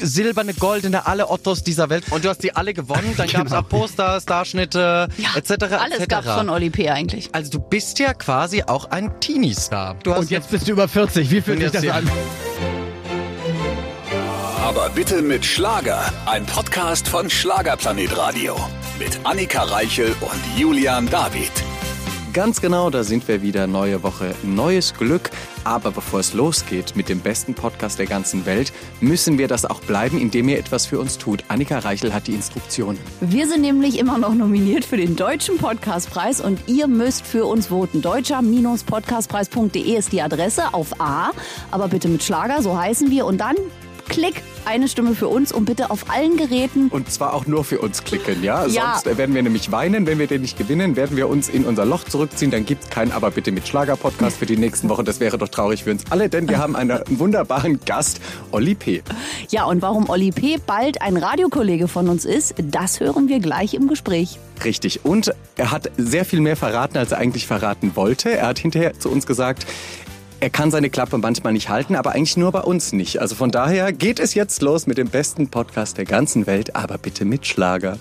silberne, 0.00 0.54
goldene, 0.54 1.06
alle 1.06 1.28
Ottos 1.30 1.62
dieser 1.62 1.88
Welt 1.90 2.04
und 2.10 2.24
du 2.24 2.28
hast 2.28 2.42
die 2.42 2.54
alle 2.56 2.74
gewonnen. 2.74 3.14
Dann 3.16 3.28
gab 3.28 3.44
es 3.46 3.50
Genau. 3.52 3.62
auch 3.62 3.68
Poster, 3.68 4.20
Starschnitte 4.20 5.08
etc. 5.36 5.50
Alles 5.80 5.98
etc. 5.98 6.08
gab's 6.08 6.26
von 6.28 6.48
Oli 6.48 6.70
P. 6.70 6.90
eigentlich. 6.90 7.28
Also 7.32 7.50
du 7.50 7.60
bist 7.60 7.98
ja 7.98 8.14
quasi 8.14 8.62
auch 8.64 8.90
ein 8.90 9.20
Teenie-Star. 9.20 9.96
Und 10.06 10.30
jetzt 10.30 10.50
bist 10.50 10.66
du 10.68 10.72
über 10.72 10.88
40. 10.88 11.30
Wie 11.30 11.40
fühlt 11.40 11.60
sich 11.60 11.70
das 11.72 11.86
an? 11.88 12.08
Aber 14.62 14.88
bitte 14.90 15.22
mit 15.22 15.44
Schlager. 15.44 16.00
Ein 16.26 16.46
Podcast 16.46 17.08
von 17.08 17.28
Schlagerplanet 17.28 18.16
Radio. 18.16 18.56
Mit 18.98 19.18
Annika 19.24 19.62
Reichel 19.64 20.14
und 20.20 20.58
Julian 20.58 21.08
David. 21.08 21.50
Ganz 22.32 22.60
genau, 22.60 22.90
da 22.90 23.02
sind 23.02 23.26
wir 23.26 23.42
wieder. 23.42 23.66
Neue 23.66 24.04
Woche, 24.04 24.34
neues 24.44 24.94
Glück. 24.94 25.30
Aber 25.64 25.90
bevor 25.90 26.20
es 26.20 26.32
losgeht 26.32 26.94
mit 26.94 27.08
dem 27.08 27.18
besten 27.20 27.54
Podcast 27.54 27.98
der 27.98 28.06
ganzen 28.06 28.46
Welt, 28.46 28.72
müssen 29.00 29.36
wir 29.36 29.48
das 29.48 29.64
auch 29.64 29.80
bleiben, 29.80 30.16
indem 30.20 30.48
ihr 30.48 30.58
etwas 30.58 30.86
für 30.86 31.00
uns 31.00 31.18
tut. 31.18 31.42
Annika 31.48 31.80
Reichel 31.80 32.14
hat 32.14 32.28
die 32.28 32.34
Instruktion. 32.34 32.96
Wir 33.20 33.48
sind 33.48 33.62
nämlich 33.62 33.98
immer 33.98 34.16
noch 34.16 34.34
nominiert 34.34 34.84
für 34.84 34.96
den 34.96 35.16
Deutschen 35.16 35.58
Podcastpreis 35.58 36.40
und 36.40 36.60
ihr 36.68 36.86
müsst 36.86 37.26
für 37.26 37.46
uns 37.46 37.66
voten. 37.66 38.00
Deutscher-podcastpreis.de 38.00 39.96
ist 39.96 40.12
die 40.12 40.22
Adresse 40.22 40.72
auf 40.72 41.00
A, 41.00 41.32
aber 41.72 41.88
bitte 41.88 42.08
mit 42.08 42.22
Schlager, 42.22 42.62
so 42.62 42.78
heißen 42.78 43.10
wir. 43.10 43.26
Und 43.26 43.38
dann 43.38 43.56
klick 44.10 44.42
eine 44.64 44.88
Stimme 44.88 45.14
für 45.14 45.28
uns 45.28 45.52
und 45.52 45.64
bitte 45.64 45.90
auf 45.90 46.10
allen 46.10 46.36
Geräten. 46.36 46.88
Und 46.88 47.10
zwar 47.10 47.32
auch 47.32 47.46
nur 47.46 47.64
für 47.64 47.80
uns 47.80 48.04
klicken, 48.04 48.42
ja? 48.42 48.66
Ja. 48.66 49.00
Sonst 49.00 49.16
werden 49.16 49.34
wir 49.34 49.42
nämlich 49.42 49.72
weinen. 49.72 50.06
Wenn 50.06 50.18
wir 50.18 50.26
den 50.26 50.42
nicht 50.42 50.58
gewinnen, 50.58 50.96
werden 50.96 51.16
wir 51.16 51.28
uns 51.28 51.48
in 51.48 51.64
unser 51.64 51.86
Loch 51.86 52.04
zurückziehen. 52.04 52.50
Dann 52.50 52.66
gibt's 52.66 52.90
keinen 52.90 53.12
Aber 53.12 53.30
bitte 53.30 53.52
mit 53.52 53.66
Schlager-Podcast 53.66 54.36
für 54.36 54.46
die 54.46 54.56
nächsten 54.56 54.88
Wochen. 54.88 55.04
Das 55.04 55.20
wäre 55.20 55.38
doch 55.38 55.48
traurig 55.48 55.84
für 55.84 55.92
uns 55.92 56.04
alle, 56.10 56.28
denn 56.28 56.48
wir 56.48 56.58
haben 56.58 56.76
einen 56.76 57.00
wunderbaren 57.08 57.80
Gast, 57.86 58.20
Olli 58.50 58.74
P. 58.74 59.02
Ja, 59.48 59.64
und 59.64 59.80
warum 59.80 60.10
Oli 60.10 60.32
P. 60.32 60.58
bald 60.66 61.00
ein 61.00 61.16
Radiokollege 61.16 61.88
von 61.88 62.08
uns 62.08 62.24
ist, 62.24 62.54
das 62.62 63.00
hören 63.00 63.28
wir 63.28 63.38
gleich 63.38 63.74
im 63.74 63.88
Gespräch. 63.88 64.38
Richtig. 64.64 65.04
Und 65.04 65.32
er 65.56 65.70
hat 65.70 65.90
sehr 65.96 66.24
viel 66.24 66.40
mehr 66.40 66.56
verraten, 66.56 66.98
als 66.98 67.12
er 67.12 67.18
eigentlich 67.18 67.46
verraten 67.46 67.92
wollte. 67.94 68.30
Er 68.30 68.48
hat 68.48 68.58
hinterher 68.58 68.98
zu 68.98 69.08
uns 69.08 69.26
gesagt, 69.26 69.66
er 70.40 70.50
kann 70.50 70.70
seine 70.70 70.90
Klappe 70.90 71.18
manchmal 71.18 71.52
nicht 71.52 71.68
halten, 71.68 71.94
aber 71.94 72.12
eigentlich 72.12 72.36
nur 72.36 72.50
bei 72.50 72.60
uns 72.60 72.92
nicht. 72.92 73.20
Also 73.20 73.34
von 73.34 73.50
daher 73.50 73.92
geht 73.92 74.18
es 74.18 74.34
jetzt 74.34 74.62
los 74.62 74.86
mit 74.86 74.98
dem 74.98 75.08
besten 75.08 75.48
Podcast 75.48 75.98
der 75.98 76.06
ganzen 76.06 76.46
Welt, 76.46 76.74
aber 76.74 76.98
bitte 76.98 77.24
mit 77.24 77.46
Schlager. 77.46 77.98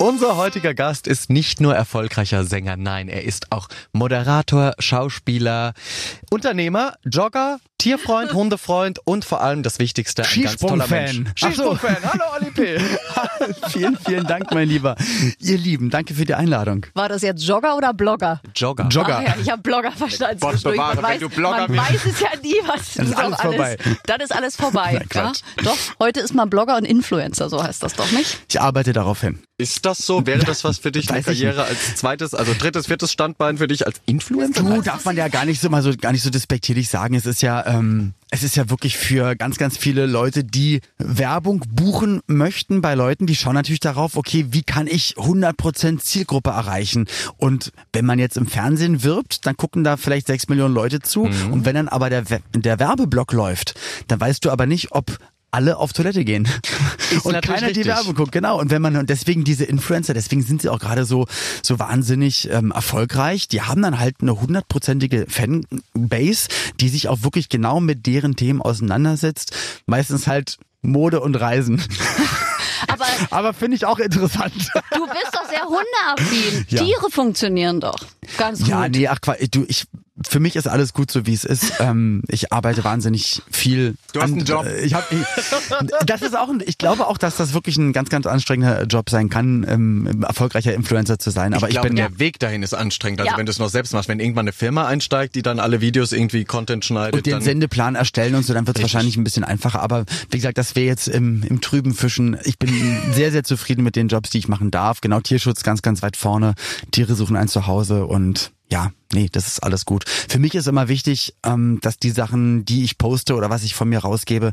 Unser 0.00 0.38
heutiger 0.38 0.72
Gast 0.72 1.06
ist 1.06 1.28
nicht 1.28 1.60
nur 1.60 1.74
erfolgreicher 1.74 2.44
Sänger, 2.44 2.78
nein, 2.78 3.08
er 3.08 3.24
ist 3.24 3.52
auch 3.52 3.68
Moderator, 3.92 4.72
Schauspieler, 4.78 5.74
Unternehmer, 6.30 6.94
Jogger, 7.04 7.58
Tierfreund, 7.76 8.32
Hundefreund 8.32 8.98
und 9.04 9.26
vor 9.26 9.42
allem 9.42 9.62
das 9.62 9.78
Wichtigste, 9.78 10.22
ein 10.22 10.42
ganz 10.42 10.56
toller 10.56 10.86
Mensch. 10.86 11.28
Skisprungfan. 11.34 11.96
So. 12.00 12.08
Hallo 12.08 12.24
Oli 12.34 12.50
P. 12.50 12.80
vielen, 13.68 13.98
vielen 13.98 14.26
Dank, 14.26 14.50
mein 14.52 14.70
Lieber. 14.70 14.96
Ihr 15.38 15.58
Lieben, 15.58 15.90
danke 15.90 16.14
für 16.14 16.24
die 16.24 16.34
Einladung. 16.34 16.86
War 16.94 17.10
das 17.10 17.20
jetzt 17.20 17.42
Jogger 17.42 17.76
oder 17.76 17.92
Blogger? 17.92 18.40
Jogger. 18.56 18.88
Jogger. 18.88 19.18
Ach 19.18 19.22
ja, 19.22 19.34
ich 19.42 19.50
habe 19.50 19.60
Blogger 19.60 19.92
verstanden. 19.92 20.40
Gott 20.40 20.62
bewahre, 20.62 20.94
man 20.94 20.96
wenn 20.96 21.10
weiß, 21.10 21.20
du 21.20 21.28
Blogger 21.28 21.58
man 21.58 21.72
bist. 21.72 21.90
weiß 21.90 22.06
es 22.06 22.20
ja 22.20 22.28
nie, 22.42 22.56
was 22.66 22.94
Dann 22.94 23.06
ist 23.06 23.14
doch 23.14 23.18
alles 23.22 23.40
vorbei. 23.42 23.76
Dann 24.06 24.20
ist 24.22 24.34
alles 24.34 24.56
vorbei. 24.56 24.92
Nein, 24.92 25.08
ja? 25.12 25.32
Doch, 25.62 25.76
heute 25.98 26.20
ist 26.20 26.34
man 26.34 26.48
Blogger 26.48 26.78
und 26.78 26.86
Influencer, 26.86 27.50
so 27.50 27.62
heißt 27.62 27.82
das 27.82 27.92
doch 27.92 28.10
nicht? 28.12 28.40
Ich 28.48 28.58
arbeite 28.58 28.94
darauf 28.94 29.20
hin. 29.20 29.42
Ist 29.60 29.84
das 29.84 29.98
so? 29.98 30.26
Wäre 30.26 30.44
das 30.44 30.64
was 30.64 30.78
für 30.78 30.90
dich, 30.90 31.10
eine 31.10 31.22
Karriere 31.22 31.64
als 31.64 31.94
zweites, 31.96 32.34
also 32.34 32.54
drittes, 32.58 32.86
viertes 32.86 33.12
Standbein 33.12 33.58
für 33.58 33.68
dich 33.68 33.86
als 33.86 34.00
Influencer? 34.06 34.62
Du 34.62 34.80
darf 34.80 35.04
man 35.04 35.16
ja 35.16 35.28
gar 35.28 35.44
nicht 35.44 35.60
so 35.60 35.68
mal 35.68 35.82
so 35.82 35.94
gar 35.94 36.12
nicht 36.12 36.22
so 36.22 36.30
despektierlich 36.30 36.88
sagen. 36.88 37.14
Es 37.14 37.26
ist 37.26 37.42
ja 37.42 37.66
ähm, 37.66 38.14
es 38.30 38.42
ist 38.42 38.56
ja 38.56 38.70
wirklich 38.70 38.96
für 38.96 39.36
ganz 39.36 39.58
ganz 39.58 39.76
viele 39.76 40.06
Leute, 40.06 40.44
die 40.44 40.80
Werbung 40.96 41.62
buchen 41.68 42.20
möchten 42.26 42.80
bei 42.80 42.94
Leuten, 42.94 43.26
die 43.26 43.36
schauen 43.36 43.54
natürlich 43.54 43.80
darauf, 43.80 44.16
okay, 44.16 44.46
wie 44.50 44.62
kann 44.62 44.86
ich 44.86 45.16
100% 45.16 45.98
Zielgruppe 45.98 46.50
erreichen? 46.50 47.06
Und 47.36 47.72
wenn 47.92 48.06
man 48.06 48.18
jetzt 48.18 48.36
im 48.36 48.46
Fernsehen 48.46 49.02
wirbt, 49.02 49.46
dann 49.46 49.56
gucken 49.56 49.84
da 49.84 49.96
vielleicht 49.96 50.26
sechs 50.26 50.48
Millionen 50.48 50.74
Leute 50.74 51.00
zu. 51.00 51.24
Und 51.50 51.64
wenn 51.66 51.74
dann 51.74 51.88
aber 51.88 52.08
der 52.08 52.24
der 52.54 52.78
Werbeblock 52.78 53.32
läuft, 53.32 53.74
dann 54.08 54.20
weißt 54.20 54.44
du 54.44 54.50
aber 54.50 54.66
nicht, 54.66 54.92
ob 54.92 55.18
alle 55.50 55.76
auf 55.76 55.92
Toilette 55.92 56.24
gehen 56.24 56.48
und 57.24 57.42
keiner 57.42 57.58
die 57.58 57.80
richtig. 57.80 57.86
Werbung 57.86 58.14
guckt, 58.14 58.32
genau. 58.32 58.58
Und 58.58 58.70
wenn 58.70 58.82
man 58.82 58.96
und 58.96 59.10
deswegen 59.10 59.44
diese 59.44 59.64
Influencer, 59.64 60.14
deswegen 60.14 60.42
sind 60.42 60.62
sie 60.62 60.68
auch 60.68 60.78
gerade 60.78 61.04
so 61.04 61.26
so 61.62 61.78
wahnsinnig 61.78 62.50
ähm, 62.50 62.70
erfolgreich. 62.70 63.48
Die 63.48 63.62
haben 63.62 63.82
dann 63.82 63.98
halt 63.98 64.16
eine 64.20 64.40
hundertprozentige 64.40 65.26
Fanbase, 65.28 66.48
die 66.80 66.88
sich 66.88 67.08
auch 67.08 67.22
wirklich 67.22 67.48
genau 67.48 67.80
mit 67.80 68.06
deren 68.06 68.36
Themen 68.36 68.62
auseinandersetzt. 68.62 69.52
Meistens 69.86 70.26
halt 70.26 70.58
Mode 70.82 71.20
und 71.20 71.34
Reisen. 71.36 71.82
Aber 72.88 73.04
Aber 73.30 73.52
finde 73.52 73.76
ich 73.76 73.86
auch 73.86 73.98
interessant. 73.98 74.54
du 74.54 75.06
bist 75.06 75.30
doch 75.32 75.48
sehr 75.48 75.64
hundeaffin. 75.64 76.66
Ja. 76.68 76.84
Tiere 76.84 77.10
funktionieren 77.10 77.80
doch. 77.80 77.98
Ganz 78.38 78.60
gut. 78.60 78.68
Ja, 78.68 78.88
nee, 78.88 79.08
ach 79.08 79.20
du, 79.50 79.64
ich 79.68 79.86
für 80.28 80.40
mich 80.40 80.56
ist 80.56 80.68
alles 80.68 80.92
gut 80.92 81.10
so 81.10 81.26
wie 81.26 81.32
es 81.34 81.44
ist. 81.44 81.72
Ähm, 81.80 82.22
ich 82.28 82.52
arbeite 82.52 82.84
wahnsinnig 82.84 83.42
viel. 83.50 83.94
Du 84.12 84.20
hast 84.20 84.32
einen 84.32 84.44
Job. 84.44 84.64
äh, 84.66 84.80
Ich 84.82 84.94
hab, 84.94 85.10
ich, 85.12 85.18
das 86.06 86.22
ist 86.22 86.36
auch, 86.36 86.48
ein, 86.48 86.62
ich 86.66 86.78
glaube 86.78 87.06
auch, 87.06 87.18
dass 87.18 87.36
das 87.36 87.54
wirklich 87.54 87.76
ein 87.78 87.92
ganz, 87.92 88.08
ganz 88.10 88.26
anstrengender 88.26 88.84
Job 88.84 89.08
sein 89.10 89.28
kann, 89.30 89.64
ähm, 89.68 90.22
erfolgreicher 90.22 90.74
Influencer 90.74 91.18
zu 91.18 91.30
sein. 91.30 91.54
Aber 91.54 91.66
ich 91.68 91.70
ich, 91.70 91.74
glaube, 91.76 91.88
bin 91.88 91.96
der 91.96 92.18
Weg 92.18 92.38
dahin 92.38 92.62
ist 92.62 92.74
anstrengend. 92.74 93.20
Also 93.20 93.32
Ja. 93.32 93.38
wenn 93.38 93.46
du 93.46 93.50
es 93.50 93.58
noch 93.58 93.70
selbst 93.70 93.92
machst, 93.92 94.08
wenn 94.08 94.20
irgendwann 94.20 94.44
eine 94.44 94.52
Firma 94.52 94.86
einsteigt, 94.86 95.34
die 95.34 95.42
dann 95.42 95.58
alle 95.60 95.80
Videos 95.80 96.12
irgendwie 96.12 96.44
Content 96.44 96.84
schneidet, 96.84 97.14
und 97.14 97.26
den 97.26 97.32
dann 97.32 97.42
Sendeplan 97.42 97.94
erstellen 97.94 98.34
und 98.34 98.44
so, 98.44 98.52
dann 98.54 98.66
wird 98.66 98.76
es 98.76 98.82
wahrscheinlich 98.82 99.16
ein 99.16 99.24
bisschen 99.24 99.44
einfacher. 99.44 99.80
Aber 99.82 100.04
wie 100.30 100.36
gesagt, 100.36 100.58
das 100.58 100.76
wäre 100.76 100.86
jetzt 100.86 101.08
im, 101.08 101.42
im 101.44 101.60
trüben 101.60 101.94
Fischen. 101.94 102.36
Ich 102.44 102.58
bin 102.58 102.70
sehr, 103.12 103.32
sehr 103.32 103.44
zufrieden 103.44 103.82
mit 103.84 103.96
den 103.96 104.08
Jobs, 104.08 104.30
die 104.30 104.38
ich 104.38 104.48
machen 104.48 104.70
darf. 104.70 105.00
Genau, 105.00 105.20
Tierschutz 105.20 105.62
ganz, 105.62 105.82
ganz 105.82 106.02
weit 106.02 106.16
vorne. 106.16 106.54
Tiere 106.90 107.14
suchen 107.14 107.36
ein 107.36 107.48
Zuhause 107.48 108.06
und 108.06 108.50
ja, 108.70 108.92
nee, 109.12 109.28
das 109.30 109.48
ist 109.48 109.62
alles 109.62 109.84
gut. 109.84 110.04
Für 110.08 110.38
mich 110.38 110.54
ist 110.54 110.68
immer 110.68 110.88
wichtig, 110.88 111.34
ähm, 111.44 111.78
dass 111.82 111.98
die 111.98 112.10
Sachen, 112.10 112.64
die 112.64 112.84
ich 112.84 112.98
poste 112.98 113.34
oder 113.34 113.50
was 113.50 113.64
ich 113.64 113.74
von 113.74 113.88
mir 113.88 114.00
rausgebe, 114.00 114.52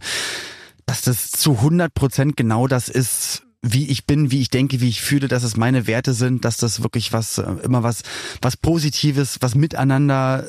dass 0.85 1.01
das 1.01 1.31
zu 1.31 1.53
100 1.53 1.93
Prozent 1.93 2.37
genau 2.37 2.67
das 2.67 2.89
ist, 2.89 3.43
wie 3.61 3.87
ich 3.89 4.05
bin, 4.05 4.31
wie 4.31 4.41
ich 4.41 4.49
denke, 4.49 4.81
wie 4.81 4.89
ich 4.89 5.01
fühle, 5.01 5.27
dass 5.27 5.43
es 5.43 5.57
meine 5.57 5.87
Werte 5.87 6.13
sind, 6.13 6.45
dass 6.45 6.57
das 6.57 6.81
wirklich 6.83 7.13
was, 7.13 7.37
äh, 7.37 7.43
immer 7.63 7.83
was, 7.83 8.03
was 8.41 8.57
Positives, 8.57 9.37
was 9.41 9.55
miteinander 9.55 10.45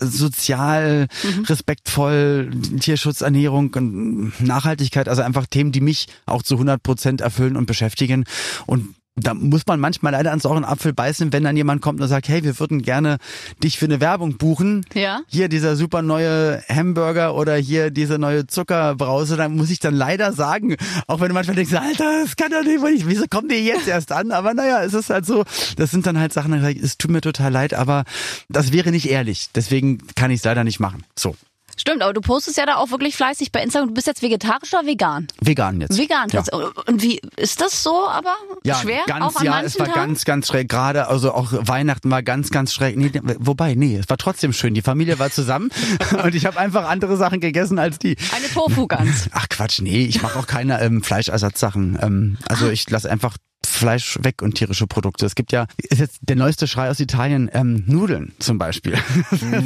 äh, 0.00 0.06
sozial, 0.06 1.08
respektvoll, 1.46 2.50
Tierschutz, 2.80 3.20
Ernährung 3.20 3.74
und 3.74 4.40
Nachhaltigkeit, 4.40 5.08
also 5.08 5.22
einfach 5.22 5.46
Themen, 5.46 5.70
die 5.72 5.80
mich 5.82 6.08
auch 6.24 6.42
zu 6.42 6.54
100 6.54 6.82
Prozent 6.82 7.20
erfüllen 7.20 7.56
und 7.56 7.66
beschäftigen 7.66 8.24
und 8.66 8.94
da 9.14 9.34
muss 9.34 9.66
man 9.66 9.78
manchmal 9.78 10.12
leider 10.12 10.30
ans 10.30 10.44
sauren 10.44 10.64
Apfel 10.64 10.94
beißen, 10.94 11.32
wenn 11.32 11.44
dann 11.44 11.56
jemand 11.56 11.82
kommt 11.82 12.00
und 12.00 12.08
sagt, 12.08 12.28
hey, 12.28 12.44
wir 12.44 12.58
würden 12.58 12.80
gerne 12.80 13.18
dich 13.62 13.78
für 13.78 13.84
eine 13.84 14.00
Werbung 14.00 14.38
buchen. 14.38 14.86
Ja. 14.94 15.20
Hier 15.26 15.48
dieser 15.48 15.76
super 15.76 16.00
neue 16.00 16.62
Hamburger 16.68 17.34
oder 17.34 17.56
hier 17.56 17.90
diese 17.90 18.18
neue 18.18 18.46
Zuckerbrause, 18.46 19.36
dann 19.36 19.54
muss 19.54 19.70
ich 19.70 19.80
dann 19.80 19.94
leider 19.94 20.32
sagen, 20.32 20.76
auch 21.08 21.20
wenn 21.20 21.28
du 21.28 21.34
manchmal 21.34 21.56
denkst, 21.56 21.74
Alter, 21.74 22.22
das 22.22 22.36
kann 22.36 22.52
doch 22.52 22.62
nicht, 22.62 22.82
nicht, 22.82 23.06
wieso 23.06 23.26
kommt 23.28 23.50
die 23.52 23.56
jetzt 23.56 23.86
erst 23.86 24.12
an? 24.12 24.32
Aber 24.32 24.54
naja, 24.54 24.82
es 24.82 24.94
ist 24.94 25.10
halt 25.10 25.26
so, 25.26 25.44
das 25.76 25.90
sind 25.90 26.06
dann 26.06 26.18
halt 26.18 26.32
Sachen, 26.32 26.64
ich, 26.64 26.82
es 26.82 26.96
tut 26.96 27.10
mir 27.10 27.20
total 27.20 27.52
leid, 27.52 27.74
aber 27.74 28.04
das 28.48 28.72
wäre 28.72 28.90
nicht 28.90 29.10
ehrlich. 29.10 29.48
Deswegen 29.54 29.98
kann 30.14 30.30
ich 30.30 30.38
es 30.38 30.44
leider 30.44 30.64
nicht 30.64 30.80
machen. 30.80 31.04
So, 31.18 31.36
Stimmt, 31.82 32.00
aber 32.00 32.12
du 32.12 32.20
postest 32.20 32.58
ja 32.58 32.64
da 32.64 32.76
auch 32.76 32.92
wirklich 32.92 33.16
fleißig 33.16 33.50
bei 33.50 33.60
Instagram. 33.60 33.88
Du 33.88 33.94
bist 33.94 34.06
jetzt 34.06 34.22
vegetarisch 34.22 34.72
oder 34.72 34.86
vegan? 34.86 35.26
vegan 35.40 35.80
jetzt. 35.80 35.98
Vegan. 35.98 36.28
Ja. 36.30 36.44
Und 36.86 37.02
wie 37.02 37.20
ist 37.36 37.60
das 37.60 37.82
so 37.82 38.06
aber? 38.06 38.36
Ja, 38.62 38.76
Schwer? 38.76 39.00
ganz, 39.08 39.24
auch 39.24 39.40
an 39.40 39.46
ja, 39.46 39.60
es 39.62 39.80
war 39.80 39.86
Tagen? 39.86 39.98
ganz, 39.98 40.24
ganz 40.24 40.46
schräg. 40.46 40.68
Gerade, 40.68 41.08
also 41.08 41.34
auch 41.34 41.48
Weihnachten 41.52 42.08
war 42.08 42.22
ganz, 42.22 42.50
ganz 42.50 42.72
schräg. 42.72 42.96
Nee, 42.96 43.10
wobei, 43.40 43.74
nee, 43.74 43.96
es 43.96 44.08
war 44.08 44.16
trotzdem 44.16 44.52
schön. 44.52 44.74
Die 44.74 44.82
Familie 44.82 45.18
war 45.18 45.32
zusammen 45.32 45.70
und 46.22 46.36
ich 46.36 46.46
habe 46.46 46.56
einfach 46.56 46.88
andere 46.88 47.16
Sachen 47.16 47.40
gegessen 47.40 47.80
als 47.80 47.98
die. 47.98 48.16
Eine 48.32 48.46
Tofu-Gans. 48.46 49.30
Ach 49.32 49.48
Quatsch, 49.48 49.80
nee, 49.80 50.04
ich 50.04 50.22
mache 50.22 50.38
auch 50.38 50.46
keine 50.46 50.80
ähm, 50.82 51.02
Fleischersatzsachen. 51.02 51.98
Ähm, 52.00 52.38
also 52.48 52.70
ich 52.70 52.88
lasse 52.90 53.10
einfach 53.10 53.36
Fleisch 53.66 54.18
weg 54.22 54.42
und 54.42 54.54
tierische 54.54 54.86
Produkte. 54.86 55.26
Es 55.26 55.34
gibt 55.34 55.52
ja, 55.52 55.66
ist 55.78 55.98
jetzt 55.98 56.18
der 56.22 56.36
neueste 56.36 56.66
Schrei 56.66 56.90
aus 56.90 57.00
Italien, 57.00 57.50
ähm, 57.52 57.84
Nudeln 57.86 58.32
zum 58.38 58.58
Beispiel. 58.58 58.92
Nein. 59.40 59.64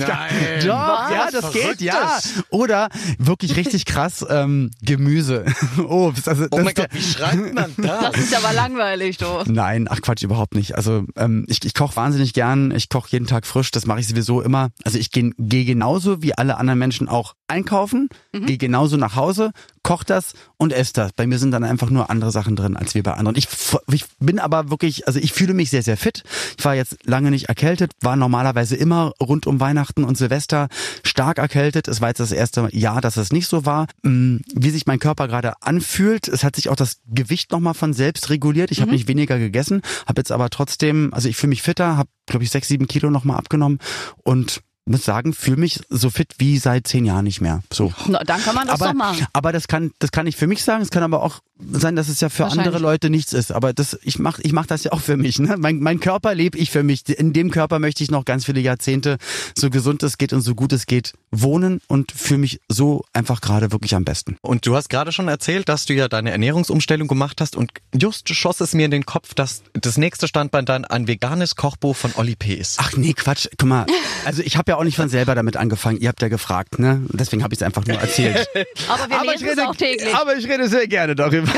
Doch, 0.60 1.10
ja, 1.10 1.28
das 1.32 1.52
geht, 1.52 1.80
ja. 1.80 2.18
Oder 2.50 2.88
wirklich 3.18 3.56
richtig 3.56 3.84
krass, 3.84 4.24
ähm, 4.28 4.70
Gemüse, 4.82 5.44
Obst. 5.86 6.28
Also, 6.28 6.46
Oh 6.50 6.56
das, 6.56 6.64
mein 6.64 6.74
Gott, 6.74 6.88
wie 6.92 7.02
schreibt 7.02 7.54
man 7.54 7.72
das? 7.76 8.12
Das 8.12 8.18
ist 8.18 8.36
aber 8.36 8.52
langweilig, 8.52 9.18
du. 9.18 9.26
Nein, 9.46 9.86
ach 9.90 10.00
Quatsch, 10.00 10.22
überhaupt 10.22 10.54
nicht. 10.54 10.74
Also 10.76 11.04
ähm, 11.16 11.44
ich, 11.48 11.64
ich 11.64 11.74
koche 11.74 11.96
wahnsinnig 11.96 12.32
gern, 12.32 12.70
ich 12.70 12.88
koche 12.88 13.08
jeden 13.10 13.26
Tag 13.26 13.46
frisch, 13.46 13.70
das 13.70 13.86
mache 13.86 14.00
ich 14.00 14.08
sowieso 14.08 14.40
immer. 14.40 14.70
Also 14.84 14.98
ich 14.98 15.10
gehe 15.10 15.32
geh 15.38 15.64
genauso 15.64 16.22
wie 16.22 16.36
alle 16.36 16.56
anderen 16.58 16.78
Menschen 16.78 17.08
auch 17.08 17.34
einkaufen, 17.48 18.08
gehe 18.32 18.58
genauso 18.58 18.96
nach 18.96 19.16
Hause, 19.16 19.52
koche 19.82 20.04
das 20.04 20.32
und 20.56 20.72
esse 20.72 20.92
das. 20.94 21.12
Bei 21.12 21.26
mir 21.26 21.38
sind 21.38 21.52
dann 21.52 21.62
einfach 21.62 21.90
nur 21.90 22.10
andere 22.10 22.32
Sachen 22.32 22.56
drin 22.56 22.76
als 22.76 22.94
wir 22.94 23.02
bei 23.02 23.14
anderen. 23.14 23.36
Ich, 23.36 23.48
ich 23.92 24.04
bin 24.18 24.38
aber 24.38 24.70
wirklich, 24.70 25.06
also 25.06 25.20
ich 25.20 25.32
fühle 25.32 25.54
mich 25.54 25.70
sehr, 25.70 25.82
sehr 25.82 25.96
fit. 25.96 26.24
Ich 26.58 26.64
war 26.64 26.74
jetzt 26.74 26.98
lange 27.06 27.30
nicht 27.30 27.48
erkältet, 27.48 27.92
war 28.00 28.16
normalerweise 28.16 28.74
immer 28.74 29.12
rund 29.20 29.46
um 29.46 29.60
Weihnachten 29.60 30.02
und 30.02 30.18
Silvester 30.18 30.68
stark 31.04 31.38
erkältet. 31.38 31.86
Es 31.86 32.00
war 32.00 32.08
jetzt 32.08 32.18
das 32.18 32.32
erste 32.32 32.68
Jahr, 32.72 33.00
dass 33.00 33.16
es 33.16 33.32
nicht 33.32 33.46
so 33.46 33.64
war. 33.64 33.86
Mm, 34.02 34.38
wie 34.54 34.70
sich 34.70 34.86
mein 34.86 34.98
Körper 34.98 35.28
gerade 35.28 35.62
anfühlt, 35.62 36.26
es 36.26 36.42
hat 36.42 36.56
sich 36.56 36.68
auch 36.68 36.76
das 36.76 37.00
Gewicht 37.06 37.52
nochmal 37.52 37.74
von 37.74 37.92
selbst 37.92 38.28
reguliert. 38.28 38.72
Ich 38.72 38.80
habe 38.80 38.90
nicht 38.90 39.06
weniger 39.06 39.38
gegessen, 39.38 39.82
habe 40.06 40.20
jetzt 40.20 40.32
aber 40.32 40.50
trotzdem, 40.50 41.14
also 41.14 41.28
ich 41.28 41.36
fühle 41.36 41.50
mich 41.50 41.62
fitter, 41.62 41.96
habe 41.96 42.08
glaube 42.26 42.44
ich 42.44 42.50
sechs, 42.50 42.68
sieben 42.68 42.88
Kilo 42.88 43.08
nochmal 43.10 43.36
abgenommen 43.36 43.78
und 44.24 44.62
muss 44.86 45.04
sagen, 45.04 45.32
fühle 45.32 45.58
mich 45.58 45.80
so 45.90 46.10
fit 46.10 46.34
wie 46.38 46.58
seit 46.58 46.86
zehn 46.86 47.04
Jahren 47.04 47.24
nicht 47.24 47.40
mehr. 47.40 47.62
So. 47.72 47.92
Na, 48.06 48.22
dann 48.24 48.40
kann 48.40 48.54
man 48.54 48.66
das 48.66 48.80
aber, 48.80 48.92
doch 48.92 48.98
machen. 48.98 49.26
aber 49.32 49.52
das 49.52 49.68
kann, 49.68 49.92
das 49.98 50.12
kann 50.12 50.26
ich 50.26 50.36
für 50.36 50.46
mich 50.46 50.62
sagen. 50.62 50.82
Es 50.82 50.90
kann 50.90 51.02
aber 51.02 51.22
auch 51.22 51.40
sein, 51.58 51.96
dass 51.96 52.08
es 52.08 52.20
ja 52.20 52.28
für 52.28 52.46
andere 52.46 52.78
Leute 52.78 53.10
nichts 53.10 53.32
ist. 53.32 53.50
Aber 53.50 53.72
das, 53.72 53.98
ich 54.02 54.18
mach, 54.18 54.38
ich 54.40 54.52
mach 54.52 54.66
das 54.66 54.84
ja 54.84 54.92
auch 54.92 55.00
für 55.00 55.16
mich. 55.16 55.38
Ne? 55.38 55.56
Mein, 55.58 55.80
mein 55.80 56.00
Körper 56.00 56.34
lebe 56.34 56.58
ich 56.58 56.70
für 56.70 56.82
mich. 56.82 57.08
In 57.08 57.32
dem 57.32 57.50
Körper 57.50 57.78
möchte 57.78 58.04
ich 58.04 58.10
noch 58.10 58.24
ganz 58.24 58.44
viele 58.44 58.60
Jahrzehnte, 58.60 59.16
so 59.56 59.70
gesund 59.70 60.02
es 60.02 60.18
geht 60.18 60.32
und 60.32 60.42
so 60.42 60.54
gut 60.54 60.72
es 60.72 60.86
geht, 60.86 61.14
wohnen 61.30 61.80
und 61.88 62.12
fühle 62.12 62.38
mich 62.38 62.60
so 62.68 63.04
einfach 63.12 63.40
gerade 63.40 63.72
wirklich 63.72 63.94
am 63.94 64.04
besten. 64.04 64.36
Und 64.42 64.66
du 64.66 64.76
hast 64.76 64.88
gerade 64.88 65.12
schon 65.12 65.28
erzählt, 65.28 65.68
dass 65.68 65.86
du 65.86 65.94
ja 65.94 66.08
deine 66.08 66.30
Ernährungsumstellung 66.30 67.08
gemacht 67.08 67.40
hast 67.40 67.56
und 67.56 67.72
just 67.94 68.32
schoss 68.34 68.60
es 68.60 68.74
mir 68.74 68.84
in 68.84 68.90
den 68.90 69.06
Kopf, 69.06 69.34
dass 69.34 69.62
das 69.72 69.96
nächste 69.96 70.28
Standbein 70.28 70.66
dann 70.66 70.84
ein 70.84 71.08
veganes 71.08 71.56
Kochbuch 71.56 71.96
von 71.96 72.12
Olli 72.16 72.36
P. 72.36 72.54
ist. 72.54 72.78
Ach 72.80 72.92
nee, 72.96 73.14
Quatsch. 73.14 73.48
Guck 73.56 73.68
mal, 73.68 73.86
also 74.24 74.42
ich 74.42 74.56
habe 74.56 74.72
ja 74.72 74.75
auch 74.76 74.84
nicht 74.84 74.96
von 74.96 75.08
selber 75.08 75.34
damit 75.34 75.56
angefangen. 75.56 75.98
Ihr 75.98 76.08
habt 76.08 76.22
ja 76.22 76.28
gefragt, 76.28 76.78
ne? 76.78 77.02
Deswegen 77.08 77.42
habe 77.42 77.54
ich 77.54 77.60
es 77.60 77.62
einfach 77.62 77.84
nur 77.86 77.98
erzählt. 77.98 78.48
Aber 78.88 79.08
wir 79.10 79.32
lesen 79.32 79.48
es 79.48 79.58
auch 79.58 79.74
täglich. 79.74 80.14
aber 80.14 80.36
ich 80.36 80.48
rede 80.48 80.68
sehr 80.68 80.86
gerne 80.86 81.14
darüber. 81.14 81.50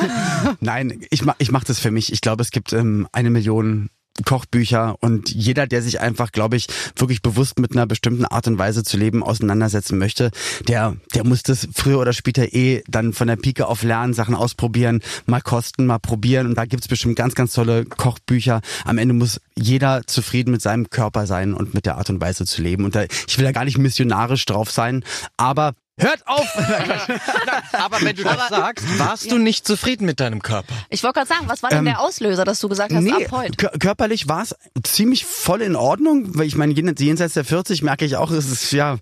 Nein, 0.61 1.01
ich 1.11 1.25
mach, 1.25 1.35
ich 1.39 1.51
mach 1.51 1.65
das 1.65 1.79
für 1.79 1.91
mich. 1.91 2.13
Ich 2.13 2.21
glaube, 2.21 2.43
es 2.43 2.51
gibt 2.51 2.73
ähm, 2.73 3.09
eine 3.13 3.31
Million 3.31 3.91
Kochbücher 4.25 4.97
und 5.01 5.31
jeder, 5.31 5.67
der 5.67 5.83
sich 5.83 6.01
einfach, 6.01 6.33
glaube 6.33 6.57
ich, 6.57 6.67
wirklich 6.97 7.23
bewusst 7.23 7.59
mit 7.59 7.73
einer 7.73 7.87
bestimmten 7.87 8.25
Art 8.25 8.47
und 8.47 8.59
Weise 8.59 8.83
zu 8.83 8.97
leben 8.97 9.23
auseinandersetzen 9.23 9.99
möchte, 9.99 10.31
der, 10.67 10.97
der 11.15 11.25
muss 11.25 11.43
das 11.43 11.69
früher 11.75 11.99
oder 11.99 12.13
später 12.13 12.53
eh 12.53 12.83
dann 12.89 13.13
von 13.13 13.29
der 13.29 13.37
Pike 13.37 13.67
auf 13.67 13.83
lernen, 13.83 14.15
Sachen 14.15 14.35
ausprobieren, 14.35 15.01
mal 15.27 15.41
kosten, 15.41 15.87
mal 15.87 15.99
probieren 15.99 16.47
und 16.47 16.55
da 16.57 16.65
gibt's 16.65 16.89
bestimmt 16.89 17.17
ganz, 17.17 17.35
ganz 17.35 17.53
tolle 17.53 17.85
Kochbücher. 17.85 18.61
Am 18.85 18.99
Ende 18.99 19.15
muss 19.15 19.41
jeder 19.55 20.07
zufrieden 20.07 20.51
mit 20.51 20.63
seinem 20.63 20.91
Körper 20.91 21.27
sein 21.27 21.55
und 21.55 21.75
mit 21.75 21.87
der 21.87 21.97
Art 21.97 22.11
und 22.11 22.21
Weise 22.21 22.45
zu 22.45 22.63
leben 22.63 22.85
und 22.85 22.95
da, 22.95 23.05
ich 23.05 23.39
will 23.39 23.45
da 23.45 23.53
gar 23.53 23.65
nicht 23.65 23.79
missionarisch 23.79 24.45
drauf 24.47 24.71
sein, 24.71 25.05
aber 25.37 25.75
Hört 25.99 26.27
auf! 26.27 26.47
Aber 27.73 28.01
wenn 28.03 28.17
du 28.17 28.23
das 28.25 28.49
sagst, 28.49 28.99
warst 28.99 29.31
du 29.31 29.39
nicht 29.39 29.67
zufrieden 29.67 30.07
mit 30.07 30.21
deinem 30.21 30.43
Körper? 30.43 30.73
Ich 30.91 31.03
wollte 31.03 31.15
gerade 31.21 31.29
sagen, 31.29 31.45
was 31.49 31.63
war 31.63 31.71
denn 31.71 31.81
Ähm, 31.81 31.85
der 31.87 32.01
Auslöser, 32.01 32.45
dass 32.45 32.61
du 32.61 32.69
gesagt 32.69 32.93
hast, 32.93 33.03
Nee, 33.03 33.13
ab 33.27 33.31
heute? 33.33 33.53
kör- 33.69 33.79
körperlich 33.79 34.29
war 34.29 34.43
es 34.43 34.55
ziemlich 34.85 35.25
voll 35.25 35.63
in 35.63 35.77
Ordnung, 35.77 36.37
weil 36.39 36.47
ich 36.47 36.57
meine, 36.57 36.73
jen- 36.73 36.95
jenseits 36.99 37.35
der 37.35 37.45
40 37.45 37.83
merke 37.83 38.05
ich 38.05 38.17
auch, 38.17 38.31
es 38.31 38.51
ist 38.51 38.71
ja 38.73 38.97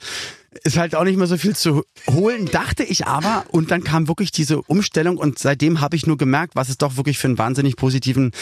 ist 0.64 0.76
halt 0.76 0.94
auch 0.94 1.04
nicht 1.04 1.16
mehr 1.16 1.26
so 1.26 1.36
viel 1.36 1.54
zu 1.56 1.84
holen, 2.10 2.46
dachte 2.46 2.82
ich 2.84 3.06
aber. 3.06 3.44
Und 3.50 3.70
dann 3.70 3.84
kam 3.84 4.08
wirklich 4.08 4.30
diese 4.32 4.60
Umstellung 4.62 5.16
und 5.18 5.38
seitdem 5.38 5.80
habe 5.80 5.96
ich 5.96 6.06
nur 6.06 6.16
gemerkt, 6.16 6.56
was 6.56 6.68
es 6.68 6.78
doch 6.78 6.96
wirklich 6.96 7.18
für 7.18 7.28
einen 7.28 7.38
wahnsinnig 7.38 7.76
positiven 7.76 8.32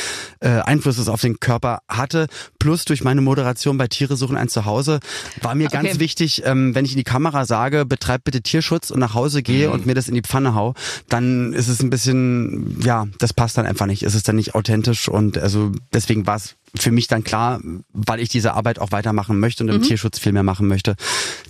äh, 0.41 0.49
Einfluss 0.49 0.99
es 0.99 1.09
auf 1.09 1.21
den 1.21 1.41
Körper 1.41 1.81
hatte. 1.89 2.27
Plus 2.59 2.85
durch 2.85 3.05
meine 3.05 3.21
Moderation 3.21 3.79
bei 3.79 3.89
Tiere 3.89 4.17
suchen 4.17 4.37
ein 4.37 4.49
Zuhause 4.49 5.01
war 5.43 5.55
mir 5.55 5.69
ganz 5.69 5.85
Okay. 5.91 6.01
wichtig, 6.01 6.43
ähm, 6.45 6.75
wenn 6.75 6.85
ich 6.85 6.93
in 6.93 6.99
die 6.99 7.05
Kamera 7.05 7.45
sage, 7.45 7.85
betreib 7.85 8.25
bitte 8.25 8.41
Tierschutz 8.43 8.91
und 8.91 9.01
nach 9.01 9.15
Hause 9.15 9.43
gehe 9.43 9.71
und 9.71 9.87
mir 9.87 9.95
das 9.95 10.09
in 10.09 10.15
die 10.15 10.23
Pfanne 10.23 10.55
hau, 10.55 10.75
dann 11.09 11.53
ist 11.53 11.69
es 11.69 11.83
ein 11.83 11.91
bisschen, 11.91 12.81
ja, 12.83 13.07
das 13.19 13.33
passt 13.33 13.59
dann 13.59 13.67
einfach 13.67 13.87
nicht. 13.87 14.03
Es 14.03 14.15
ist 14.15 14.29
dann 14.29 14.37
nicht 14.37 14.55
authentisch 14.55 15.09
und 15.09 15.37
also 15.39 15.73
deswegen 15.93 16.27
war 16.27 16.37
es 16.37 16.55
für 16.77 16.91
mich 16.91 17.07
dann 17.07 17.25
klar, 17.25 17.61
weil 17.93 18.21
ich 18.21 18.29
diese 18.29 18.55
Arbeit 18.55 18.79
auch 18.79 18.93
weitermachen 18.93 19.39
möchte 19.39 19.63
und 19.63 19.71
im 19.71 19.83
Tierschutz 19.83 20.19
viel 20.19 20.33
mehr 20.33 20.43
machen 20.43 20.67
möchte, 20.67 20.97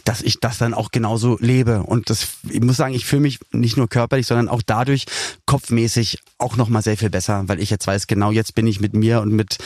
dass 0.04 0.22
ich 0.22 0.40
das 0.40 0.58
dann 0.58 0.74
auch 0.74 0.90
genauso 0.90 1.38
lebe. 1.40 1.82
Und 1.82 2.10
das, 2.10 2.28
ich 2.48 2.60
muss 2.60 2.76
sagen, 2.76 2.94
ich 2.94 3.06
fühle 3.06 3.22
mich 3.22 3.40
nicht 3.52 3.76
nur 3.76 3.88
körperlich, 3.88 4.26
sondern 4.26 4.48
auch 4.48 4.62
dadurch 4.62 5.06
kopfmäßig 5.46 6.18
auch 6.38 6.56
nochmal 6.56 6.82
sehr 6.82 6.96
viel 6.96 7.10
besser, 7.10 7.44
weil 7.46 7.60
ich 7.60 7.70
jetzt 7.70 7.86
weiß, 7.86 8.06
genau 8.06 8.30
jetzt 8.30 8.54
bin 8.54 8.66
ich 8.66 8.80
mit 8.80 8.94
mir 8.94 9.20
und 9.22 9.32
mit, 9.32 9.58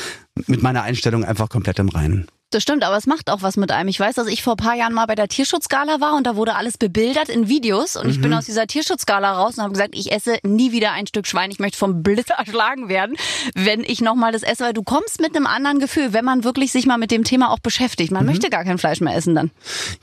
mit 0.46 0.62
meiner 0.62 0.82
Einstellung 0.82 1.24
einfach 1.24 1.48
komplett 1.48 1.78
im 1.80 1.88
Reinen. 1.88 2.28
Das 2.50 2.62
stimmt, 2.62 2.82
aber 2.82 2.96
es 2.96 3.06
macht 3.06 3.28
auch 3.28 3.42
was 3.42 3.58
mit 3.58 3.70
einem. 3.70 3.88
Ich 3.90 4.00
weiß, 4.00 4.14
dass 4.14 4.26
ich 4.26 4.42
vor 4.42 4.54
ein 4.54 4.56
paar 4.56 4.74
Jahren 4.74 4.94
mal 4.94 5.04
bei 5.04 5.14
der 5.14 5.28
Tierschutzgala 5.28 6.00
war 6.00 6.14
und 6.16 6.26
da 6.26 6.34
wurde 6.34 6.54
alles 6.54 6.78
bebildert 6.78 7.28
in 7.28 7.46
Videos 7.46 7.94
und 7.94 8.04
Mhm. 8.04 8.10
ich 8.10 8.20
bin 8.22 8.32
aus 8.32 8.46
dieser 8.46 8.66
Tierschutzgala 8.66 9.32
raus 9.38 9.58
und 9.58 9.64
habe 9.64 9.72
gesagt, 9.74 9.90
ich 9.92 10.10
esse 10.12 10.38
nie 10.44 10.72
wieder 10.72 10.92
ein 10.92 11.06
Stück 11.06 11.26
Schwein. 11.26 11.50
Ich 11.50 11.58
möchte 11.58 11.76
vom 11.76 12.02
Blitz 12.02 12.28
erschlagen 12.38 12.88
werden, 12.88 13.16
wenn 13.54 13.80
ich 13.84 14.00
nochmal 14.00 14.32
das 14.32 14.42
esse, 14.42 14.64
weil 14.64 14.72
du 14.72 14.82
kommst 14.82 15.20
mit 15.20 15.36
einem 15.36 15.46
anderen 15.46 15.78
Gefühl, 15.78 16.14
wenn 16.14 16.24
man 16.24 16.42
wirklich 16.42 16.72
sich 16.72 16.86
mal 16.86 16.96
mit 16.96 17.10
dem 17.10 17.22
Thema 17.22 17.50
auch 17.50 17.58
beschäftigt. 17.58 18.12
Mhm. 18.12 18.16
Man 18.16 18.26
möchte 18.26 18.48
gar 18.48 18.64
kein 18.64 18.78
Fleisch 18.78 19.02
mehr 19.02 19.14
essen 19.14 19.34
dann. 19.34 19.50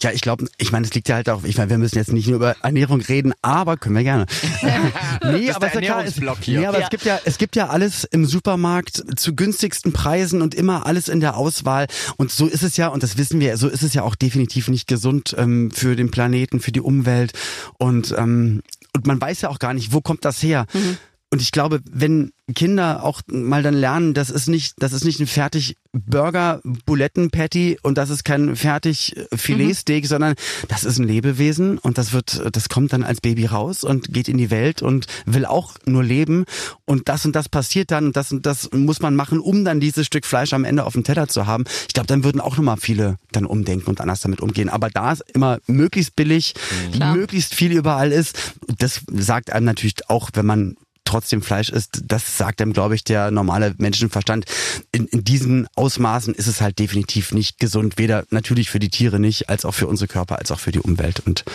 Ja, 0.02 0.12
ich 0.12 0.22
glaube, 0.22 0.46
ich 0.60 0.72
meine, 0.72 0.86
es 0.86 0.94
liegt 0.94 1.10
ja 1.10 1.16
halt 1.16 1.30
auch, 1.32 1.44
ich 1.46 1.58
meine, 1.58 1.72
wir 1.72 1.80
müssen 1.80 1.98
jetzt 1.98 2.14
nicht 2.14 2.28
nur 2.28 2.36
über 2.36 2.56
Ernährung 2.62 3.02
reden, 3.02 3.34
aber 3.42 3.76
können 3.78 3.96
wir 3.96 4.04
gerne. 4.04 4.28
nee, 5.24 5.48
ist 5.48 5.56
aber, 5.56 5.68
der 5.70 5.70
ist 5.70 5.74
ja 5.76 5.82
klar, 5.82 6.06
es, 6.06 6.48
nee, 6.48 6.66
aber 6.66 6.78
Ja. 6.80 6.84
es 6.84 6.90
gibt 6.92 7.06
ja, 7.06 7.20
es 7.26 7.38
gibt 7.40 7.56
ja 7.56 7.70
alles 7.70 8.04
im 8.04 8.26
Supermarkt 8.26 9.04
zu 9.20 9.36
günstigsten 9.36 9.94
Preisen 9.94 10.44
und 10.44 10.54
immer 10.54 10.86
alles 10.86 11.08
in 11.10 11.22
der 11.22 11.38
Auswahl. 11.38 11.88
Und 12.18 12.35
so 12.36 12.48
ist 12.48 12.64
es 12.64 12.78
ja, 12.78 12.88
und 12.88 13.04
das 13.04 13.18
wissen 13.18 13.40
wir, 13.40 13.58
so 13.58 13.68
ist 13.68 13.84
es 13.84 13.94
ja 13.94 14.04
auch 14.04 14.16
definitiv 14.16 14.68
nicht 14.68 14.88
gesund 14.88 15.36
ähm, 15.38 15.72
für 15.72 15.96
den 15.96 16.12
Planeten, 16.12 16.60
für 16.60 16.72
die 16.72 16.82
Umwelt. 16.82 17.34
Und, 17.78 18.14
ähm, 18.18 18.62
und 18.96 19.08
man 19.08 19.20
weiß 19.20 19.42
ja 19.42 19.50
auch 19.50 19.60
gar 19.60 19.74
nicht, 19.74 19.94
wo 19.94 20.02
kommt 20.02 20.26
das 20.26 20.42
her? 20.44 20.66
Und 21.36 21.42
ich 21.42 21.52
glaube, 21.52 21.82
wenn 21.92 22.32
Kinder 22.56 23.04
auch 23.04 23.20
mal 23.28 23.62
dann 23.62 23.74
lernen, 23.74 24.14
das 24.14 24.30
ist 24.30 24.48
nicht, 24.48 24.76
das 24.78 24.94
ist 24.94 25.04
nicht 25.04 25.20
ein 25.20 25.28
fertig 25.28 25.76
Burger, 25.92 26.62
Buletten 26.86 27.30
Patty 27.30 27.78
und 27.84 27.98
das 27.98 28.10
ist 28.10 28.24
kein 28.24 28.56
fertig 28.56 29.18
äh, 29.18 29.36
Filetsteak, 29.36 30.06
sondern 30.08 30.36
das 30.70 30.86
ist 30.86 30.98
ein 30.98 31.06
Lebewesen 31.06 31.78
und 31.78 31.98
das 31.98 32.14
wird, 32.14 32.42
das 32.56 32.70
kommt 32.70 32.94
dann 32.94 33.04
als 33.04 33.20
Baby 33.20 33.48
raus 33.48 33.84
und 33.84 34.14
geht 34.14 34.30
in 34.30 34.38
die 34.38 34.50
Welt 34.50 34.82
und 34.82 35.08
will 35.26 35.46
auch 35.46 35.74
nur 35.86 36.06
leben 36.06 36.46
und 36.86 37.10
das 37.10 37.26
und 37.26 37.36
das 37.36 37.50
passiert 37.50 37.92
dann 37.92 38.06
und 38.06 38.16
das 38.16 38.32
und 38.32 38.46
das 38.46 38.70
muss 38.72 39.02
man 39.02 39.18
machen, 39.18 39.42
um 39.42 39.66
dann 39.66 39.82
dieses 39.82 40.06
Stück 40.06 40.26
Fleisch 40.26 40.54
am 40.54 40.64
Ende 40.64 40.86
auf 40.86 40.94
dem 40.94 41.04
Teller 41.04 41.28
zu 41.28 41.46
haben. 41.46 41.66
Ich 41.90 41.94
glaube, 41.94 42.08
dann 42.08 42.24
würden 42.24 42.40
auch 42.40 42.56
nochmal 42.56 42.78
viele 42.78 43.18
dann 43.34 43.46
umdenken 43.46 43.90
und 43.90 44.00
anders 44.00 44.22
damit 44.22 44.40
umgehen. 44.40 44.70
Aber 44.70 44.90
da 44.90 45.12
es 45.12 45.20
immer 45.34 45.60
möglichst 45.68 46.16
billig, 46.16 46.54
Klar. 46.94 47.14
möglichst 47.14 47.56
viel 47.56 47.74
überall 47.74 48.14
ist, 48.14 48.54
das 48.78 49.02
sagt 49.12 49.52
einem 49.52 49.66
natürlich 49.66 50.10
auch, 50.10 50.30
wenn 50.34 50.46
man 50.46 50.78
trotzdem 51.06 51.42
Fleisch 51.42 51.70
isst, 51.70 52.02
das 52.06 52.38
sagt 52.38 52.62
einem, 52.62 52.74
glaube 52.74 52.96
ich, 52.96 53.04
der 53.04 53.32
normale 53.32 53.74
Menschenverstand. 53.78 54.46
In, 54.92 55.08
in 55.08 55.24
diesen 55.24 55.68
Ausmaßen 55.76 56.34
ist 56.34 56.48
es 56.48 56.62
halt 56.62 56.80
definitiv 56.80 57.32
nicht 57.32 57.60
gesund, 57.60 57.98
weder 57.98 58.26
natürlich 58.30 58.70
für 58.70 58.80
die 58.80 58.90
Tiere 58.90 59.20
nicht, 59.20 59.50
als 59.50 59.66
auch 59.66 59.74
für 59.74 59.88
unsere 59.88 60.08
Körper, 60.08 60.40
als 60.40 60.52
auch 60.52 60.60
für 60.60 60.72
die 60.72 60.80
Umwelt. 60.80 61.22
Und, 61.26 61.46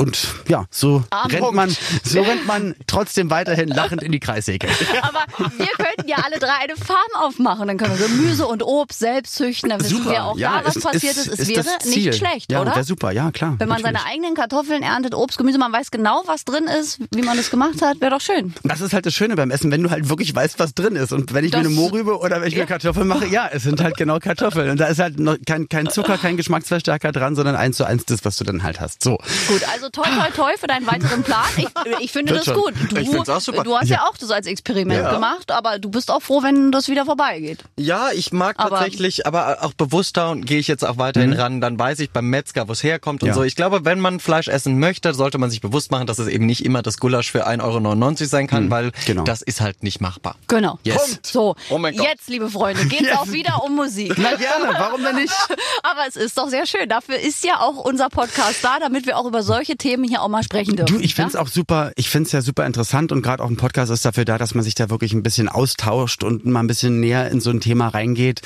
und 0.00 0.28
ja, 0.46 0.64
so 0.70 1.02
rennt 1.28 1.52
man, 1.54 1.76
so 2.04 2.22
rennt 2.22 2.46
man 2.46 2.74
trotzdem 2.86 3.30
weiterhin 3.30 3.68
lachend 3.68 4.02
in 4.02 4.12
die 4.12 4.20
Kreissäge. 4.20 4.68
Aber 5.02 5.24
wir 5.56 5.66
könnten 5.76 6.08
ja 6.08 6.18
alle 6.24 6.38
drei 6.38 6.52
eine 6.62 6.76
Farm 6.76 6.98
aufmachen. 7.20 7.66
Dann 7.66 7.76
können 7.78 7.98
wir 7.98 8.06
Gemüse 8.06 8.46
und 8.46 8.62
Obst 8.62 9.00
selbst 9.00 9.34
züchten. 9.34 9.70
Dann 9.70 9.80
wissen 9.80 10.04
wir 10.08 10.24
auch 10.24 10.38
da, 10.38 10.60
was 10.64 10.78
passiert 10.80 11.16
ist. 11.16 11.26
Es 11.26 11.48
wäre 11.48 11.64
das 11.64 11.78
Ziel. 11.80 12.06
nicht 12.06 12.18
schlecht, 12.18 12.52
ja, 12.52 12.60
oder? 12.60 12.74
Wäre 12.76 12.84
super, 12.84 13.10
ja 13.10 13.32
klar. 13.32 13.56
Wenn 13.58 13.68
man 13.68 13.82
seine 13.82 13.94
natürlich. 13.94 14.12
eigenen 14.14 14.34
Kartoffeln 14.34 14.82
erntet, 14.84 15.14
Obst, 15.14 15.36
Gemüse, 15.36 15.58
man 15.58 15.72
weiß 15.72 15.90
genau, 15.90 16.22
was 16.26 16.44
drin 16.44 16.64
ist, 16.68 17.00
wie 17.12 17.22
man 17.22 17.36
das 17.36 17.50
gemacht 17.50 17.82
hat, 17.82 18.00
wäre 18.00 18.12
doch 18.12 18.20
schön. 18.20 18.54
Das 18.62 18.80
ist 18.80 18.92
halt 18.92 19.04
das 19.04 19.14
Schöne 19.14 19.34
beim 19.34 19.50
Essen, 19.50 19.70
wenn 19.72 19.82
du 19.82 19.90
halt 19.90 20.08
wirklich 20.08 20.32
weißt, 20.34 20.60
was 20.60 20.74
drin 20.74 20.94
ist. 20.94 21.12
Und 21.12 21.34
wenn 21.34 21.44
ich 21.44 21.50
Das- 21.50 21.62
mir 21.62 21.66
eine 21.68 21.74
Mohrrübe 21.74 22.18
oder 22.20 22.40
wenn 22.40 22.46
ich 22.48 22.54
mir 22.56 22.66
Kartoffeln 22.66 23.08
mache, 23.08 23.26
ja, 23.26 23.48
es 23.52 23.64
sind 23.64 23.80
halt 23.82 23.96
genau 23.96 24.20
Kartoffeln. 24.20 24.70
Und 24.70 24.78
da 24.78 24.86
ist 24.86 25.00
halt 25.00 25.16
kein, 25.44 25.68
kein 25.68 25.88
Zucker, 25.90 26.18
kein 26.18 26.36
Geschmacksverstärker 26.36 27.10
dran, 27.10 27.34
sondern 27.34 27.56
eins 27.56 27.76
zu 27.76 27.84
eins 27.84 28.04
das, 28.04 28.24
was 28.24 28.36
du 28.36 28.44
dann 28.44 28.62
halt 28.62 28.80
hast. 28.80 29.02
So. 29.02 29.18
Gut, 29.48 29.62
also 29.72 29.87
toi 29.90 30.04
toi 30.04 30.30
toi 30.34 30.52
für 30.58 30.66
deinen 30.66 30.86
weiteren 30.86 31.22
Plan. 31.22 31.44
Ich, 31.56 31.66
ich 32.00 32.12
finde 32.12 32.34
das 32.34 32.46
gut. 32.52 32.74
Du, 32.90 32.96
Ich 32.96 33.08
find's 33.10 33.28
auch 33.28 33.40
super. 33.40 33.64
du 33.64 33.76
hast 33.76 33.88
ja. 33.88 34.06
auch 34.08 34.16
das 34.16 34.30
als 34.30 34.46
Experiment 34.46 35.02
Ja. 35.02 35.12
gemacht, 35.12 35.50
aber 35.50 35.78
du 35.78 35.90
bist 35.90 36.10
auch 36.10 36.20
froh, 36.22 36.42
wenn 36.42 36.72
das 36.72 36.88
wieder 36.88 37.04
vorbeigeht. 37.04 37.64
Ja, 37.76 38.10
ich 38.12 38.32
mag 38.32 38.56
Aber- 38.58 38.70
tatsächlich, 38.76 39.26
aber 39.26 39.58
auch 39.62 39.72
bewusster 39.72 40.30
und 40.30 40.46
gehe 40.46 40.58
ich 40.58 40.68
jetzt 40.68 40.84
auch 40.84 40.98
weiterhin 40.98 41.32
ran, 41.32 41.60
dann 41.60 41.78
weiß 41.78 42.00
ich 42.00 42.10
beim 42.10 42.26
Metzger, 42.30 42.68
wo 42.68 42.72
es 42.72 42.82
herkommt 42.82 43.22
und 43.22 43.28
Ja. 43.28 43.34
so. 43.34 43.42
Ich 43.42 43.56
glaube, 43.56 43.84
wenn 43.84 44.00
man 44.00 44.20
Fleisch 44.20 44.48
essen 44.48 44.78
möchte, 44.78 45.14
sollte 45.14 45.38
man 45.38 45.50
sich 45.50 45.60
bewusst 45.60 45.90
machen, 45.90 46.06
dass 46.06 46.18
es 46.18 46.28
eben 46.28 46.46
nicht 46.46 46.64
immer 46.64 46.82
das 46.82 46.98
Gulasch 46.98 47.30
für 47.30 47.46
1,99 47.46 48.20
Euro 48.20 48.28
sein 48.28 48.46
kann, 48.46 48.70
weil 48.70 48.92
genau. 49.06 49.24
das 49.24 49.42
ist 49.42 49.60
halt 49.60 49.82
nicht 49.82 50.00
machbar. 50.00 50.36
Genau. 50.48 50.78
Yes. 50.82 50.96
Punkt. 50.96 51.26
So, 51.26 51.56
Oh 51.70 51.78
mein 51.78 51.96
Gott. 51.96 52.06
jetzt, 52.06 52.28
liebe 52.28 52.48
Freunde, 52.50 52.84
geht's 52.86 53.02
Yes. 53.08 53.16
auch 53.18 53.28
wieder 53.32 53.62
um 53.64 53.74
Musik. 53.76 54.12
Na 54.16 54.34
gerne, 54.36 54.70
warum 54.78 55.02
denn 55.02 55.16
nicht? 55.16 55.32
Aber 55.82 56.00
es 56.08 56.16
ist 56.16 56.36
doch 56.36 56.48
sehr 56.48 56.66
schön. 56.66 56.88
Dafür 56.88 57.16
ist 57.18 57.44
ja 57.44 57.60
auch 57.60 57.76
unser 57.76 58.08
Podcast 58.08 58.62
da, 58.62 58.78
damit 58.80 59.06
wir 59.06 59.16
auch 59.16 59.24
über 59.26 59.42
solche 59.42 59.76
Themen 59.78 60.04
hier 60.04 60.22
auch 60.22 60.28
mal 60.28 60.42
sprechen 60.42 60.76
dürfen. 60.76 60.98
Du, 60.98 61.02
ich 61.02 61.14
finde 61.14 61.28
es 61.28 61.34
ja? 61.34 61.40
auch 61.40 61.48
super, 61.48 61.92
ich 61.96 62.10
finde 62.10 62.26
es 62.26 62.32
ja 62.32 62.42
super 62.42 62.66
interessant 62.66 63.12
und 63.12 63.22
gerade 63.22 63.42
auch 63.42 63.48
ein 63.48 63.56
Podcast 63.56 63.90
ist 63.90 64.04
dafür 64.04 64.24
da, 64.24 64.38
dass 64.38 64.54
man 64.54 64.64
sich 64.64 64.74
da 64.74 64.90
wirklich 64.90 65.12
ein 65.12 65.22
bisschen 65.22 65.48
austauscht 65.48 66.24
und 66.24 66.44
mal 66.44 66.60
ein 66.60 66.66
bisschen 66.66 67.00
näher 67.00 67.30
in 67.30 67.40
so 67.40 67.50
ein 67.50 67.60
Thema 67.60 67.88
reingeht. 67.88 68.42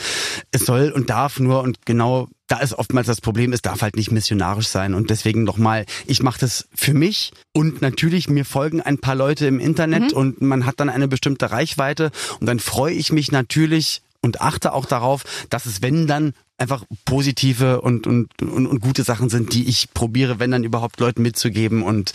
Es 0.51 0.65
soll 0.65 0.91
und 0.91 1.11
darf 1.11 1.41
nur 1.41 1.63
und 1.63 1.85
genau 1.87 2.29
da 2.49 2.59
ist 2.59 2.75
oftmals 2.75 3.07
das 3.07 3.23
Problem, 3.23 3.55
es 3.55 3.63
darf 3.63 3.81
halt 3.81 3.97
nicht 3.97 4.11
missionarisch 4.11 4.69
sein. 4.69 4.93
Und 4.93 5.09
deswegen 5.09 5.43
nochmal, 5.43 5.87
ich 6.07 6.23
mache 6.23 6.41
das 6.41 6.69
für 6.75 6.93
mich 6.93 7.33
und 7.55 7.81
natürlich, 7.81 8.29
mir 8.29 8.45
folgen 8.45 8.83
ein 8.83 8.99
paar 8.99 9.15
Leute 9.15 9.47
im 9.47 9.59
Internet 9.59 10.13
und 10.13 10.43
man 10.43 10.67
hat 10.67 10.79
dann 10.79 10.91
eine 10.91 11.09
bestimmte 11.09 11.51
Reichweite 11.51 12.11
und 12.41 12.47
dann 12.47 12.59
freue 12.59 12.93
ich 12.93 13.11
mich 13.11 13.33
natürlich 13.33 14.03
und 14.21 14.41
achte 14.41 14.73
auch 14.73 14.85
darauf, 14.85 15.25
dass 15.51 15.67
es, 15.67 15.83
wenn 15.83 16.07
dann 16.07 16.35
einfach 16.63 16.85
positive 17.05 17.81
und, 17.81 18.07
und, 18.07 18.31
und, 18.41 18.67
und 18.67 18.81
gute 18.81 19.03
Sachen 19.03 19.29
sind, 19.29 19.53
die 19.53 19.69
ich 19.69 19.93
probiere, 19.93 20.39
wenn 20.39 20.53
dann 20.53 20.65
überhaupt 20.65 21.01
Leuten 21.01 21.23
mitzugeben 21.23 21.83
und 21.83 22.13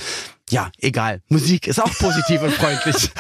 ja, 0.50 0.70
egal. 0.80 1.22
Musik 1.28 1.68
ist 1.68 1.82
auch 1.82 1.94
positiv 1.98 2.42
und 2.42 2.54
freundlich. 2.54 3.10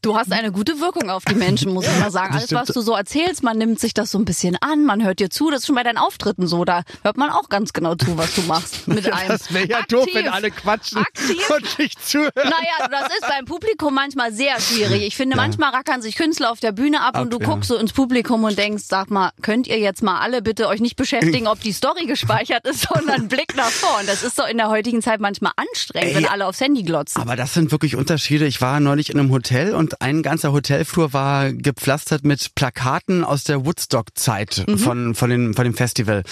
Du 0.00 0.16
hast 0.16 0.32
eine 0.32 0.52
gute 0.52 0.80
Wirkung 0.80 1.10
auf 1.10 1.24
die 1.24 1.34
Menschen, 1.34 1.72
muss 1.74 1.84
ich 1.84 1.98
mal 1.98 2.10
sagen. 2.10 2.34
Alles, 2.34 2.52
was 2.52 2.68
du 2.68 2.80
so 2.80 2.94
erzählst, 2.94 3.42
man 3.42 3.58
nimmt 3.58 3.80
sich 3.80 3.94
das 3.94 4.12
so 4.12 4.18
ein 4.18 4.24
bisschen 4.24 4.56
an, 4.60 4.84
man 4.84 5.04
hört 5.04 5.18
dir 5.18 5.28
zu. 5.28 5.50
Das 5.50 5.60
ist 5.60 5.66
schon 5.66 5.74
bei 5.74 5.82
deinen 5.82 5.98
Auftritten 5.98 6.46
so. 6.46 6.64
Da 6.64 6.84
hört 7.02 7.16
man 7.16 7.30
auch 7.30 7.48
ganz 7.48 7.72
genau 7.72 7.96
zu, 7.96 8.16
was 8.16 8.34
du 8.34 8.42
machst 8.42 8.86
mit 8.88 9.12
einem. 9.12 9.28
Das 9.28 9.52
wäre 9.52 9.66
ja 9.66 9.78
Aktiv. 9.78 9.98
doof, 9.98 10.08
wenn 10.12 10.28
alle 10.28 10.50
quatschen 10.50 10.98
Aktiv. 10.98 11.50
und 11.50 11.78
nicht 11.78 12.06
zuhören. 12.06 12.32
Naja, 12.36 12.88
das 12.90 13.08
ist 13.08 13.28
beim 13.28 13.44
Publikum 13.44 13.92
manchmal 13.92 14.32
sehr 14.32 14.58
schwierig. 14.60 15.02
Ich 15.02 15.16
finde, 15.16 15.36
manchmal 15.36 15.70
rackern 15.70 16.00
sich 16.00 16.16
Künstler 16.16 16.52
auf 16.52 16.60
der 16.60 16.72
Bühne 16.72 17.00
ab 17.00 17.18
und 17.18 17.30
du 17.30 17.38
Ab, 17.38 17.42
ja. 17.42 17.48
guckst 17.48 17.68
so 17.68 17.76
ins 17.76 17.92
Publikum 17.92 18.44
und 18.44 18.56
denkst, 18.56 18.84
sag 18.86 19.10
mal, 19.10 19.32
könnt 19.42 19.66
ihr 19.66 19.78
jetzt 19.78 20.02
mal 20.02 20.20
alle 20.20 20.42
bitte 20.42 20.68
euch 20.68 20.80
nicht 20.80 20.96
beschäftigen, 20.96 21.46
ob 21.48 21.60
die 21.60 21.72
Story 21.72 22.06
gespeichert 22.06 22.66
ist, 22.66 22.86
sondern 22.92 23.28
Blick 23.28 23.56
nach 23.56 23.68
vorn. 23.70 24.06
Das 24.06 24.22
ist 24.22 24.38
doch 24.38 24.46
in 24.48 24.58
der 24.58 24.68
heutigen 24.68 25.02
Zeit 25.02 25.20
manchmal 25.20 25.52
anstrengend, 25.56 26.14
wenn 26.14 26.24
Ey, 26.24 26.30
alle 26.30 26.46
aufs 26.58 26.60
Handy 26.60 26.82
glotzen. 26.82 27.22
Aber 27.22 27.36
das 27.36 27.54
sind 27.54 27.70
wirklich 27.70 27.96
Unterschiede. 27.96 28.46
Ich 28.46 28.60
war 28.60 28.80
neulich 28.80 29.10
in 29.10 29.18
einem 29.18 29.30
Hotel 29.30 29.74
und 29.74 30.00
ein 30.02 30.22
ganzer 30.22 30.52
Hotelflur 30.52 31.12
war 31.12 31.52
gepflastert 31.52 32.24
mit 32.24 32.54
Plakaten 32.54 33.24
aus 33.24 33.44
der 33.44 33.64
Woodstock-Zeit 33.64 34.64
von, 34.76 35.14
von, 35.14 35.30
den, 35.30 35.54
von 35.54 35.64
dem 35.64 35.74
Festival. 35.74 36.24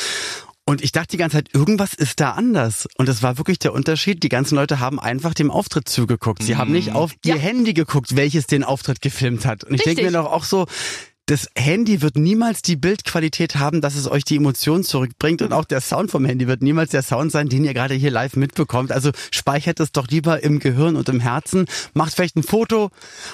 Und 0.68 0.82
ich 0.82 0.90
dachte 0.90 1.08
die 1.12 1.16
ganze 1.16 1.36
Zeit, 1.36 1.54
irgendwas 1.54 1.94
ist 1.94 2.18
da 2.18 2.32
anders. 2.32 2.88
Und 2.96 3.08
es 3.08 3.22
war 3.22 3.38
wirklich 3.38 3.60
der 3.60 3.72
Unterschied. 3.72 4.24
Die 4.24 4.28
ganzen 4.28 4.56
Leute 4.56 4.80
haben 4.80 4.98
einfach 4.98 5.32
dem 5.32 5.52
Auftritt 5.52 5.88
zugeguckt. 5.88 6.42
Sie 6.42 6.56
haben 6.56 6.72
nicht 6.72 6.92
auf 6.92 7.12
ihr 7.24 7.36
Ja. 7.36 7.40
Handy 7.40 7.72
geguckt, 7.72 8.16
welches 8.16 8.48
den 8.48 8.64
Auftritt 8.64 9.00
gefilmt 9.00 9.46
hat. 9.46 9.62
Und 9.62 9.74
ich 9.74 9.82
denke 9.82 10.02
mir 10.02 10.10
doch 10.10 10.26
auch 10.26 10.42
so, 10.42 10.66
das 11.26 11.48
Handy 11.56 12.02
wird 12.02 12.16
niemals 12.16 12.62
die 12.62 12.76
Bildqualität 12.76 13.56
haben, 13.56 13.80
dass 13.80 13.96
es 13.96 14.08
euch 14.08 14.24
die 14.24 14.36
Emotionen 14.36 14.84
zurückbringt 14.84 15.42
und 15.42 15.52
auch 15.52 15.64
der 15.64 15.80
Sound 15.80 16.12
vom 16.12 16.24
Handy 16.24 16.46
wird 16.46 16.62
niemals 16.62 16.90
der 16.92 17.02
Sound 17.02 17.32
sein, 17.32 17.48
den 17.48 17.64
ihr 17.64 17.74
gerade 17.74 17.94
hier 17.94 18.12
live 18.12 18.36
mitbekommt. 18.36 18.92
Also 18.92 19.10
speichert 19.32 19.80
es 19.80 19.90
doch 19.90 20.06
lieber 20.06 20.44
im 20.44 20.60
Gehirn 20.60 20.94
und 20.94 21.08
im 21.08 21.18
Herzen, 21.18 21.66
macht 21.94 22.14
vielleicht 22.14 22.36
ein 22.36 22.44
Foto 22.44 22.90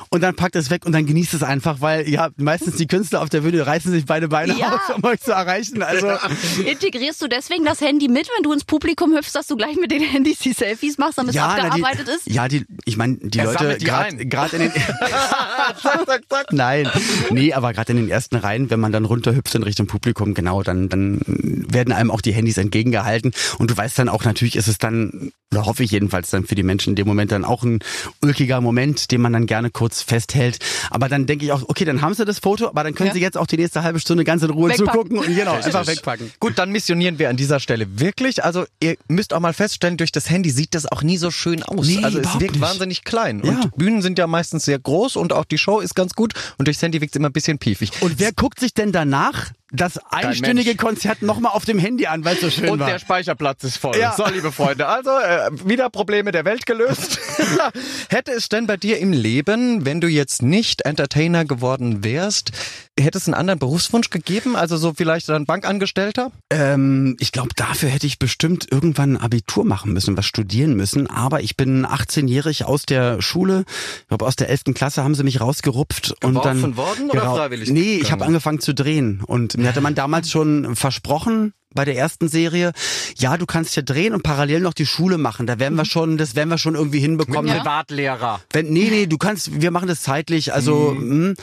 und 0.08 0.22
dann 0.22 0.34
packt 0.34 0.56
es 0.56 0.70
weg 0.70 0.86
und 0.86 0.92
dann 0.92 1.04
genießt 1.04 1.34
es 1.34 1.42
einfach, 1.42 1.82
weil 1.82 2.08
ja 2.08 2.30
meistens 2.38 2.76
die 2.76 2.86
Künstler 2.86 3.20
auf 3.20 3.28
der 3.28 3.42
Bühne 3.42 3.66
reißen 3.66 3.92
sich 3.92 4.06
beide 4.06 4.28
Beine 4.28 4.56
Ja. 4.58 4.74
auf, 4.74 4.96
um 4.96 5.04
euch 5.04 5.20
zu 5.20 5.32
erreichen. 5.32 5.82
Also 5.82 6.08
Integrierst 6.66 7.20
du 7.20 7.28
deswegen 7.28 7.66
das 7.66 7.82
Handy 7.82 8.08
mit, 8.08 8.26
wenn 8.36 8.42
du 8.42 8.52
ins 8.54 8.64
Publikum 8.64 9.14
hüpfst, 9.14 9.34
dass 9.34 9.48
du 9.48 9.56
gleich 9.56 9.76
mit 9.76 9.90
den 9.90 10.02
Handys 10.02 10.38
die 10.38 10.54
Selfies 10.54 10.96
machst, 10.96 11.18
damit 11.18 11.30
es 11.30 11.36
ja, 11.36 11.56
na, 11.58 11.64
abgearbeitet 11.64 12.08
die, 12.08 12.12
ist? 12.12 12.34
ja, 12.34 12.48
die, 12.48 12.64
ich 12.86 12.96
meine, 12.96 13.18
die 13.20 13.38
Er 13.38 13.44
Leute 13.44 13.76
gerade 13.78 14.16
gerade 14.26 14.56
in 14.56 14.62
den 14.62 14.72
Nein, 16.52 16.90
nee, 17.30 17.52
aber 17.52 17.74
gerade 17.82 17.98
in 17.98 18.04
den 18.04 18.10
ersten 18.10 18.36
Reihen, 18.36 18.70
wenn 18.70 18.80
man 18.80 18.92
dann 18.92 19.04
runterhüpft 19.04 19.54
in 19.54 19.62
Richtung 19.62 19.86
Publikum, 19.86 20.34
genau, 20.34 20.62
dann 20.62 20.88
dann 20.88 21.20
werden 21.26 21.92
einem 21.92 22.10
auch 22.10 22.20
die 22.20 22.32
Handys 22.32 22.58
entgegengehalten 22.58 23.32
und 23.58 23.70
du 23.70 23.76
weißt 23.76 23.98
dann 23.98 24.08
auch 24.08 24.24
natürlich 24.24 24.56
ist 24.56 24.68
es 24.68 24.78
dann 24.78 25.32
oder 25.52 25.66
hoffe 25.66 25.82
ich 25.82 25.90
jedenfalls 25.90 26.30
dann 26.30 26.46
für 26.46 26.54
die 26.54 26.62
Menschen 26.62 26.90
in 26.90 26.96
dem 26.96 27.06
Moment 27.06 27.30
dann 27.30 27.44
auch 27.44 27.62
ein 27.62 27.80
ulkiger 28.22 28.62
Moment, 28.62 29.10
den 29.10 29.20
man 29.20 29.34
dann 29.34 29.44
gerne 29.44 29.68
kurz 29.68 30.00
festhält. 30.00 30.58
Aber 30.90 31.10
dann 31.10 31.26
denke 31.26 31.44
ich 31.44 31.52
auch, 31.52 31.62
okay, 31.68 31.84
dann 31.84 32.00
haben 32.00 32.14
sie 32.14 32.24
das 32.24 32.38
Foto, 32.38 32.68
aber 32.68 32.84
dann 32.84 32.94
können 32.94 33.08
Ja. 33.08 33.12
sie 33.14 33.20
jetzt 33.20 33.36
auch 33.36 33.46
die 33.46 33.58
nächste 33.58 33.82
halbe 33.82 34.00
Stunde 34.00 34.24
ganz 34.24 34.42
in 34.42 34.48
Ruhe 34.48 34.70
Wegpacken. 34.70 34.92
zugucken 34.92 35.18
und 35.18 35.26
genau, 35.36 35.52
einfach 35.52 35.86
wegpacken. 35.86 36.30
Gut, 36.40 36.54
dann 36.56 36.70
missionieren 36.72 37.18
wir 37.18 37.28
an 37.28 37.36
dieser 37.36 37.60
Stelle 37.60 37.86
wirklich. 38.00 38.42
Also 38.42 38.64
ihr 38.82 38.96
müsst 39.08 39.34
auch 39.34 39.40
mal 39.40 39.52
feststellen, 39.52 39.98
durch 39.98 40.10
das 40.10 40.30
Handy 40.30 40.48
sieht 40.48 40.74
das 40.74 40.86
auch 40.90 41.02
nie 41.02 41.18
so 41.18 41.30
schön 41.30 41.62
aus. 41.62 41.86
Nee, 41.86 42.02
also 42.02 42.18
es 42.18 42.40
wirkt 42.40 42.52
nicht. 42.52 42.60
wahnsinnig 42.62 43.04
klein. 43.04 43.42
Ja. 43.44 43.50
Und 43.60 43.76
Bühnen 43.76 44.00
sind 44.00 44.18
ja 44.18 44.26
meistens 44.26 44.64
sehr 44.64 44.78
groß 44.78 45.16
und 45.16 45.34
auch 45.34 45.44
die 45.44 45.58
Show 45.58 45.80
ist 45.80 45.94
ganz 45.94 46.14
gut. 46.14 46.32
Und 46.56 46.66
durchs 46.66 46.80
Handy 46.80 47.02
wirkt 47.02 47.14
es 47.14 47.18
immer 47.18 47.28
ein 47.28 47.32
bisschen 47.34 47.58
piefig. 47.72 48.02
Und 48.02 48.18
wer 48.18 48.32
guckt 48.32 48.60
sich 48.60 48.74
denn 48.74 48.92
danach 48.92 49.50
das 49.72 49.98
einstündige. 50.10 50.76
Konzert 50.76 51.22
nochmal 51.22 51.52
auf 51.52 51.64
dem 51.64 51.78
Handy 51.78 52.06
an, 52.06 52.24
weil 52.24 52.34
es 52.34 52.40
so 52.42 52.50
schön 52.50 52.68
Und 52.70 52.80
war? 52.80 52.88
der 52.88 52.98
Speicherplatz 52.98 53.64
ist 53.64 53.78
voll. 53.78 53.96
Ja. 53.98 54.14
So, 54.16 54.24
liebe 54.26 54.52
Freunde, 54.52 54.86
also 54.86 55.10
äh, 55.10 55.50
wieder 55.68 55.90
Probleme 55.90 56.30
der 56.32 56.44
Welt 56.44 56.66
gelöst. 56.66 57.18
Hätte 58.08 58.32
es 58.32 58.48
denn 58.48 58.66
bei 58.66 58.76
dir 58.76 58.98
im 58.98 59.12
Leben, 59.12 59.84
wenn 59.84 60.00
du 60.00 60.08
jetzt 60.08 60.42
nicht 60.42 60.82
Entertainer 60.82 61.44
geworden 61.44 62.04
wärst, 62.04 62.52
hätte 63.00 63.16
es 63.18 63.26
einen 63.26 63.34
anderen 63.34 63.58
Berufswunsch 63.58 64.10
gegeben? 64.10 64.54
Also 64.54 64.76
so 64.76 64.92
vielleicht 64.94 65.28
ein 65.30 65.46
Bankangestellter? 65.46 66.30
Ähm, 66.50 67.16
ich 67.20 67.32
glaube, 67.32 67.50
dafür 67.56 67.88
hätte 67.88 68.06
ich 68.06 68.18
bestimmt 68.18 68.66
irgendwann 68.70 69.14
ein 69.16 69.20
Abitur 69.20 69.64
machen 69.64 69.92
müssen, 69.94 70.16
was 70.16 70.26
studieren 70.26 70.74
müssen. 70.74 71.08
Aber 71.08 71.40
ich 71.40 71.56
bin 71.56 71.86
18-jährig 71.86 72.64
aus 72.66 72.82
der 72.84 73.22
Schule, 73.22 73.64
ich 74.02 74.08
glaube 74.08 74.26
aus 74.26 74.36
der 74.36 74.50
11. 74.50 74.74
Klasse 74.74 75.02
haben 75.02 75.14
sie 75.14 75.24
mich 75.24 75.40
rausgerupft. 75.40 76.14
und 76.22 76.34
Geworfen 76.34 76.62
dann 76.62 76.76
worden 76.76 77.10
oder 77.10 77.22
Gerau- 77.22 77.36
freiwillig 77.36 77.70
Nee, 77.70 77.98
ich 78.02 78.12
habe 78.12 78.24
angefangen 78.26 78.60
zu 78.60 78.74
drehen. 78.74 79.22
Und 79.26 79.56
mir 79.62 79.68
hatte 79.68 79.80
man 79.80 79.94
damals 79.94 80.30
schon 80.30 80.76
versprochen, 80.76 81.54
bei 81.74 81.84
der 81.84 81.96
ersten 81.96 82.28
Serie, 82.28 82.72
ja, 83.16 83.36
du 83.36 83.46
kannst 83.46 83.76
ja 83.76 83.82
drehen 83.82 84.14
und 84.14 84.22
parallel 84.22 84.60
noch 84.60 84.74
die 84.74 84.86
Schule 84.86 85.18
machen. 85.18 85.46
Da 85.46 85.58
werden 85.58 85.74
wir 85.76 85.84
schon, 85.84 86.18
das 86.18 86.34
werden 86.34 86.50
wir 86.50 86.58
schon 86.58 86.74
irgendwie 86.74 87.00
hinbekommen. 87.00 87.50
Ja. 87.50 87.60
Privatlehrer. 87.60 88.40
Wenn, 88.52 88.70
nee, 88.70 88.88
nee, 88.90 89.06
du 89.06 89.18
kannst, 89.18 89.60
wir 89.60 89.70
machen 89.70 89.88
das 89.88 90.02
zeitlich. 90.02 90.52
Also 90.52 90.94
mh, 90.98 91.34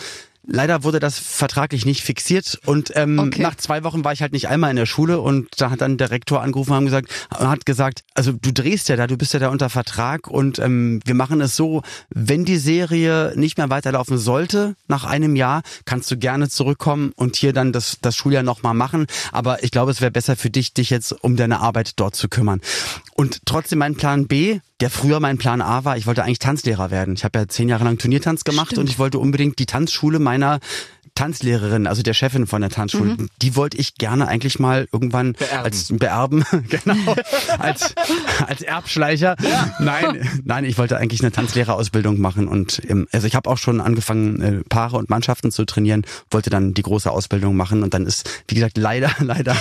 leider 0.51 0.83
wurde 0.83 0.99
das 0.99 1.19
vertraglich 1.19 1.85
nicht 1.85 2.03
fixiert 2.03 2.59
und 2.65 2.91
ähm, 2.95 3.19
Okay. 3.19 3.41
nach 3.41 3.55
zwei 3.55 3.83
Wochen 3.83 4.03
war 4.03 4.13
ich 4.13 4.21
halt 4.21 4.33
nicht 4.33 4.47
einmal 4.47 4.69
in 4.69 4.75
der 4.75 4.85
Schule 4.85 5.19
und 5.19 5.47
da 5.57 5.69
hat 5.69 5.81
dann 5.81 5.97
der 5.97 6.11
Rektor 6.11 6.41
angerufen 6.41 6.73
und 6.73 6.85
gesagt, 6.85 7.09
hat 7.31 7.65
gesagt, 7.65 8.03
also 8.15 8.31
du 8.31 8.51
drehst 8.51 8.89
ja 8.89 8.95
da, 8.95 9.07
du 9.07 9.17
bist 9.17 9.33
ja 9.33 9.39
da 9.39 9.49
unter 9.49 9.69
Vertrag 9.69 10.27
und 10.27 10.59
ähm, 10.59 10.99
wir 11.05 11.13
machen 11.15 11.41
es 11.41 11.55
so, 11.55 11.81
wenn 12.09 12.45
die 12.45 12.57
Serie 12.57 13.33
nicht 13.35 13.57
mehr 13.57 13.69
weiterlaufen 13.69 14.17
sollte 14.17 14.75
nach 14.87 15.03
einem 15.05 15.35
Jahr, 15.35 15.61
kannst 15.85 16.09
du 16.11 16.17
gerne 16.17 16.49
zurückkommen 16.49 17.11
und 17.15 17.35
hier 17.35 17.53
dann 17.53 17.71
das, 17.71 17.97
das 18.01 18.15
Schuljahr 18.15 18.43
nochmal 18.43 18.73
machen. 18.73 19.05
Aber 19.31 19.63
ich 19.63 19.71
glaube, 19.71 19.91
es 19.91 20.01
wäre 20.01 20.11
besser 20.11 20.35
für 20.35 20.49
dich, 20.49 20.73
dich 20.73 20.89
jetzt 20.89 21.11
um 21.23 21.35
deine 21.35 21.59
Arbeit 21.59 21.93
dort 21.99 22.15
zu 22.15 22.29
kümmern. 22.29 22.61
Und 23.13 23.41
trotzdem 23.45 23.79
mein 23.79 23.95
Plan 23.95 24.27
B, 24.27 24.59
der 24.79 24.89
früher 24.89 25.19
mein 25.19 25.37
Plan 25.37 25.61
A 25.61 25.83
war, 25.83 25.97
ich 25.97 26.07
wollte 26.07 26.23
eigentlich 26.23 26.39
Tanzlehrer 26.39 26.89
werden. 26.89 27.13
Ich 27.15 27.23
habe 27.23 27.39
ja 27.39 27.47
zehn 27.47 27.67
Jahre 27.67 27.83
lang 27.83 27.97
Turniertanz 27.97 28.43
gemacht 28.43 28.77
und 28.77 28.89
ich 28.89 28.97
wollte 28.97 29.19
unbedingt 29.19 29.59
die 29.59 29.65
Tanzschule 29.65 30.19
meiner 30.19 30.59
Tanzlehrerin, 31.19 31.85
also 31.85 32.01
der 32.01 32.13
Chefin 32.13 32.47
von 32.47 32.61
der 32.61 32.69
Tanzschule, 32.69 33.17
die 33.41 33.57
wollte 33.57 33.75
ich 33.75 33.95
gerne 33.95 34.29
eigentlich 34.29 34.57
mal 34.57 34.87
irgendwann 34.93 35.33
Beerben. 35.33 35.65
als 35.65 35.87
beerben, 35.91 36.45
genau, 36.69 36.95
als 37.57 37.93
als 38.47 38.61
Erbschleicher. 38.61 39.35
Nein, 39.79 40.41
nein, 40.45 40.63
ich 40.63 40.77
wollte 40.77 40.95
eigentlich 40.95 41.19
eine 41.19 41.33
Tanzlehrerausbildung 41.33 42.21
machen 42.21 42.47
und 42.47 42.81
also 43.11 43.27
ich 43.27 43.35
habe 43.35 43.49
auch 43.49 43.57
schon 43.57 43.81
angefangen 43.81 44.41
äh, 44.41 44.63
Paare 44.69 44.95
und 44.95 45.09
Mannschaften 45.09 45.51
zu 45.51 45.65
trainieren, 45.65 46.05
wollte 46.31 46.49
dann 46.49 46.73
die 46.73 46.83
große 46.83 47.11
Ausbildung 47.11 47.57
machen 47.57 47.83
und 47.83 47.93
dann 47.93 48.05
ist 48.05 48.43
wie 48.47 48.55
gesagt 48.55 48.77
leider 48.77 49.11
leider 49.19 49.57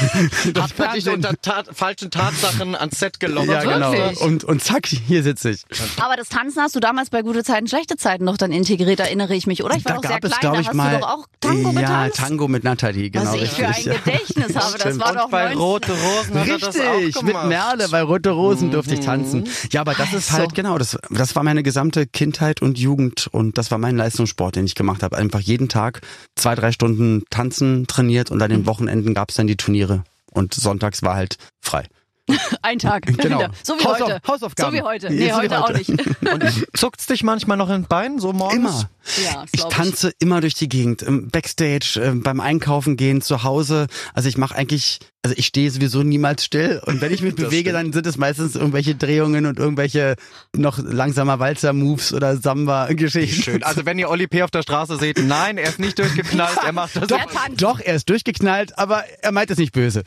das 0.55 0.63
Hat 0.63 0.79
man 0.79 0.95
dich 0.95 1.09
unter 1.09 1.35
Tat, 1.43 1.71
falschen 1.73 2.13
Tatsachen 2.13 2.77
ans 2.77 3.01
Set 3.01 3.19
gelockt? 3.19 3.49
ja, 3.49 3.65
genau. 3.65 3.91
Wirklich? 3.91 4.21
Und, 4.21 4.45
und 4.45 4.63
zack, 4.63 4.87
hier 4.87 5.25
sitze 5.25 5.51
ich. 5.51 5.65
Aber 6.01 6.15
das 6.15 6.29
Tanzen 6.29 6.63
hast 6.63 6.77
du 6.77 6.81
damals 6.81 7.11
bei 7.11 7.23
gute 7.23 7.43
Zeiten, 7.43 7.67
schlechte 7.67 7.97
Zeiten 7.97 8.25
noch 8.25 8.37
dann 8.37 8.53
integriert, 8.53 9.01
erinnere 9.01 9.35
ich 9.35 9.49
mich, 9.49 9.65
oder? 9.65 9.75
Ich 9.75 9.85
war 9.85 9.95
da 9.95 10.01
doch 10.01 10.09
sehr 10.09 10.21
gab 10.21 10.25
es, 10.25 10.31
klein, 10.31 10.41
glaube 10.41 10.57
da 10.57 10.61
ich, 10.61 10.69
hast 10.69 10.75
mal. 10.77 10.95
du 10.95 11.01
doch 11.01 11.09
auch 11.09 11.27
Tango 11.49 11.71
ja, 11.73 11.81
getanzt. 11.81 12.17
Tango 12.19 12.49
mit 12.49 12.65
Nathalie, 12.65 13.11
genau. 13.11 13.33
Was 13.33 13.35
ich 13.35 13.51
für 13.51 13.65
ein 13.67 13.73
richtig, 13.73 13.87
ja. 13.87 13.95
Gedächtnis 13.95 14.57
habe, 14.57 14.79
das 14.79 14.99
war 14.99 15.11
Und 15.11 15.17
doch 15.17 15.31
bei 15.31 15.55
19 15.55 15.59
Rote 15.59 15.93
Rosen 15.93 16.41
hat 16.41 16.49
er 16.49 16.59
das 16.59 16.77
auch 16.81 16.99
Richtig, 16.99 17.23
mit. 17.23 17.45
Merle 17.45 17.89
bei 17.89 18.03
Rote 18.03 18.31
Rosen 18.31 18.71
durfte 18.71 18.95
ich 18.95 19.01
tanzen. 19.01 19.49
Ja, 19.71 19.81
aber 19.83 19.95
das 19.95 20.13
ist 20.13 20.31
Also. 20.31 20.39
halt 20.39 20.55
genau, 20.55 20.79
das, 20.79 20.99
das 21.11 21.35
war 21.37 21.43
meine 21.43 21.63
gesamte 21.63 22.07
Kindheit 22.07 22.63
und 22.63 22.79
Jugend 22.79 23.29
und 23.31 23.59
das 23.59 23.71
war 23.71 23.79
mein 23.79 23.97
Leistungssport, 23.97 24.57
den 24.57 24.65
ich 24.65 24.75
gemacht 24.75 25.03
habe. 25.03 25.17
Einfach 25.17 25.41
jeden 25.41 25.69
Tag 25.69 26.01
zwei, 26.37 26.55
drei 26.55 26.73
Stunden 26.73 27.25
tanzen, 27.31 27.87
trainiert 27.87 28.31
und 28.31 28.41
an 28.43 28.51
den 28.51 28.67
Wochenenden 28.67 29.15
gab's 29.15 29.35
dann 29.35 29.47
die 29.47 29.57
Turniere 29.57 30.05
und 30.33 30.55
sonntags 30.55 31.03
war 31.03 31.15
halt 31.15 31.37
frei. 31.61 31.85
Ein 32.63 32.79
Tag. 32.79 33.07
Genau. 33.19 33.39
Wieder. 33.39 33.51
So 33.63 33.75
wie 33.79 33.85
Hausauf- 33.85 34.09
heute. 34.09 34.21
Hausaufgaben. 34.27 34.71
So 34.73 34.79
wie 34.79 34.83
heute. 34.83 35.11
Nee, 35.11 35.27
wie 35.27 35.33
heute 35.33 35.59
auch 35.63 35.69
heute. 35.69 35.79
nicht. 35.79 35.91
Und 35.91 36.67
zuckt's 36.77 37.07
dich 37.07 37.23
manchmal 37.23 37.57
noch 37.57 37.69
in 37.69 37.83
den 37.83 37.89
Bein, 37.89 38.19
so 38.19 38.33
morgens? 38.33 38.57
Immer. 38.57 38.91
Ja, 39.25 39.45
Ich 39.51 39.53
glaub 39.61 39.71
ich. 39.71 39.77
tanze 39.77 40.13
immer 40.19 40.41
durch 40.43 40.55
die 40.55 40.69
Gegend, 40.69 41.01
im 41.03 41.29
Backstage, 41.31 41.99
äh, 42.03 42.11
beim 42.15 42.41
Einkaufen 42.41 42.97
gehen, 42.97 43.23
zu 43.23 43.43
Hause. 43.43 43.87
Also 44.13 44.29
ich 44.29 44.37
mache 44.37 44.55
eigentlich, 44.55 44.99
also 45.23 45.35
ich 45.39 45.47
stehe 45.47 45.71
sowieso 45.71 46.03
niemals 46.03 46.45
still. 46.45 46.83
Und 46.85 47.01
wenn 47.01 47.13
ich 47.13 47.23
mich 47.23 47.35
bewege, 47.35 47.73
dann 47.73 47.93
sind 47.95 48.07
es 48.07 48.19
meistens 48.19 48.55
irgendwelche 48.55 48.95
Drehungen 48.95 49.47
und 49.47 49.59
irgendwelche 49.59 50.17
noch 50.55 50.79
langsamer 50.79 51.39
Walzer-Moves 51.39 52.13
oder 52.13 52.37
Samba-Geschichten. 52.37 53.43
Schön. 53.43 53.63
Also 53.63 53.87
wenn 53.87 53.99
ihr 53.99 54.11
Oli 54.11 54.27
P. 54.27 54.43
auf 54.43 54.51
der 54.51 54.63
Straße 54.63 54.99
seht, 54.99 55.19
nein, 55.25 55.57
er 55.57 55.71
ist 55.71 55.79
nicht 55.79 55.99
durchgeknallt, 55.99 56.59
er 56.65 56.73
macht 56.73 56.95
das. 56.97 57.07
Tanzt. 57.09 57.63
Doch, 57.63 57.81
er 57.81 57.95
ist 57.95 58.09
durchgeknallt, 58.11 58.79
aber 58.79 59.05
er 59.23 59.33
meint 59.33 59.51
es 59.51 59.57
nicht 59.59 59.73
böse. 59.73 60.03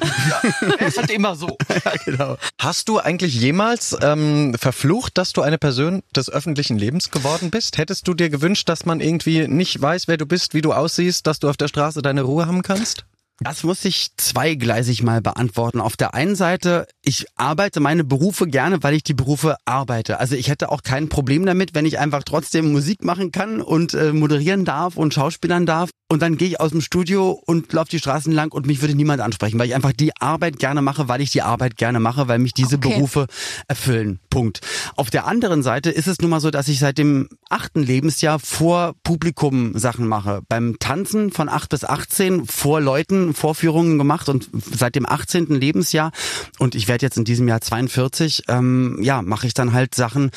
Er 0.77 0.87
ist 0.87 0.97
halt 0.99 1.09
immer 1.09 1.35
so. 1.35 1.57
genau. 2.05 2.10
Hast 2.59 2.89
du 2.89 2.99
eigentlich 2.99 3.35
jemals 3.35 3.95
ähm, 4.01 4.53
verflucht, 4.59 5.17
dass 5.17 5.33
du 5.33 5.41
eine 5.41 5.57
Person 5.57 6.03
des 6.15 6.29
öffentlichen 6.29 6.77
Lebens 6.77 7.11
geworden 7.11 7.51
bist? 7.51 7.77
Hättest 7.77 8.07
du 8.07 8.13
dir 8.13 8.29
gewünscht, 8.29 8.69
dass 8.69 8.85
man 8.85 8.99
irgendwie 8.99 9.47
nicht 9.47 9.81
weiß, 9.81 10.07
wer 10.07 10.17
du 10.17 10.25
bist, 10.25 10.53
wie 10.53 10.61
du 10.61 10.73
aussiehst, 10.73 11.27
dass 11.27 11.39
du 11.39 11.49
auf 11.49 11.57
der 11.57 11.67
Straße 11.67 12.01
deine 12.01 12.23
Ruhe 12.23 12.47
haben 12.47 12.61
kannst? 12.61 13.05
Das 13.43 13.63
muss 13.63 13.83
ich 13.85 14.09
zweigleisig 14.17 15.01
mal 15.01 15.19
beantworten. 15.19 15.81
Auf 15.81 15.97
der 15.97 16.13
einen 16.13 16.35
Seite, 16.35 16.85
ich 17.01 17.25
arbeite 17.35 17.79
meine 17.79 18.03
Berufe 18.03 18.45
gerne, 18.45 18.83
weil 18.83 18.93
ich 18.93 19.03
die 19.03 19.15
Berufe 19.15 19.57
arbeite. 19.65 20.19
Also 20.19 20.35
ich 20.35 20.47
hätte 20.47 20.71
auch 20.71 20.83
kein 20.83 21.09
Problem 21.09 21.43
damit, 21.47 21.73
wenn 21.73 21.87
ich 21.87 21.97
einfach 21.97 22.21
trotzdem 22.23 22.71
Musik 22.71 23.03
machen 23.03 23.31
kann 23.31 23.59
und 23.59 23.95
äh, 23.95 24.13
moderieren 24.13 24.63
darf 24.63 24.95
und 24.95 25.15
schauspielern 25.15 25.65
darf. 25.65 25.89
Und 26.11 26.21
dann 26.21 26.35
gehe 26.35 26.49
ich 26.49 26.59
aus 26.59 26.71
dem 26.71 26.81
Studio 26.81 27.41
und 27.45 27.71
laufe 27.71 27.89
die 27.89 27.97
Straßen 27.97 28.33
lang 28.33 28.51
und 28.51 28.67
mich 28.67 28.81
würde 28.81 28.95
niemand 28.95 29.21
ansprechen, 29.21 29.57
weil 29.57 29.67
ich 29.67 29.75
einfach 29.75 29.93
die 29.93 30.11
Arbeit 30.17 30.59
gerne 30.59 30.81
mache, 30.81 31.07
weil 31.07 31.21
ich 31.21 31.31
die 31.31 31.41
Arbeit 31.41 31.77
gerne 31.77 32.01
mache, 32.01 32.27
weil 32.27 32.37
mich 32.37 32.53
diese 32.53 32.75
Okay. 32.75 32.89
Berufe 32.89 33.27
erfüllen. 33.69 34.19
Punkt. 34.29 34.59
Auf 34.97 35.09
der 35.09 35.25
anderen 35.25 35.63
Seite 35.63 35.89
ist 35.89 36.07
es 36.07 36.19
nun 36.19 36.31
mal 36.31 36.41
so, 36.41 36.51
dass 36.51 36.67
ich 36.67 36.79
seit 36.79 36.97
dem 36.97 37.29
achten 37.49 37.81
Lebensjahr 37.81 38.39
vor 38.39 38.93
Publikum 39.03 39.71
Sachen 39.79 40.05
mache. 40.05 40.41
Beim 40.49 40.79
Tanzen 40.79 41.31
von 41.31 41.47
8 41.47 41.69
bis 41.69 41.85
18 41.85 42.45
vor 42.45 42.81
Leuten 42.81 43.33
Vorführungen 43.33 43.97
gemacht 43.97 44.27
und 44.27 44.49
seit 44.53 44.95
dem 44.95 45.07
18. 45.07 45.45
Lebensjahr 45.45 46.11
und 46.59 46.75
ich 46.75 46.89
werde 46.89 47.05
jetzt 47.05 47.15
in 47.15 47.23
diesem 47.23 47.47
Jahr 47.47 47.61
42, 47.61 48.43
ähm, 48.49 48.99
ja, 49.01 49.21
mache 49.21 49.47
ich 49.47 49.53
dann 49.53 49.71
halt 49.71 49.95
Sachen 49.95 50.31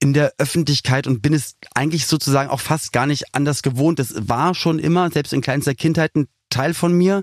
in 0.00 0.12
der 0.14 0.32
Öffentlichkeit 0.38 1.06
und 1.06 1.20
bin 1.22 1.34
es 1.34 1.56
eigentlich 1.74 2.06
sozusagen 2.06 2.50
auch 2.50 2.60
fast 2.60 2.92
gar 2.92 3.06
nicht 3.06 3.34
anders 3.34 3.62
gewohnt. 3.62 4.00
Es 4.00 4.14
war 4.28 4.54
schon 4.54 4.78
immer, 4.78 5.10
selbst 5.10 5.32
in 5.32 5.42
kleinster 5.42 5.74
Kindheit, 5.74 6.16
ein 6.16 6.26
Teil 6.48 6.74
von 6.74 6.92
mir, 6.92 7.22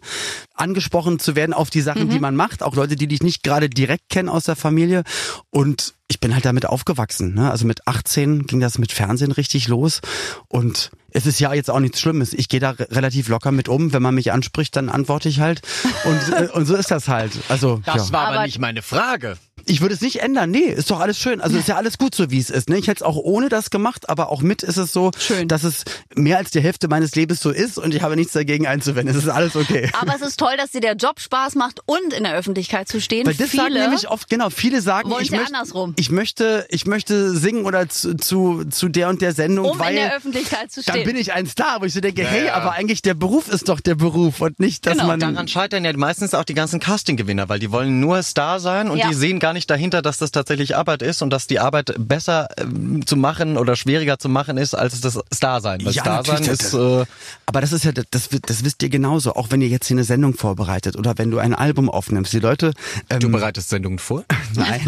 angesprochen 0.54 1.20
zu 1.20 1.36
werden 1.36 1.54
auf 1.54 1.70
die 1.70 1.82
Sachen, 1.82 2.10
die 2.10 2.20
man 2.20 2.36
macht. 2.36 2.64
Auch 2.64 2.76
Leute, 2.76 2.96
die 2.96 3.08
dich 3.08 3.22
nicht 3.22 3.44
gerade 3.44 3.70
direkt 3.70 4.10
kennen 4.10 4.30
aus 4.30 4.46
der 4.46 4.56
Familie. 4.56 5.04
Und 5.50 5.96
ich 6.08 6.22
bin 6.22 6.34
halt 6.34 6.46
damit 6.46 6.66
aufgewachsen. 6.66 7.34
Ne? 7.34 7.52
Also 7.52 7.66
mit 7.66 7.86
18 7.88 8.46
ging 8.48 8.62
das 8.62 8.78
mit 8.78 8.94
Fernsehen 8.94 9.34
richtig 9.34 9.68
los. 9.68 10.00
Und 10.48 10.92
es 11.12 11.26
ist 11.26 11.42
ja 11.42 11.54
jetzt 11.54 11.70
auch 11.70 11.82
nichts 11.82 12.00
Schlimmes. 12.00 12.32
Ich 12.32 12.48
gehe 12.48 12.62
da 12.62 12.70
re- 12.72 12.88
relativ 12.90 13.28
locker 13.28 13.52
mit 13.52 13.68
um. 13.68 13.92
Wenn 13.92 14.02
man 14.02 14.16
mich 14.16 14.32
anspricht, 14.32 14.76
dann 14.78 14.88
antworte 14.88 15.28
ich 15.28 15.42
halt. 15.42 15.62
Und, 16.06 16.34
äh, 16.34 16.48
und 16.54 16.66
so 16.66 16.76
ist 16.76 16.90
das 16.92 17.10
halt. 17.10 17.34
Also 17.50 17.82
ja. 17.86 18.14
war 18.14 18.28
aber 18.28 18.44
nicht 18.46 18.60
meine 18.60 18.82
Frage. 18.82 19.38
Ich 19.70 19.82
würde 19.82 19.94
es 19.94 20.02
nicht 20.02 20.22
ändern. 20.22 20.50
Nee, 20.52 20.60
ist 20.70 20.90
doch 20.90 21.00
alles 21.00 21.20
schön. 21.20 21.42
Also 21.42 21.58
ist 21.58 21.68
ja 21.68 21.76
alles 21.76 21.98
gut 21.98 22.16
so, 22.16 22.32
wie 22.32 22.40
es 22.40 22.50
ist. 22.50 22.70
Ne? 22.70 22.78
Ich 22.78 22.88
hätte 22.88 22.98
es 23.00 23.02
auch 23.04 23.18
ohne 23.18 23.50
das 23.50 23.70
gemacht, 23.70 24.10
aber 24.10 24.30
auch 24.32 24.42
mit 24.42 24.64
ist 24.64 24.78
es 24.78 24.94
so, 24.94 25.12
Schön. 25.20 25.48
dass 25.48 25.64
es 25.64 25.84
mehr 26.16 26.38
als 26.38 26.52
die 26.52 26.62
Hälfte 26.62 26.88
meines 26.88 27.16
Lebens 27.16 27.42
so 27.42 27.52
ist 27.52 27.78
und 27.78 27.94
ich 27.94 28.02
habe 28.02 28.16
nichts 28.16 28.34
dagegen 28.34 28.66
einzuwenden. 28.66 29.16
Es 29.16 29.22
ist 29.24 29.30
alles 29.30 29.56
okay. 29.56 29.90
Aber 30.00 30.16
es 30.16 30.22
ist 30.22 30.38
toll, 30.40 30.54
dass 30.58 30.72
dir 30.72 30.82
der 30.82 30.96
Job 30.96 31.20
Spaß 31.20 31.56
macht 31.56 31.82
und 31.86 32.14
in 32.14 32.24
der 32.24 32.34
Öffentlichkeit 32.36 32.88
zu 32.88 33.02
stehen. 33.02 33.26
Weil 33.28 33.36
das 33.36 33.52
sagen 33.52 33.68
Viele 33.68 33.82
nämlich 33.82 34.08
oft, 34.10 34.30
genau, 34.30 34.50
viele 34.50 34.82
sagen, 34.82 35.12
ich, 35.22 35.30
ja 35.30 35.38
möchte, 35.40 35.54
andersrum. 35.56 35.94
ich 35.98 36.12
möchte, 36.12 36.66
ich 36.70 36.86
möchte 36.86 37.32
singen 37.32 37.66
oder 37.66 37.90
zu, 37.90 38.16
zu, 38.16 38.64
zu 38.70 38.88
der 38.90 39.10
und 39.10 39.22
der 39.22 39.34
Sendung, 39.34 39.66
um 39.70 39.80
weil 39.80 39.90
in 39.90 39.96
der 39.98 40.16
Öffentlichkeit 40.16 40.72
zu 40.72 40.82
dann 40.84 40.96
stehen. 40.96 41.06
bin 41.08 41.18
ich 41.18 41.34
ein 41.34 41.46
Star, 41.48 41.82
wo 41.82 41.86
ich 41.86 41.94
so 41.94 42.00
denke, 42.00 42.24
hey, 42.24 42.50
aber 42.50 42.72
eigentlich 42.72 43.02
der 43.02 43.16
Beruf 43.16 43.48
ist 43.50 43.68
doch 43.70 43.80
der 43.80 43.96
Beruf 43.96 44.40
und 44.42 44.60
nicht, 44.60 44.86
dass 44.86 44.94
Genau. 44.94 45.08
man 45.08 45.20
Daran 45.20 45.48
scheitern 45.48 45.84
ja 45.84 45.92
meistens 45.98 46.34
auch 46.34 46.44
die 46.46 46.54
ganzen 46.54 46.80
Casting-Gewinner, 46.80 47.50
weil 47.50 47.60
die 47.60 47.72
wollen 47.72 48.00
nur 48.00 48.22
Star 48.24 48.60
sein 48.60 48.90
und 48.90 48.98
Ja. 49.00 49.10
die 49.10 49.14
sehen 49.14 49.40
gar 49.40 49.54
nicht 49.54 49.57
dahinter, 49.66 50.04
dass 50.04 50.18
das 50.20 50.30
tatsächlich 50.32 50.76
Arbeit 50.76 51.02
ist 51.02 51.24
und 51.24 51.32
dass 51.32 51.48
die 51.48 51.60
Arbeit 51.60 51.96
besser 51.98 52.50
ähm, 52.58 53.04
zu 53.08 53.16
machen 53.16 53.58
oder 53.58 53.76
schwieriger 53.76 54.20
zu 54.20 54.30
machen 54.30 54.58
ist 54.58 54.76
als 54.76 55.02
das 55.02 55.18
Star-Sein. 55.34 55.84
Weil 55.84 55.94
Ja, 55.94 56.04
Star-Sein 56.04 56.36
natürlich, 56.36 56.52
ist... 56.62 56.74
das- 56.74 57.04
Äh, 57.04 57.06
Aber 57.48 57.62
das 57.62 57.72
ist 57.72 57.86
ja, 57.86 57.92
das, 57.94 58.30
das 58.46 58.64
wisst 58.64 58.84
ihr 58.84 58.90
genauso, 58.90 59.34
auch 59.36 59.48
wenn 59.50 59.62
ihr 59.62 59.70
jetzt 59.70 59.88
hier 59.88 59.96
eine 59.96 60.04
Sendung 60.04 60.34
vorbereitet 60.36 60.96
oder 60.98 61.18
wenn 61.18 61.32
du 61.32 61.40
ein 61.40 61.56
Album 61.56 61.90
aufnimmst. 61.90 62.34
Die 62.34 62.40
Leute, 62.40 62.74
ähm, 63.10 63.20
du 63.22 63.30
bereitest 63.30 63.70
Sendungen 63.70 64.00
vor? 64.00 64.24
nein, 64.56 64.82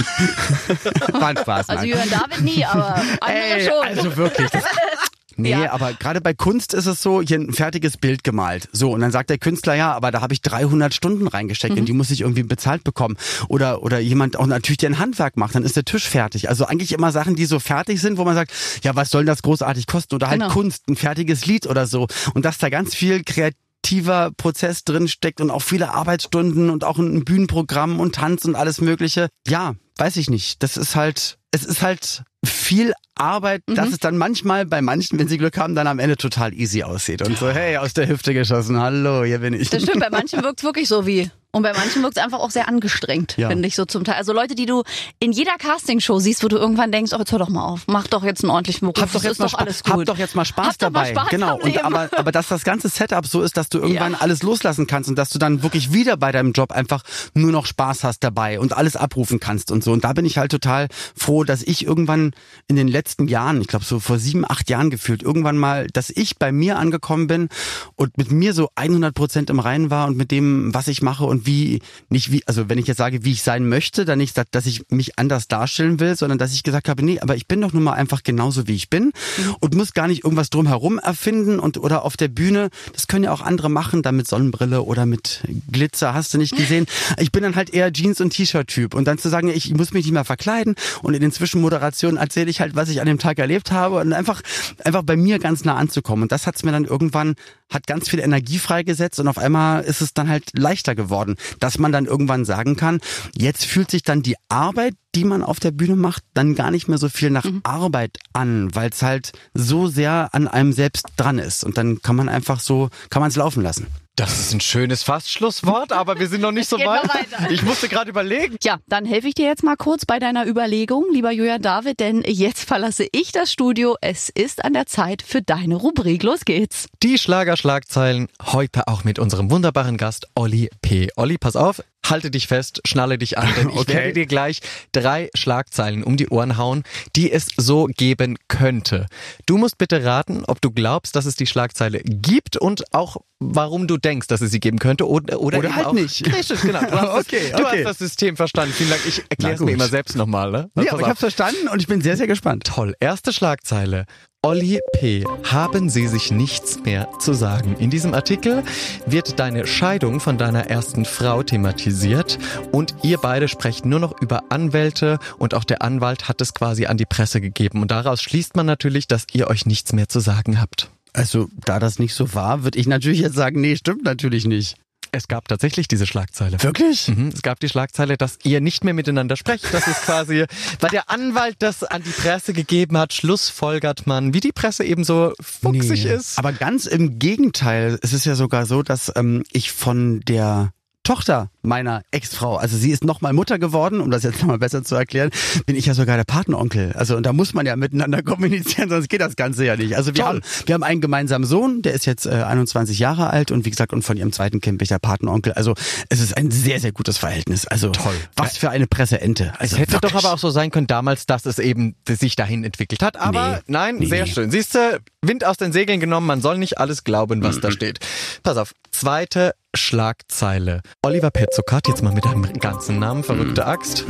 war 1.14 1.28
ein 1.30 1.38
Spaß, 1.38 1.70
also 1.70 1.80
nein. 1.82 1.88
Jürgen 1.90 2.10
David 2.10 2.42
nie, 2.44 2.66
aber 2.66 2.96
andere 3.22 3.32
Ey, 3.32 3.66
schon. 3.66 3.88
also 3.88 4.18
wirklich. 4.18 4.50
Das, 4.52 4.64
nee, 5.42 5.52
Ja. 5.52 5.72
aber 5.72 5.94
gerade 5.94 6.22
bei 6.22 6.34
Kunst 6.34 6.74
ist 6.74 6.86
es 6.86 7.02
so, 7.02 7.22
hier 7.22 7.38
ein 7.40 7.54
fertiges 7.54 7.98
Bild 7.98 8.24
gemalt. 8.24 8.70
So, 8.72 8.92
und 8.92 9.02
dann 9.02 9.12
sagt 9.12 9.30
der 9.30 9.38
Künstler, 9.38 9.76
ja, 9.76 9.94
aber 9.94 10.12
da 10.12 10.22
habe 10.22 10.34
ich 10.34 10.42
300 10.42 10.94
Stunden 10.94 11.28
reingesteckt 11.28 11.74
Mhm. 11.76 11.80
und 11.82 11.86
die 11.88 11.94
muss 11.94 12.12
ich 12.12 12.22
irgendwie 12.22 12.44
bezahlt 12.44 12.84
bekommen. 12.84 13.18
Oder, 13.48 13.84
oder 13.84 14.00
jemand 14.00 14.38
auch 14.38 14.46
natürlich, 14.48 14.78
der 14.78 14.90
ein 14.92 15.00
Handwerk 15.00 15.38
macht, 15.38 15.56
dann 15.56 15.64
ist 15.64 15.76
der 15.76 15.86
Tisch 15.86 16.08
fertig. 16.08 16.50
Also 16.50 16.66
eigentlich 16.66 16.92
immer 16.92 17.12
Sachen, 17.12 17.36
die 17.36 17.46
so 17.46 17.60
fertig 17.60 18.00
sind, 18.02 18.18
wo 18.18 18.26
man 18.26 18.36
sagt, 18.36 18.52
ja, 18.84 18.96
was 18.96 19.10
soll 19.12 19.22
denn 19.22 19.28
das 19.28 19.42
großartig 19.42 19.88
kosten? 19.88 20.16
Oder 20.16 20.30
halt 20.30 20.42
Genau. 20.42 20.54
Kunst, 20.54 20.88
ein 20.88 20.96
fertiges 20.96 21.46
Lied 21.46 21.68
oder 21.68 21.88
so. 21.88 22.08
Und 22.34 22.46
dass 22.46 22.58
da 22.58 22.70
ganz 22.70 22.96
viel 22.96 23.24
kreativer 23.24 24.32
Prozess 24.36 24.84
drin 24.84 25.08
steckt 25.08 25.42
und 25.42 25.52
auch 25.52 25.62
viele 25.62 25.94
Arbeitsstunden 25.94 26.70
und 26.70 26.84
auch 26.84 26.98
ein 26.98 27.24
Bühnenprogramm 27.26 28.00
und 28.00 28.16
Tanz 28.16 28.46
und 28.46 28.56
alles 28.56 28.82
Mögliche. 28.82 29.30
Ja, 29.48 29.76
weiß 29.98 30.18
ich 30.18 30.30
nicht. 30.30 30.62
Das 30.64 30.78
ist 30.78 30.96
halt, 30.96 31.38
es 31.52 31.64
ist 31.64 31.82
halt 31.82 32.24
viel 32.46 32.94
Arbeit, 33.16 33.64
Mhm. 33.68 33.76
dass 33.76 33.90
es 33.90 33.98
dann 34.00 34.18
manchmal 34.18 34.66
bei 34.66 34.82
manchen, 34.82 35.20
wenn 35.20 35.28
sie 35.28 35.38
Glück 35.38 35.58
haben, 35.58 35.76
dann 35.76 35.88
am 35.88 36.00
Ende 36.00 36.16
total 36.16 36.54
easy 36.54 36.84
aussieht. 36.84 37.22
Und 37.22 37.38
so, 37.38 37.50
hey, 37.50 37.78
aus 37.78 37.94
der 37.94 38.08
Hüfte 38.08 38.34
geschossen, 38.34 38.80
hallo, 38.80 39.24
hier 39.24 39.40
bin 39.40 39.54
ich. 39.54 39.70
Das 39.70 39.84
stimmt, 39.84 40.00
bei 40.00 40.10
manchen 40.10 40.42
wirkt 40.44 40.60
es 40.60 40.64
wirklich 40.64 40.88
so 40.88 41.06
wie. 41.06 41.30
Und 41.52 41.64
bei 41.64 41.74
manchen 41.74 42.04
wirkt 42.04 42.18
es 42.18 42.24
einfach 42.24 42.40
auch 42.40 42.52
sehr 42.52 42.68
angestrengt, 42.68 43.36
Ja. 43.38 43.50
finde 43.50 43.68
ich 43.68 43.76
so 43.76 43.86
zum 43.86 44.04
Teil. 44.04 44.16
Also 44.16 44.34
Leute, 44.34 44.54
die 44.54 44.68
du 44.68 44.84
in 45.20 45.32
jeder 45.32 45.56
Castingshow 45.58 46.20
siehst, 46.20 46.44
wo 46.44 46.48
du 46.48 46.58
irgendwann 46.58 46.92
denkst, 46.92 47.12
oh, 47.14 47.18
jetzt 47.18 47.32
hör 47.32 47.40
doch 47.40 47.50
mal 47.50 47.64
auf, 47.66 47.82
mach 47.88 48.06
doch 48.06 48.24
jetzt 48.24 48.44
einen 48.44 48.52
ordentlichen 48.52 48.82
Beruf. 48.88 49.02
Hab 49.02 49.12
doch 49.12 49.24
jetzt 49.24 49.32
ist 49.34 49.40
mal 49.40 49.46
doch 49.46 49.52
Spaß, 49.54 49.62
alles 49.62 49.84
gut. 49.84 49.94
hab 49.94 50.06
doch 50.06 50.18
jetzt 50.20 50.36
mal 50.36 50.46
Spaß 50.46 50.68
Hab 50.68 50.78
doch 50.78 50.92
mal 50.92 51.06
dabei. 51.06 51.12
Spaß 51.22 51.30
genau. 51.30 51.58
Und 51.60 51.84
aber, 51.84 52.10
aber 52.16 52.32
dass 52.32 52.50
das 52.50 52.64
ganze 52.64 52.88
Setup 52.90 53.26
so 53.26 53.42
ist, 53.42 53.58
dass 53.58 53.68
du 53.70 53.80
irgendwann 53.80 54.14
alles 54.14 54.44
loslassen 54.44 54.86
kannst 54.86 55.10
und 55.10 55.16
dass 55.16 55.30
du 55.32 55.40
dann 55.40 55.64
wirklich 55.64 55.92
wieder 55.92 56.18
bei 56.18 56.32
deinem 56.32 56.52
Job 56.52 56.72
einfach 56.72 57.02
nur 57.34 57.52
noch 57.52 57.66
Spaß 57.66 58.04
hast 58.04 58.24
dabei 58.24 58.60
und 58.60 58.78
alles 58.78 58.96
abrufen 58.96 59.40
kannst 59.40 59.72
und 59.72 59.84
so. 59.84 59.92
Und 59.92 60.04
da 60.04 60.14
bin 60.14 60.26
ich 60.26 60.38
halt 60.38 60.52
total 60.52 60.88
froh, 61.16 61.44
dass 61.44 61.64
ich 61.64 61.84
irgendwann 61.84 62.34
in 62.68 62.76
den 62.76 62.88
letzten 62.88 63.28
Jahren, 63.28 63.60
ich 63.60 63.68
glaube 63.68 63.86
so 63.86 64.00
vor 64.00 64.20
sieben, 64.20 64.46
acht 64.48 64.70
Jahren 64.70 64.92
gefühlt, 64.92 65.24
irgendwann 65.24 65.58
mal, 65.58 65.88
dass 65.88 66.12
ich 66.12 66.38
bei 66.38 66.52
mir 66.52 66.78
angekommen 66.78 67.26
bin 67.26 67.50
und 67.96 68.20
mit 68.20 68.32
mir 68.32 68.54
so 68.54 68.70
100 68.76 69.16
Prozent 69.16 69.50
im 69.50 69.60
Reinen 69.60 69.90
war 69.90 70.06
und 70.06 70.16
mit 70.16 70.30
dem, 70.30 70.72
was 70.76 70.88
ich 70.88 71.02
mache 71.02 71.24
und 71.26 71.39
wie, 71.46 71.82
nicht 72.10 72.32
wie, 72.32 72.44
also 72.46 72.70
wenn 72.70 72.78
ich 72.78 72.88
jetzt 72.88 72.98
sage, 72.98 73.24
wie 73.24 73.32
ich 73.32 73.44
sein 73.44 73.68
möchte, 73.68 74.06
dann 74.06 74.20
nicht, 74.20 74.40
dass 74.52 74.66
ich 74.66 74.84
mich 74.90 75.18
anders 75.20 75.48
darstellen 75.48 76.00
will, 76.00 76.16
sondern 76.16 76.38
dass 76.38 76.54
ich 76.54 76.64
gesagt 76.64 76.90
habe, 76.90 77.04
nee, 77.04 77.20
aber 77.20 77.36
ich 77.36 77.48
bin 77.48 77.62
doch 77.62 77.74
nun 77.74 77.84
mal 77.84 77.94
einfach 77.94 78.24
genauso, 78.24 78.68
wie 78.68 78.76
ich 78.76 78.90
bin 78.90 79.12
und 79.60 79.76
muss 79.76 79.94
gar 79.94 80.08
nicht 80.08 80.24
irgendwas 80.24 80.50
drumherum 80.50 81.00
erfinden 81.00 81.60
und 81.60 81.78
oder 81.78 82.04
auf 82.04 82.18
der 82.18 82.28
Bühne, 82.28 82.70
das 82.94 83.08
können 83.08 83.26
ja 83.26 83.32
auch 83.32 83.42
andere 83.42 83.70
machen, 83.70 84.02
da 84.02 84.12
mit 84.12 84.28
Sonnenbrille 84.28 84.84
oder 84.84 85.06
mit 85.06 85.44
Glitzer, 85.72 86.14
hast 86.14 86.34
du 86.34 86.38
nicht 86.38 86.56
gesehen. 86.56 86.86
Ich 87.18 87.32
bin 87.32 87.44
dann 87.44 87.56
halt 87.56 87.74
eher 87.74 87.92
Jeans- 87.92 88.22
und 88.22 88.32
T-Shirt-Typ 88.32 88.94
und 88.94 89.06
dann 89.06 89.18
zu 89.18 89.30
sagen, 89.30 89.50
ich 89.50 89.74
muss 89.74 89.92
mich 89.94 90.06
nicht 90.06 90.14
mehr 90.14 90.26
verkleiden 90.26 90.76
und 91.02 91.14
in 91.14 91.22
den 91.22 91.32
Zwischenmoderationen 91.32 92.18
erzähle 92.18 92.50
ich 92.50 92.62
halt, 92.62 92.76
was 92.76 92.90
ich 92.90 93.02
an 93.02 93.08
dem 93.08 93.20
Tag 93.20 93.40
erlebt 93.40 93.72
habe 93.72 93.98
und 93.98 94.14
einfach, 94.14 94.42
einfach 94.84 95.04
bei 95.04 95.16
mir 95.16 95.40
ganz 95.40 95.66
nah 95.66 95.76
anzukommen. 95.76 96.24
Und 96.24 96.32
das 96.32 96.48
hat's 96.48 96.64
mir 96.64 96.72
dann 96.72 96.86
irgendwann, 96.86 97.36
hat 97.70 97.88
ganz 97.88 98.10
viel 98.10 98.20
Energie 98.20 98.58
freigesetzt 98.58 99.20
und 99.20 99.28
auf 99.28 99.38
einmal 99.38 99.84
ist 99.84 100.02
es 100.02 100.14
dann 100.14 100.30
halt 100.30 100.58
leichter 100.58 100.96
geworden, 100.96 101.29
dass 101.60 101.80
man 101.80 101.92
dann 101.92 102.06
irgendwann 102.06 102.46
sagen 102.46 102.76
kann, 102.76 103.00
jetzt 103.36 103.66
fühlt 103.66 103.92
sich 103.92 104.04
dann 104.04 104.22
die 104.22 104.36
Arbeit, 104.50 104.96
die 105.16 105.24
man 105.24 105.44
auf 105.44 105.60
der 105.60 105.72
Bühne 105.72 105.96
macht, 105.96 106.24
dann 106.34 106.56
gar 106.56 106.72
nicht 106.72 106.88
mehr 106.88 106.98
so 106.98 107.10
viel 107.10 107.30
nach 107.30 107.46
Arbeit 107.64 108.18
an, 108.34 108.74
weil 108.76 108.90
es 108.90 109.02
halt 109.02 109.32
so 109.54 109.88
sehr 109.88 110.30
an 110.34 110.48
einem 110.48 110.74
selbst 110.74 111.08
dran 111.18 111.40
ist. 111.40 111.64
Und 111.64 111.78
dann 111.78 112.02
kann 112.02 112.16
man 112.16 112.30
einfach 112.30 112.60
so, 112.60 112.90
kann 113.10 113.22
man 113.22 113.30
es 113.30 113.36
laufen 113.36 113.64
lassen. 113.64 113.88
Das 114.20 114.38
ist 114.38 114.54
ein 114.54 114.60
schönes 114.60 115.02
Fast-Schlusswort, 115.02 115.94
aber 115.94 116.20
wir 116.20 116.28
sind 116.28 116.42
noch 116.42 116.52
nicht 116.52 116.68
so 116.70 116.78
weit. 116.78 117.10
Ich 117.52 117.64
musste 117.64 117.88
gerade 117.88 118.10
überlegen. 118.10 118.58
Ja, 118.62 118.80
dann 118.88 119.06
helfe 119.06 119.30
ich 119.30 119.34
dir 119.34 119.46
jetzt 119.46 119.64
mal 119.64 119.78
kurz 119.78 120.06
bei 120.06 120.20
deiner 120.20 120.46
Überlegung, 120.46 121.06
lieber 121.14 121.32
Julian 121.32 121.62
David, 121.62 122.02
denn 122.02 122.24
jetzt 122.28 122.66
verlasse 122.66 123.08
ich 123.14 123.32
das 123.32 123.50
Studio. 123.50 123.96
Es 124.02 124.28
ist 124.28 124.66
an 124.66 124.74
der 124.74 124.88
Zeit 124.88 125.22
für 125.22 125.42
deine 125.42 125.76
Rubrik. 125.76 126.24
Los 126.24 126.44
geht's. 126.44 126.88
Die 127.02 127.18
Schlagerschlagzeilen 127.18 128.28
heute 128.44 128.90
auch 128.90 129.06
mit 129.06 129.20
unserem 129.20 129.52
wunderbaren 129.52 129.96
Gast 129.96 130.28
Olli 130.36 130.70
P. 130.82 131.08
Olli, 131.16 131.38
pass 131.38 131.56
auf, 131.56 131.82
halte 132.10 132.32
dich 132.32 132.48
fest, 132.48 132.82
schnalle 132.86 133.18
dich 133.18 133.38
an, 133.38 133.48
denn 133.58 133.70
ich 133.74 133.76
Okay. 133.78 133.94
werde 133.94 134.14
dir 134.14 134.26
gleich 134.26 134.60
drei 134.92 135.30
Schlagzeilen 135.36 136.04
um 136.04 136.18
die 136.18 136.30
Ohren 136.30 136.58
hauen, 136.58 136.84
die 137.16 137.32
es 137.32 137.48
so 137.58 137.86
geben 137.86 138.38
könnte. 138.48 139.08
Du 139.46 139.58
musst 139.58 139.78
bitte 139.78 140.04
raten, 140.04 140.44
ob 140.46 140.62
du 140.62 140.72
glaubst, 140.72 141.16
dass 141.16 141.26
es 141.26 141.36
die 141.36 141.48
Schlagzeile 141.48 142.00
gibt 142.04 142.58
und 142.58 142.84
auch 142.94 143.18
warum 143.40 143.88
du 143.88 143.98
denkst, 143.98 144.28
dass 144.28 144.42
es 144.42 144.52
sie 144.52 144.60
geben 144.60 144.80
könnte 144.80 145.08
oder, 145.08 145.40
oder, 145.40 145.60
Oder 145.60 145.76
halt 145.76 145.86
auch, 145.88 145.94
nicht. 145.94 146.26
Richtig, 146.26 146.62
genau. 146.62 146.82
Du 146.82 146.92
hast, 146.92 147.20
Okay, 147.28 147.50
das, 147.52 147.60
du 147.62 147.66
okay. 147.68 147.78
hast 147.78 147.86
das 147.86 147.98
System 148.00 148.36
verstanden. 148.36 148.74
Vielen 148.74 148.90
Dank. 148.90 149.02
Ich 149.08 149.24
erkläre 149.30 149.54
es 149.56 149.60
mir 149.62 149.72
immer 149.72 149.88
selbst 149.88 150.16
nochmal. 150.16 150.52
Ne? 150.52 150.70
Nee, 150.76 150.84
Pass 150.86 150.94
aber 150.94 151.02
ich 151.02 151.08
hab's 151.08 151.20
verstanden 151.22 151.68
und 151.70 151.80
ich 151.82 151.88
bin 151.88 152.02
sehr, 152.02 152.18
sehr 152.18 152.28
gespannt. 152.28 152.66
Toll. 152.66 152.96
Erste 153.00 153.32
Schlagzeile. 153.32 154.06
Olli 154.42 154.80
P. 154.94 155.26
Haben 155.44 155.90
Sie 155.90 156.08
sich 156.08 156.32
nichts 156.32 156.80
mehr 156.86 157.10
zu 157.20 157.34
sagen? 157.34 157.76
In 157.78 157.90
diesem 157.90 158.14
Artikel 158.14 158.64
wird 159.06 159.38
deine 159.38 159.68
Scheidung 159.68 160.22
von 160.22 160.38
deiner 160.38 160.68
ersten 160.70 161.04
Frau 161.04 161.44
thematisiert 161.44 162.40
und 162.72 162.96
ihr 163.04 163.18
beide 163.18 163.50
sprecht 163.50 163.86
nur 163.86 164.00
noch 164.00 164.22
über 164.22 164.44
Anwälte 164.48 165.20
und 165.40 165.54
auch 165.54 165.66
der 165.66 165.82
Anwalt 165.82 166.30
hat 166.30 166.40
es 166.40 166.54
quasi 166.54 166.86
an 166.86 166.96
die 166.96 167.06
Presse 167.06 167.42
gegeben 167.42 167.82
und 167.82 167.92
daraus 167.92 168.22
schließt 168.22 168.56
man 168.56 168.66
natürlich, 168.66 169.08
dass 169.08 169.28
ihr 169.34 169.48
euch 169.50 169.66
nichts 169.66 169.92
mehr 169.92 170.08
zu 170.08 170.22
sagen 170.22 170.62
habt. 170.62 170.90
Also, 171.12 171.50
da 171.66 171.80
das 171.80 172.00
nicht 172.00 172.14
so 172.14 172.34
war, 172.34 172.64
würde 172.64 172.80
ich 172.80 172.88
natürlich 172.88 173.20
jetzt 173.20 173.36
sagen, 173.36 173.60
nee, 173.60 173.76
stimmt 173.76 174.06
natürlich 174.06 174.46
nicht. 174.46 174.78
Es 175.12 175.28
gab 175.28 175.48
tatsächlich 175.48 175.88
diese 175.88 176.06
Schlagzeile. 176.06 176.62
Wirklich? 176.62 177.08
Mhm. 177.08 177.30
Es 177.34 177.42
gab 177.42 177.60
die 177.60 177.70
Schlagzeile, 177.70 178.18
dass 178.18 178.38
ihr 178.44 178.62
nicht 178.62 178.84
mehr 178.84 178.94
miteinander 178.94 179.36
sprecht. 179.36 179.66
Das 179.74 179.88
ist 179.88 180.02
quasi, 180.04 180.46
weil 180.80 180.90
der 180.92 181.10
Anwalt 181.10 181.56
das 181.60 181.84
an 181.84 182.04
die 182.04 182.10
Presse 182.12 182.54
gegeben 182.54 182.98
hat, 182.98 183.14
schlussfolgert 183.14 184.08
man, 184.08 184.34
wie 184.34 184.40
die 184.40 184.52
Presse 184.52 184.84
eben 184.84 185.04
so 185.04 185.34
fuchsig 185.42 186.04
Nee. 186.06 186.14
ist. 186.14 186.38
Aber 186.38 186.52
ganz 186.54 186.86
im 186.86 187.20
Gegenteil. 187.20 187.98
Es 188.02 188.14
ist 188.14 188.26
ja 188.26 188.36
sogar 188.36 188.66
so, 188.66 188.84
dass 188.84 189.12
ähm, 189.16 189.44
ich 189.52 189.72
von 189.72 190.20
der 190.22 190.72
Tochter 191.10 191.50
meiner 191.64 192.04
Ex-Frau, 192.12 192.58
also 192.58 192.78
sie 192.78 192.92
ist 192.92 193.04
nochmal 193.04 193.34
Mutter 193.34 193.58
geworden, 193.58 194.00
um 194.00 194.12
das 194.12 194.22
jetzt 194.22 194.42
nochmal 194.42 194.60
besser 194.60 194.84
zu 194.84 194.94
erklären, 194.94 195.32
bin 195.66 195.76
ich 195.76 195.88
ja 195.88 195.96
sogar 195.96 196.18
der 196.18 196.24
Patenonkel. 196.24 196.94
Also 196.94 197.18
und 197.18 197.26
da 197.26 197.34
muss 197.34 197.56
man 197.56 197.66
ja 197.66 197.76
miteinander 197.76 198.22
kommunizieren, 198.24 198.90
sonst 198.90 199.10
geht 199.10 199.20
das 199.20 199.36
Ganze 199.36 199.66
ja 199.66 199.76
nicht. 199.76 199.96
Also 199.98 200.14
wir 200.16 200.24
Toll. 200.24 200.26
haben 200.36 200.42
wir 200.68 200.76
haben 200.76 200.84
einen 200.84 201.02
gemeinsamen 201.02 201.46
Sohn, 201.46 201.82
der 201.82 201.94
ist 201.96 202.06
jetzt 202.06 202.28
äh, 202.28 202.30
21 202.44 203.00
Jahre 203.00 203.32
alt 203.32 203.50
und 203.50 203.66
wie 203.66 203.72
gesagt 203.72 203.92
und 203.92 204.04
von 204.04 204.18
ihrem 204.18 204.32
zweiten 204.32 204.62
Kind 204.62 204.78
bin 204.78 204.84
ich 204.84 204.90
der 204.90 205.00
Patenonkel. 205.00 205.54
Also 205.54 205.74
es 206.10 206.20
ist 206.20 206.38
ein 206.38 206.52
sehr 206.52 206.80
sehr 206.80 206.92
gutes 206.92 207.18
Verhältnis. 207.18 207.66
Also 207.66 207.90
Toll. 207.90 208.14
Was 208.36 208.58
für 208.58 208.70
eine 208.70 208.86
Presseente. 208.86 209.54
Also 209.58 209.78
Es 209.78 209.82
hätte 209.82 209.94
wirklich. 209.94 210.12
doch 210.12 210.24
aber 210.24 210.32
auch 210.36 210.40
so 210.40 210.52
sein 210.52 210.70
können 210.70 210.86
damals, 210.86 211.26
dass 211.26 211.48
es 211.48 211.58
eben 211.58 211.96
sich 212.08 212.36
dahin 212.36 212.64
entwickelt 212.64 213.02
hat. 213.02 213.18
Aber 213.18 213.56
Nee. 213.56 213.62
nein, 213.66 213.96
Nee. 213.98 214.06
sehr 214.06 214.28
schön. 214.28 214.52
Siehst 214.52 214.76
du, 214.76 215.00
Wind 215.24 215.44
aus 215.44 215.58
den 215.58 215.74
Segeln 215.74 216.00
genommen, 216.00 216.28
man 216.28 216.40
soll 216.42 216.60
nicht 216.60 216.78
alles 216.78 217.04
glauben, 217.04 217.42
was 217.44 217.60
da 217.60 217.72
steht. 217.72 218.00
Pass 218.44 218.58
auf, 218.58 218.74
zweite 218.92 219.54
Schlagzeile. 219.76 220.82
Oliver 221.04 221.32
Petzokat, 221.32 221.88
jetzt 221.88 222.04
mal 222.04 222.14
mit 222.14 222.26
deinem 222.26 222.52
ganzen 222.60 223.00
Namen, 223.00 223.24
verrückte 223.24 223.66
Axt, 223.66 224.06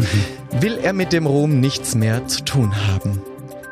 will 0.62 0.78
er 0.78 0.94
mit 0.94 1.13
dem 1.13 1.26
Ruhm 1.26 1.60
nichts 1.60 1.96
mehr 1.96 2.28
zu 2.28 2.44
tun 2.44 2.76
haben. 2.88 3.22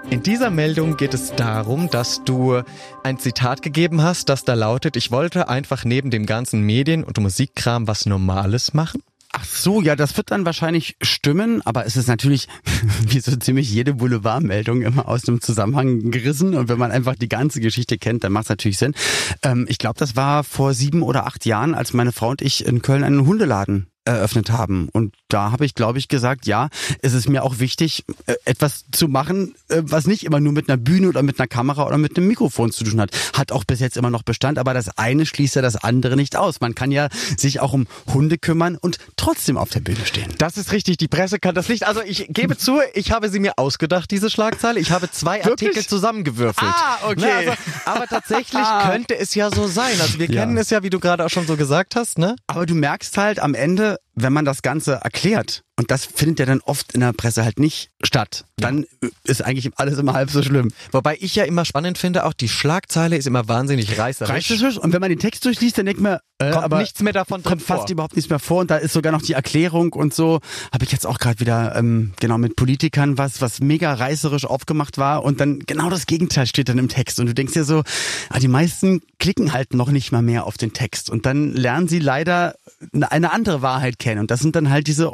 In 0.09 0.23
dieser 0.23 0.49
Meldung 0.49 0.95
geht 0.95 1.13
es 1.13 1.35
darum, 1.35 1.89
dass 1.89 2.23
du 2.23 2.61
ein 3.03 3.19
Zitat 3.19 3.61
gegeben 3.61 4.01
hast, 4.01 4.29
das 4.29 4.45
da 4.45 4.53
lautet, 4.53 4.95
ich 4.95 5.11
wollte 5.11 5.49
einfach 5.49 5.83
neben 5.83 6.11
dem 6.11 6.25
ganzen 6.25 6.61
Medien- 6.61 7.03
und 7.03 7.17
Musikkram 7.19 7.87
was 7.87 8.05
Normales 8.05 8.73
machen. 8.73 9.01
Ach 9.39 9.45
so, 9.45 9.81
ja, 9.83 9.95
das 9.95 10.17
wird 10.17 10.31
dann 10.31 10.47
wahrscheinlich 10.47 10.95
stimmen, 10.99 11.61
aber 11.63 11.85
es 11.85 11.95
ist 11.95 12.07
natürlich, 12.07 12.47
wie 13.07 13.19
so 13.19 13.35
ziemlich 13.35 13.69
jede 13.69 13.93
Boulevardmeldung, 13.93 14.81
immer 14.81 15.07
aus 15.07 15.21
dem 15.21 15.41
Zusammenhang 15.41 16.09
gerissen. 16.09 16.55
Und 16.55 16.69
wenn 16.69 16.79
man 16.79 16.89
einfach 16.89 17.13
die 17.13 17.29
ganze 17.29 17.59
Geschichte 17.61 17.99
kennt, 17.99 18.23
dann 18.23 18.31
macht 18.31 18.45
es 18.45 18.49
natürlich 18.49 18.79
Sinn. 18.79 18.95
Ähm, 19.43 19.67
ich 19.69 19.77
glaube, 19.77 19.99
das 19.99 20.15
war 20.15 20.43
vor 20.43 20.73
sieben 20.73 21.03
oder 21.03 21.27
acht 21.27 21.45
Jahren, 21.45 21.75
als 21.75 21.93
meine 21.93 22.13
Frau 22.13 22.29
und 22.29 22.41
ich 22.41 22.65
in 22.65 22.81
Köln 22.81 23.03
einen 23.03 23.27
Hundeladen 23.27 23.85
eröffnet 24.05 24.49
haben. 24.49 24.89
Und 24.91 25.13
da 25.29 25.51
habe 25.51 25.65
ich, 25.65 25.75
glaube 25.75 25.99
ich, 25.99 26.07
gesagt, 26.07 26.45
ja, 26.45 26.69
es 27.01 27.13
ist 27.13 27.27
mir 27.29 27.43
auch 27.43 27.59
wichtig, 27.59 28.05
äh, 28.25 28.35
etwas 28.45 28.85
zu 28.91 29.07
machen, 29.07 29.55
äh, 29.69 29.81
was 29.83 30.07
nicht 30.07 30.23
immer 30.23 30.39
nur 30.39 30.53
mit 30.53 30.69
einer 30.69 30.77
Bühne 30.77 31.09
oder 31.09 31.23
mit 31.23 31.39
einer 31.39 31.47
Kamera 31.47 31.85
oder 31.85 31.97
mit 31.97 32.17
einem 32.17 32.27
Mikrofon 32.27 32.71
zu 32.71 32.83
tun 32.83 32.99
hat. 33.01 33.11
Hat 33.33 33.51
auch 33.51 33.63
bis 33.63 33.79
jetzt 33.79 33.97
immer 33.97 34.09
noch 34.09 34.23
Bestand, 34.23 34.57
aber 34.59 34.73
das 34.73 34.97
eine 34.97 35.25
schließt 35.25 35.55
ja 35.55 35.61
das 35.61 35.75
andere 35.75 36.15
nicht 36.15 36.35
aus. 36.35 36.61
Man 36.61 36.75
kann 36.75 36.91
ja 36.91 37.09
sich 37.37 37.59
auch 37.59 37.73
um 37.73 37.87
Hunde 38.13 38.37
kümmern 38.37 38.77
und 38.77 38.97
trotzdem 39.15 39.57
auf 39.57 39.69
der 39.69 39.79
Bühne 39.81 40.05
stehen. 40.05 40.33
Das 40.37 40.57
ist 40.57 40.71
richtig, 40.71 40.97
die 40.97 41.07
Presse 41.07 41.39
kann 41.39 41.55
das 41.55 41.67
nicht. 41.69 41.85
Also 41.87 42.01
ich 42.01 42.27
gebe 42.29 42.57
zu, 42.57 42.79
ich 42.93 43.11
habe 43.11 43.29
sie 43.29 43.39
mir 43.39 43.53
ausgedacht, 43.57 44.09
diese 44.11 44.29
Schlagzeile. 44.29 44.79
Ich 44.79 44.91
habe 44.91 45.09
zwei 45.11 45.43
Wirklich? 45.43 45.69
Artikel 45.69 45.85
zusammengewürfelt. 45.87 46.71
Ah, 46.73 46.97
okay. 47.09 47.19
Ne, 47.21 47.33
also, 47.33 47.51
aber 47.85 48.07
tatsächlich 48.07 48.63
könnte 48.89 49.17
es 49.17 49.35
ja 49.35 49.49
so 49.51 49.67
sein. 49.67 49.99
Also 50.01 50.19
wir 50.19 50.27
Ja. 50.29 50.41
kennen 50.41 50.57
es 50.57 50.69
ja, 50.69 50.83
wie 50.83 50.89
du 50.89 50.99
gerade 50.99 51.25
auch 51.25 51.29
schon 51.29 51.45
so 51.47 51.57
gesagt 51.57 51.95
hast, 51.95 52.17
ne? 52.17 52.35
Aber 52.47 52.65
du 52.65 52.75
merkst 52.75 53.17
halt 53.17 53.39
am 53.39 53.53
Ende, 53.53 53.97
wenn 54.17 54.33
man 54.33 54.45
das 54.45 54.61
Ganze 54.61 54.93
erklärt, 54.95 55.61
und 55.77 55.91
das 55.91 56.05
findet 56.05 56.39
ja 56.39 56.45
dann 56.47 56.59
oft 56.61 56.93
in 56.93 57.01
der 57.01 57.13
Presse 57.13 57.43
halt 57.43 57.59
nicht 57.59 57.91
statt, 58.03 58.45
dann 58.57 58.85
ist 59.23 59.43
eigentlich 59.43 59.71
alles 59.75 59.99
immer 59.99 60.13
halb 60.13 60.31
so 60.31 60.41
schlimm. 60.41 60.71
Wobei 60.91 61.17
ich 61.19 61.35
ja 61.35 61.43
immer 61.43 61.65
spannend 61.65 61.99
finde, 61.99 62.25
auch 62.25 62.33
die 62.33 62.49
Schlagzeile 62.49 63.15
ist 63.15 63.27
immer 63.27 63.47
wahnsinnig 63.47 63.97
reißerisch. 63.97 64.29
Reißerisch. 64.29 64.77
Und 64.77 64.93
wenn 64.93 65.01
man 65.01 65.09
den 65.09 65.19
Text 65.19 65.45
durchliest, 65.45 65.77
dann 65.77 65.85
denkt 65.85 66.01
man, 66.01 66.17
äh, 66.39 66.51
Kommt 66.51 66.65
aber 66.65 66.79
nichts 66.79 67.01
mehr 67.01 67.13
davon 67.13 67.41
drin 67.41 67.51
kommt 67.51 67.61
fast 67.63 67.81
vor. 67.81 67.89
überhaupt 67.91 68.15
nichts 68.15 68.29
mehr 68.29 68.39
vor. 68.39 68.61
Und 68.61 68.71
da 68.71 68.77
ist 68.77 68.93
sogar 68.93 69.11
noch 69.11 69.21
die 69.21 69.33
Erklärung 69.33 69.93
und 69.93 70.13
so. 70.13 70.39
Habe 70.71 70.85
ich 70.85 70.91
jetzt 70.91 71.05
auch 71.07 71.17
gerade 71.17 71.39
wieder 71.39 71.75
ähm, 71.75 72.13
genau 72.19 72.37
mit 72.37 72.55
Politikern 72.55 73.17
was, 73.17 73.41
was 73.41 73.59
mega 73.59 73.93
reißerisch 73.93 74.45
aufgemacht 74.45 74.97
war. 74.97 75.23
Und 75.23 75.39
dann 75.39 75.59
genau 75.59 75.89
das 75.89 76.05
Gegenteil 76.05 76.45
steht 76.45 76.69
dann 76.69 76.77
im 76.77 76.89
Text. 76.89 77.19
Und 77.19 77.25
du 77.27 77.33
denkst 77.33 77.53
dir 77.53 77.63
so, 77.63 77.83
ah, 78.29 78.39
die 78.39 78.47
meisten 78.47 79.01
klicken 79.19 79.53
halt 79.53 79.73
noch 79.73 79.89
nicht 79.89 80.11
mal 80.11 80.21
mehr 80.21 80.45
auf 80.45 80.57
den 80.57 80.73
Text. 80.73 81.09
Und 81.09 81.25
dann 81.25 81.53
lernen 81.53 81.87
sie 81.87 81.99
leider 81.99 82.55
eine 82.91 83.31
andere 83.31 83.63
Wahrheit 83.63 83.97
kennen. 83.97 84.19
Und 84.21 84.29
das 84.29 84.39
sind 84.39 84.55
dann 84.55 84.69
halt 84.69 84.87
diese 84.87 85.13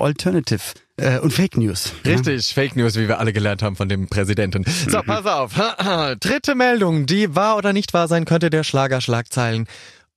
Alternative 0.54 0.74
äh, 0.98 1.20
und 1.20 1.34
Fake 1.34 1.58
News. 1.58 1.92
Richtig, 2.06 2.54
Fake 2.54 2.76
News, 2.76 2.96
wie 2.96 3.08
wir 3.08 3.20
alle 3.20 3.34
gelernt 3.34 3.62
haben 3.62 3.76
von 3.76 3.90
dem 3.90 4.08
Präsidenten. 4.08 4.64
So, 4.66 5.02
pass 5.02 5.26
auf. 5.26 5.54
Dritte 6.20 6.56
Meldung, 6.56 7.06
die 7.06 7.36
wahr 7.36 7.58
oder 7.58 7.74
nicht 7.74 7.94
wahr 7.94 8.08
sein 8.08 8.26
könnte, 8.26 8.50
der 8.50 8.64
Schlager 8.64 9.02
Schlagzeilen. 9.02 9.68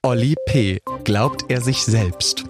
Olli 0.03 0.35
P. 0.47 0.81
Glaubt 1.05 1.45
er 1.49 1.61
sich 1.61 1.83
selbst? 1.83 2.45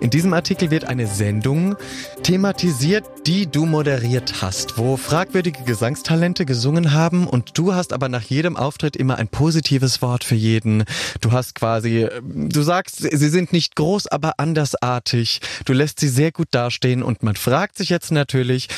In 0.00 0.10
diesem 0.10 0.32
Artikel 0.32 0.70
wird 0.70 0.84
eine 0.84 1.06
Sendung 1.06 1.76
thematisiert, 2.22 3.04
die 3.26 3.46
du 3.46 3.66
moderiert 3.66 4.42
hast, 4.42 4.78
wo 4.78 4.96
fragwürdige 4.96 5.64
Gesangstalente 5.64 6.46
gesungen 6.46 6.92
haben 6.92 7.26
und 7.26 7.56
du 7.58 7.74
hast 7.74 7.92
aber 7.92 8.08
nach 8.08 8.22
jedem 8.22 8.56
Auftritt 8.56 8.96
immer 8.96 9.16
ein 9.16 9.28
positives 9.28 10.02
Wort 10.02 10.24
für 10.24 10.34
jeden. 10.34 10.84
Du 11.20 11.32
hast 11.32 11.54
quasi, 11.54 12.04
äh, 12.04 12.20
du 12.22 12.62
sagst, 12.62 12.98
sie 12.98 13.28
sind 13.28 13.52
nicht 13.52 13.76
groß, 13.76 14.06
aber 14.06 14.34
andersartig. 14.38 15.40
Du 15.64 15.72
lässt 15.72 16.00
sie 16.00 16.08
sehr 16.08 16.32
gut 16.32 16.48
dastehen 16.52 17.02
und 17.02 17.22
man 17.22 17.36
fragt 17.36 17.76
sich 17.76 17.88
jetzt 17.88 18.12
natürlich, 18.12 18.68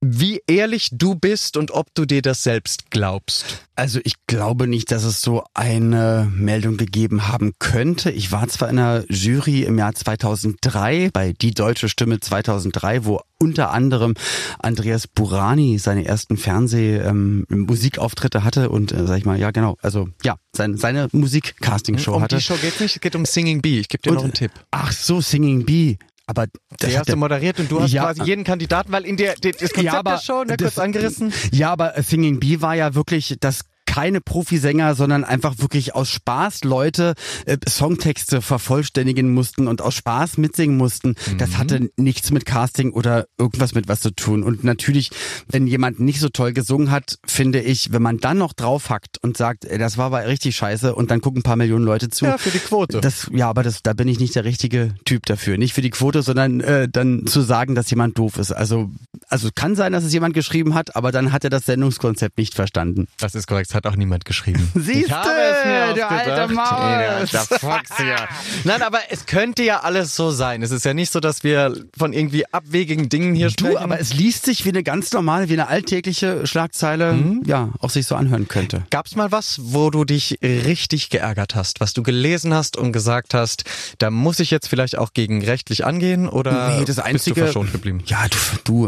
wie 0.00 0.40
ehrlich 0.46 0.90
du 0.92 1.14
bist 1.16 1.56
und 1.56 1.72
ob 1.72 1.92
du 1.94 2.04
dir 2.04 2.22
das 2.22 2.42
selbst 2.44 2.90
glaubst. 2.90 3.64
Also 3.74 3.98
ich 4.04 4.14
glaube 4.28 4.68
nicht, 4.68 4.90
dass 4.92 5.02
es 5.04 5.20
so 5.22 5.44
eine 5.54 6.30
Meldung 6.32 6.76
gegeben 6.76 7.26
haben 7.28 7.52
könnte. 7.58 8.10
Ich 8.10 8.30
war 8.30 8.46
zwar 8.48 8.68
in 8.70 8.78
einer 8.78 9.04
Jury 9.08 9.62
im 9.64 9.76
Jahr 9.78 9.94
2003 9.94 11.10
bei 11.12 11.32
Die 11.32 11.50
Deutsche 11.52 11.88
Stimme 11.88 12.20
2003, 12.20 13.04
wo 13.06 13.20
unter 13.40 13.70
anderem 13.72 14.14
Andreas 14.60 15.06
Burani 15.08 15.78
seine 15.78 16.04
ersten 16.04 16.36
Fernseh-Musikauftritte 16.36 18.44
hatte 18.44 18.68
und 18.70 18.92
äh, 18.92 19.06
sag 19.06 19.18
ich 19.18 19.24
mal, 19.24 19.38
ja 19.38 19.50
genau, 19.50 19.76
also 19.82 20.08
ja, 20.22 20.36
sein, 20.52 20.76
seine 20.76 21.08
Musik-Casting-Show 21.12 22.14
um 22.14 22.22
hatte. 22.22 22.36
die 22.36 22.42
Show 22.42 22.56
geht's 22.60 22.78
nicht, 22.80 22.94
es 22.96 23.00
geht 23.00 23.16
um 23.16 23.24
Singing 23.24 23.60
Bee. 23.62 23.80
Ich 23.80 23.88
gebe 23.88 24.02
dir 24.02 24.10
Und- 24.10 24.16
noch 24.16 24.24
einen 24.24 24.32
Tipp. 24.34 24.52
Ach 24.70 24.92
so, 24.92 25.20
Singing 25.20 25.64
Bee. 25.64 25.98
Aber 26.28 26.46
das 26.78 26.90
hat 26.90 26.98
hast 26.98 27.08
du 27.08 27.12
der- 27.12 27.16
moderiert 27.16 27.58
und 27.58 27.70
du 27.70 27.80
hast 27.80 27.90
Ja. 27.92 28.02
quasi 28.02 28.22
jeden 28.24 28.44
Kandidaten, 28.44 28.92
weil 28.92 29.06
in 29.06 29.16
der, 29.16 29.34
der 29.36 29.52
das 29.52 29.72
Konzept 29.72 30.06
der 30.06 30.18
Show, 30.18 30.40
ne, 30.44 30.56
kurz 30.58 30.74
das- 30.74 30.78
angerissen. 30.78 31.32
Ja, 31.52 31.72
aber 31.72 31.96
äh, 31.96 32.02
Singing 32.02 32.38
Bee 32.38 32.60
war 32.60 32.74
ja 32.74 32.94
wirklich 32.94 33.34
das 33.40 33.62
keine 33.88 34.20
Profisänger, 34.20 34.94
sondern 34.94 35.24
einfach 35.24 35.58
wirklich 35.58 35.94
aus 35.94 36.10
Spaß 36.10 36.64
Leute 36.64 37.14
äh, 37.46 37.56
Songtexte 37.66 38.42
vervollständigen 38.42 39.32
mussten 39.32 39.66
und 39.66 39.80
aus 39.80 39.94
Spaß 39.94 40.36
mitsingen 40.36 40.76
mussten. 40.76 41.14
Das 41.38 41.56
hatte 41.56 41.88
nichts 41.96 42.30
mit 42.30 42.44
Casting 42.44 42.92
oder 42.92 43.26
irgendwas 43.38 43.74
mit 43.74 43.88
was 43.88 44.00
zu 44.00 44.14
tun. 44.14 44.42
Und 44.42 44.62
natürlich, 44.62 45.10
wenn 45.48 45.66
jemand 45.66 46.00
nicht 46.00 46.20
so 46.20 46.28
toll 46.28 46.52
gesungen 46.52 46.90
hat, 46.90 47.18
finde 47.26 47.62
ich, 47.62 47.90
wenn 47.90 48.02
man 48.02 48.18
dann 48.18 48.36
noch 48.36 48.52
draufhackt 48.52 49.16
und 49.22 49.38
sagt, 49.38 49.64
ey, 49.64 49.78
das 49.78 49.96
war 49.96 50.06
aber 50.06 50.26
richtig 50.26 50.54
scheiße 50.54 50.94
und 50.94 51.10
dann 51.10 51.22
gucken 51.22 51.40
ein 51.40 51.42
paar 51.42 51.56
Millionen 51.56 51.86
Leute 51.86 52.10
zu. 52.10 52.26
Ja, 52.26 52.36
für 52.36 52.50
die 52.50 52.58
Quote. 52.58 53.00
Das, 53.00 53.30
ja, 53.32 53.48
aber 53.48 53.62
das, 53.62 53.82
da 53.82 53.94
bin 53.94 54.06
ich 54.06 54.20
nicht 54.20 54.34
der 54.34 54.44
richtige 54.44 54.94
Typ 55.06 55.24
dafür. 55.24 55.56
Nicht 55.56 55.72
für 55.72 55.82
die 55.82 55.90
Quote, 55.90 56.22
sondern 56.22 56.60
äh, 56.60 56.88
dann 56.90 57.26
zu 57.26 57.40
sagen, 57.40 57.74
dass 57.74 57.88
jemand 57.88 58.18
doof 58.18 58.36
ist. 58.36 58.52
Also, 58.52 58.90
also 59.28 59.48
kann 59.54 59.76
sein, 59.76 59.92
dass 59.92 60.04
es 60.04 60.12
jemand 60.12 60.34
geschrieben 60.34 60.74
hat, 60.74 60.96
aber 60.96 61.12
dann 61.12 61.32
hat 61.32 61.44
er 61.44 61.50
das 61.50 61.66
Sendungskonzept 61.66 62.38
nicht 62.38 62.54
verstanden. 62.54 63.06
Das 63.18 63.34
ist 63.34 63.46
korrekt, 63.46 63.70
das 63.70 63.74
hat 63.74 63.86
auch 63.86 63.96
niemand 63.96 64.24
geschrieben. 64.24 64.70
Mir 64.74 65.06
du 65.08 65.14
ausgedacht. 65.14 66.10
alte 66.10 66.54
Maus. 66.54 66.68
Ja, 66.70 67.24
der 67.24 67.40
Fox 67.58 67.96
hier. 67.96 68.16
Nein, 68.64 68.82
aber 68.82 68.98
es 69.10 69.26
könnte 69.26 69.62
ja 69.62 69.80
alles 69.80 70.14
so 70.16 70.30
sein. 70.30 70.62
Es 70.62 70.70
ist 70.70 70.84
ja 70.84 70.94
nicht 70.94 71.12
so, 71.12 71.20
dass 71.20 71.44
wir 71.44 71.74
von 71.96 72.12
irgendwie 72.12 72.46
abwegigen 72.52 73.08
Dingen 73.08 73.34
hier 73.34 73.50
sprechen. 73.50 73.72
Du, 73.72 73.78
aber 73.78 74.00
es 74.00 74.14
liest 74.14 74.44
sich 74.46 74.64
wie 74.64 74.70
eine 74.70 74.82
ganz 74.82 75.12
normale, 75.12 75.48
wie 75.48 75.54
eine 75.54 75.68
alltägliche 75.68 76.46
Schlagzeile, 76.46 77.18
ja, 77.44 77.70
auch 77.80 77.90
sich 77.90 78.06
so 78.06 78.14
anhören 78.14 78.48
könnte. 78.48 78.84
Gab's 78.90 79.14
mal 79.16 79.30
was, 79.32 79.58
wo 79.62 79.90
du 79.90 80.04
dich 80.04 80.38
richtig 80.42 81.10
geärgert 81.10 81.54
hast, 81.54 81.80
was 81.80 81.92
du 81.92 82.02
gelesen 82.02 82.54
hast 82.54 82.76
und 82.76 82.92
gesagt 82.92 83.34
hast, 83.34 83.64
da 83.98 84.10
muss 84.10 84.40
ich 84.40 84.50
jetzt 84.50 84.68
vielleicht 84.68 84.96
auch 84.96 85.12
gegen 85.12 85.44
rechtlich 85.44 85.84
angehen 85.84 86.28
oder 86.28 86.78
Nee, 86.78 86.84
das 86.84 86.96
bist 86.96 87.00
einzige. 87.06 87.34
du 87.34 87.40
verschont 87.46 87.72
geblieben? 87.72 88.02
Ja, 88.06 88.26
du, 88.28 88.36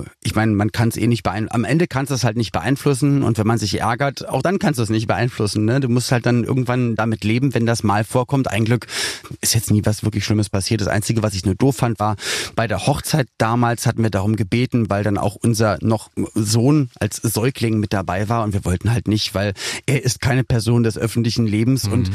du 0.01 0.05
ich 0.23 0.30
meine, 0.35 0.53
man 0.53 0.73
kann 0.73 0.89
es 0.89 0.97
eh 0.97 1.07
nicht 1.07 1.23
beeinflussen. 1.23 1.55
Am 1.55 1.65
Ende 1.65 1.87
kannst 1.87 2.11
du 2.11 2.15
es 2.15 2.25
halt 2.25 2.37
nicht 2.37 2.53
beeinflussen 2.53 3.23
und 3.23 3.39
wenn 3.39 3.47
man 3.47 3.59
sich 3.59 3.81
ärgert, 3.81 4.29
auch 4.29 4.43
dann 4.43 4.59
kannst 4.59 4.79
du 4.79 4.83
es 4.83 4.91
nicht 4.91 5.07
beeinflussen. 5.07 5.65
Ne? 5.65 5.81
Du 5.81 5.89
musst 5.89 6.13
halt 6.13 6.27
dann 6.27 6.45
irgendwann 6.45 6.97
damit 6.97 7.25
leben, 7.25 7.55
wenn 7.55 7.67
das 7.67 7.83
mal 7.83 8.05
vorkommt. 8.05 8.49
Ein 8.49 8.65
Glück 8.65 8.87
ist 9.41 9.55
jetzt 9.55 9.71
nie 9.71 9.83
was 9.85 10.05
wirklich 10.05 10.25
Schlimmes 10.25 10.49
passiert. 10.49 10.81
Das 10.81 10.89
Einzige, 10.89 11.23
was 11.23 11.35
ich 11.35 11.45
nur 11.45 11.55
doof 11.55 11.77
fand, 11.77 11.99
war 11.99 12.17
bei 12.57 12.67
der 12.67 12.87
Hochzeit 12.87 13.29
damals 13.39 13.87
hatten 13.87 14.03
wir 14.03 14.11
darum 14.11 14.37
gebeten, 14.37 14.91
weil 14.91 15.05
dann 15.05 15.19
auch 15.19 15.37
unser 15.37 15.79
noch 15.81 16.11
Sohn 16.35 16.91
als 16.99 17.17
Säugling 17.17 17.79
mit 17.79 17.93
dabei 17.93 18.29
war 18.29 18.45
und 18.45 18.53
wir 18.53 18.65
wollten 18.65 18.93
halt 18.93 19.09
nicht, 19.09 19.35
weil 19.35 19.55
er 19.87 20.05
ist 20.05 20.21
keine 20.21 20.45
Person 20.45 20.83
des 20.83 20.99
öffentlichen 20.99 21.47
Lebens 21.47 21.87
und 21.87 22.11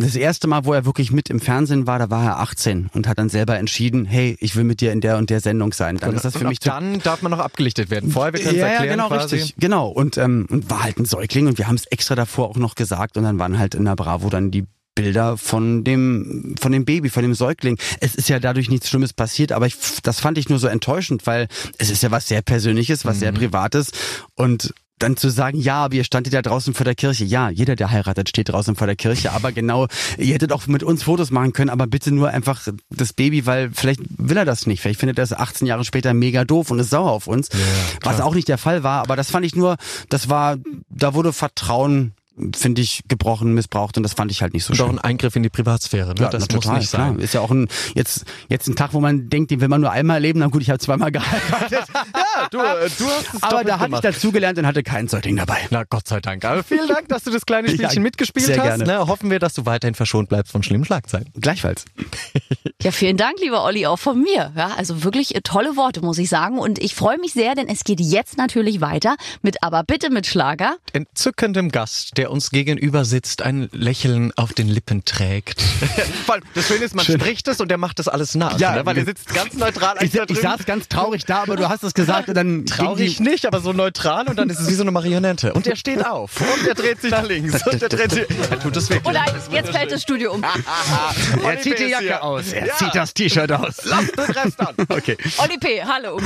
das 0.00 0.14
erste 0.14 0.46
Mal, 0.46 0.64
wo 0.64 0.72
er 0.72 0.84
wirklich 0.84 1.10
mit 1.10 1.28
im 1.28 1.40
Fernsehen 1.40 1.88
war, 1.88 1.98
da 1.98 2.08
war 2.08 2.24
er 2.24 2.38
18 2.38 2.88
und 2.94 3.08
hat 3.08 3.18
dann 3.18 3.28
selber 3.28 3.58
entschieden, 3.58 4.04
hey, 4.04 4.36
ich 4.38 4.54
will 4.54 4.62
mit 4.62 4.80
dir 4.80 4.92
in 4.92 5.00
der 5.00 5.18
und 5.18 5.28
der 5.28 5.40
Sendung 5.40 5.72
sein. 5.72 5.96
Dann 5.96 6.14
ist 6.14 6.24
das 6.24 6.34
für 6.34 6.44
und 6.44 6.50
mich 6.50 6.60
dann 6.60 7.00
darf 7.00 7.20
man 7.22 7.32
noch 7.32 7.40
abgelichtet 7.40 7.90
werden. 7.90 8.12
Vorher, 8.12 8.32
wir 8.32 8.40
können 8.40 8.54
es 8.54 8.60
ja, 8.60 8.66
erklären 8.68 8.98
ja, 8.98 9.06
genau, 9.06 9.08
quasi. 9.08 9.36
richtig. 9.36 9.56
Genau. 9.58 9.88
Und, 9.88 10.16
ähm, 10.16 10.46
und 10.50 10.70
war 10.70 10.84
halt 10.84 10.98
ein 10.98 11.04
Säugling 11.04 11.48
und 11.48 11.58
wir 11.58 11.66
haben 11.66 11.74
es 11.74 11.86
extra 11.86 12.14
davor 12.14 12.48
auch 12.48 12.56
noch 12.56 12.76
gesagt 12.76 13.16
und 13.16 13.24
dann 13.24 13.40
waren 13.40 13.58
halt 13.58 13.74
in 13.74 13.84
der 13.84 13.96
Bravo 13.96 14.30
dann 14.30 14.52
die 14.52 14.66
Bilder 14.94 15.36
von 15.36 15.82
dem, 15.82 16.54
von 16.60 16.70
dem 16.70 16.84
Baby, 16.84 17.08
von 17.08 17.22
dem 17.22 17.34
Säugling. 17.34 17.76
Es 18.00 18.14
ist 18.14 18.28
ja 18.28 18.38
dadurch 18.38 18.70
nichts 18.70 18.88
Schlimmes 18.88 19.12
passiert, 19.12 19.50
aber 19.50 19.66
ich, 19.66 19.76
das 20.02 20.20
fand 20.20 20.38
ich 20.38 20.48
nur 20.48 20.60
so 20.60 20.68
enttäuschend, 20.68 21.26
weil 21.26 21.48
es 21.78 21.90
ist 21.90 22.04
ja 22.04 22.12
was 22.12 22.28
sehr 22.28 22.42
Persönliches, 22.42 23.04
was 23.04 23.16
mhm. 23.16 23.20
sehr 23.20 23.32
Privates 23.32 23.90
und 24.34 24.74
dann 24.98 25.16
zu 25.16 25.30
sagen, 25.30 25.58
ja, 25.58 25.84
aber 25.84 25.94
ihr 25.94 26.04
standet 26.04 26.32
ja 26.32 26.42
draußen 26.42 26.74
vor 26.74 26.84
der 26.84 26.94
Kirche. 26.94 27.24
Ja, 27.24 27.50
jeder, 27.50 27.76
der 27.76 27.90
heiratet, 27.90 28.28
steht 28.28 28.48
draußen 28.48 28.76
vor 28.76 28.86
der 28.86 28.96
Kirche. 28.96 29.32
Aber 29.32 29.52
genau, 29.52 29.86
ihr 30.16 30.34
hättet 30.34 30.52
auch 30.52 30.66
mit 30.66 30.82
uns 30.82 31.02
Fotos 31.02 31.30
machen 31.30 31.52
können, 31.52 31.70
aber 31.70 31.86
bitte 31.86 32.10
nur 32.12 32.30
einfach 32.30 32.66
das 32.90 33.12
Baby, 33.12 33.46
weil 33.46 33.70
vielleicht 33.72 34.00
will 34.16 34.36
er 34.36 34.44
das 34.44 34.66
nicht. 34.66 34.80
Vielleicht 34.80 35.00
findet 35.00 35.18
er 35.18 35.24
es 35.24 35.32
18 35.32 35.66
Jahre 35.66 35.84
später 35.84 36.14
mega 36.14 36.44
doof 36.44 36.70
und 36.70 36.78
ist 36.78 36.90
sauer 36.90 37.10
auf 37.10 37.26
uns. 37.26 37.48
Ja, 37.52 37.58
was 38.02 38.20
auch 38.20 38.34
nicht 38.34 38.48
der 38.48 38.58
Fall 38.58 38.82
war. 38.82 39.02
Aber 39.02 39.16
das 39.16 39.30
fand 39.30 39.46
ich 39.46 39.54
nur, 39.54 39.76
das 40.08 40.28
war, 40.28 40.56
da 40.88 41.14
wurde 41.14 41.32
Vertrauen 41.32 42.12
finde 42.54 42.82
ich, 42.82 43.02
gebrochen, 43.08 43.54
missbraucht 43.54 43.96
und 43.96 44.02
das 44.02 44.14
fand 44.14 44.30
ich 44.30 44.42
halt 44.42 44.54
nicht 44.54 44.64
so 44.64 44.74
schön. 44.74 44.86
Und 44.86 44.98
auch 44.98 45.02
ein 45.02 45.10
Eingriff 45.10 45.36
in 45.36 45.42
die 45.42 45.48
Privatsphäre, 45.48 46.14
ne? 46.14 46.22
Ja, 46.22 46.28
das 46.28 46.42
muss 46.42 46.64
total, 46.64 46.78
nicht 46.78 46.90
sein. 46.90 47.14
Klar. 47.14 47.24
Ist 47.24 47.34
ja 47.34 47.40
auch 47.40 47.50
ein, 47.50 47.68
jetzt, 47.94 48.24
jetzt 48.48 48.68
ein 48.68 48.76
Tag, 48.76 48.92
wo 48.92 49.00
man 49.00 49.28
denkt, 49.28 49.50
den 49.50 49.60
will 49.60 49.68
man 49.68 49.80
nur 49.80 49.90
einmal 49.90 50.16
erleben, 50.16 50.40
na 50.40 50.46
gut, 50.46 50.62
ich 50.62 50.70
habe 50.70 50.78
zweimal 50.78 51.12
geheiratet. 51.12 51.86
ja, 51.94 52.48
du, 52.50 52.58
äh, 52.58 52.62
du 52.98 53.04
hast 53.06 53.34
es 53.34 53.42
Aber 53.42 53.64
da 53.64 53.78
hatte 53.78 53.94
ich 53.94 54.00
dazugelernt 54.00 54.58
und 54.58 54.66
hatte 54.66 54.82
kein 54.82 55.08
Säugling 55.08 55.36
dabei. 55.36 55.58
Na 55.70 55.84
Gott 55.84 56.08
sei 56.08 56.20
Dank. 56.20 56.44
Aber 56.44 56.62
vielen 56.62 56.88
Dank, 56.88 57.08
dass 57.08 57.24
du 57.24 57.30
das 57.30 57.46
kleine 57.46 57.68
Spielchen 57.68 57.96
ja, 57.96 58.00
mitgespielt 58.00 58.46
sehr 58.46 58.58
hast. 58.58 58.78
Gerne. 58.78 58.84
Ne? 58.84 59.06
Hoffen 59.06 59.30
wir, 59.30 59.38
dass 59.38 59.54
du 59.54 59.66
weiterhin 59.66 59.94
verschont 59.94 60.28
bleibst 60.28 60.52
von 60.52 60.62
schlimmen 60.62 60.84
Schlagzeilen. 60.84 61.28
Gleichfalls. 61.40 61.84
ja, 62.82 62.90
vielen 62.90 63.16
Dank, 63.16 63.40
lieber 63.40 63.64
Olli, 63.64 63.86
auch 63.86 63.98
von 63.98 64.20
mir. 64.20 64.52
Ja, 64.56 64.74
also 64.76 65.04
wirklich 65.04 65.34
äh, 65.34 65.40
tolle 65.40 65.76
Worte, 65.76 66.00
muss 66.00 66.18
ich 66.18 66.28
sagen. 66.28 66.58
Und 66.58 66.78
ich 66.78 66.94
freue 66.94 67.18
mich 67.18 67.32
sehr, 67.32 67.54
denn 67.54 67.68
es 67.68 67.84
geht 67.84 68.00
jetzt 68.00 68.38
natürlich 68.38 68.80
weiter 68.80 69.16
mit 69.42 69.62
Aber 69.62 69.82
bitte 69.84 70.10
mit 70.10 70.26
Schlager. 70.26 70.76
Entzückendem 70.92 71.70
Gast, 71.70 72.16
der 72.16 72.27
uns 72.30 72.50
gegenüber 72.50 73.04
sitzt, 73.04 73.42
ein 73.42 73.68
Lächeln 73.72 74.32
auf 74.36 74.52
den 74.52 74.68
Lippen 74.68 75.04
trägt. 75.04 75.62
das 76.54 76.68
Schöne 76.68 76.84
ist, 76.84 76.94
man 76.94 77.04
Schön. 77.04 77.20
spricht 77.20 77.48
es 77.48 77.60
und 77.60 77.68
der 77.68 77.78
macht 77.78 77.98
das 77.98 78.08
alles 78.08 78.34
nach, 78.34 78.58
ja, 78.58 78.74
ne? 78.74 78.86
weil 78.86 78.98
er 78.98 79.04
sitzt 79.04 79.32
ganz 79.34 79.54
neutral. 79.54 79.96
Ich, 80.00 80.14
ich 80.14 80.40
saß 80.40 80.64
ganz 80.66 80.88
traurig 80.88 81.24
da, 81.24 81.42
aber 81.42 81.56
du 81.56 81.68
hast 81.68 81.82
es 81.84 81.94
gesagt 81.94 82.28
und 82.28 82.34
dann 82.34 82.66
traurig 82.66 83.20
nicht, 83.20 83.46
aber 83.46 83.60
so 83.60 83.72
neutral 83.72 84.28
und 84.28 84.38
dann 84.38 84.50
ist 84.50 84.60
es 84.60 84.68
wie 84.68 84.74
so 84.74 84.82
eine 84.82 84.90
Marionette. 84.90 85.52
Und 85.52 85.66
er 85.66 85.76
steht 85.76 86.04
auf 86.04 86.40
und 86.40 86.66
er 86.66 86.74
dreht 86.74 87.00
sich 87.00 87.10
nach 87.10 87.22
links 87.28 87.66
und 87.66 87.82
er 87.82 87.88
dreht 87.88 88.12
sich. 88.12 88.26
Er 88.50 88.58
tut 88.60 88.76
es 88.76 88.88
wirklich. 88.90 89.06
Oder 89.06 89.24
jetzt 89.50 89.70
fällt 89.70 89.92
das 89.92 90.02
Studio 90.02 90.32
um. 90.32 90.42
er 90.42 91.60
zieht 91.60 91.78
die 91.78 91.84
Jacke 91.84 92.22
aus. 92.22 92.52
Er 92.52 92.66
ja. 92.66 92.74
zieht 92.76 92.94
das 92.94 93.14
T-Shirt 93.14 93.50
aus. 93.52 93.76
Lass 93.84 94.10
den 94.12 94.24
Rest 94.24 94.60
an. 94.60 94.74
Okay. 94.88 95.16
Olli 95.38 95.58
P., 95.58 95.82
hallo. 95.82 96.20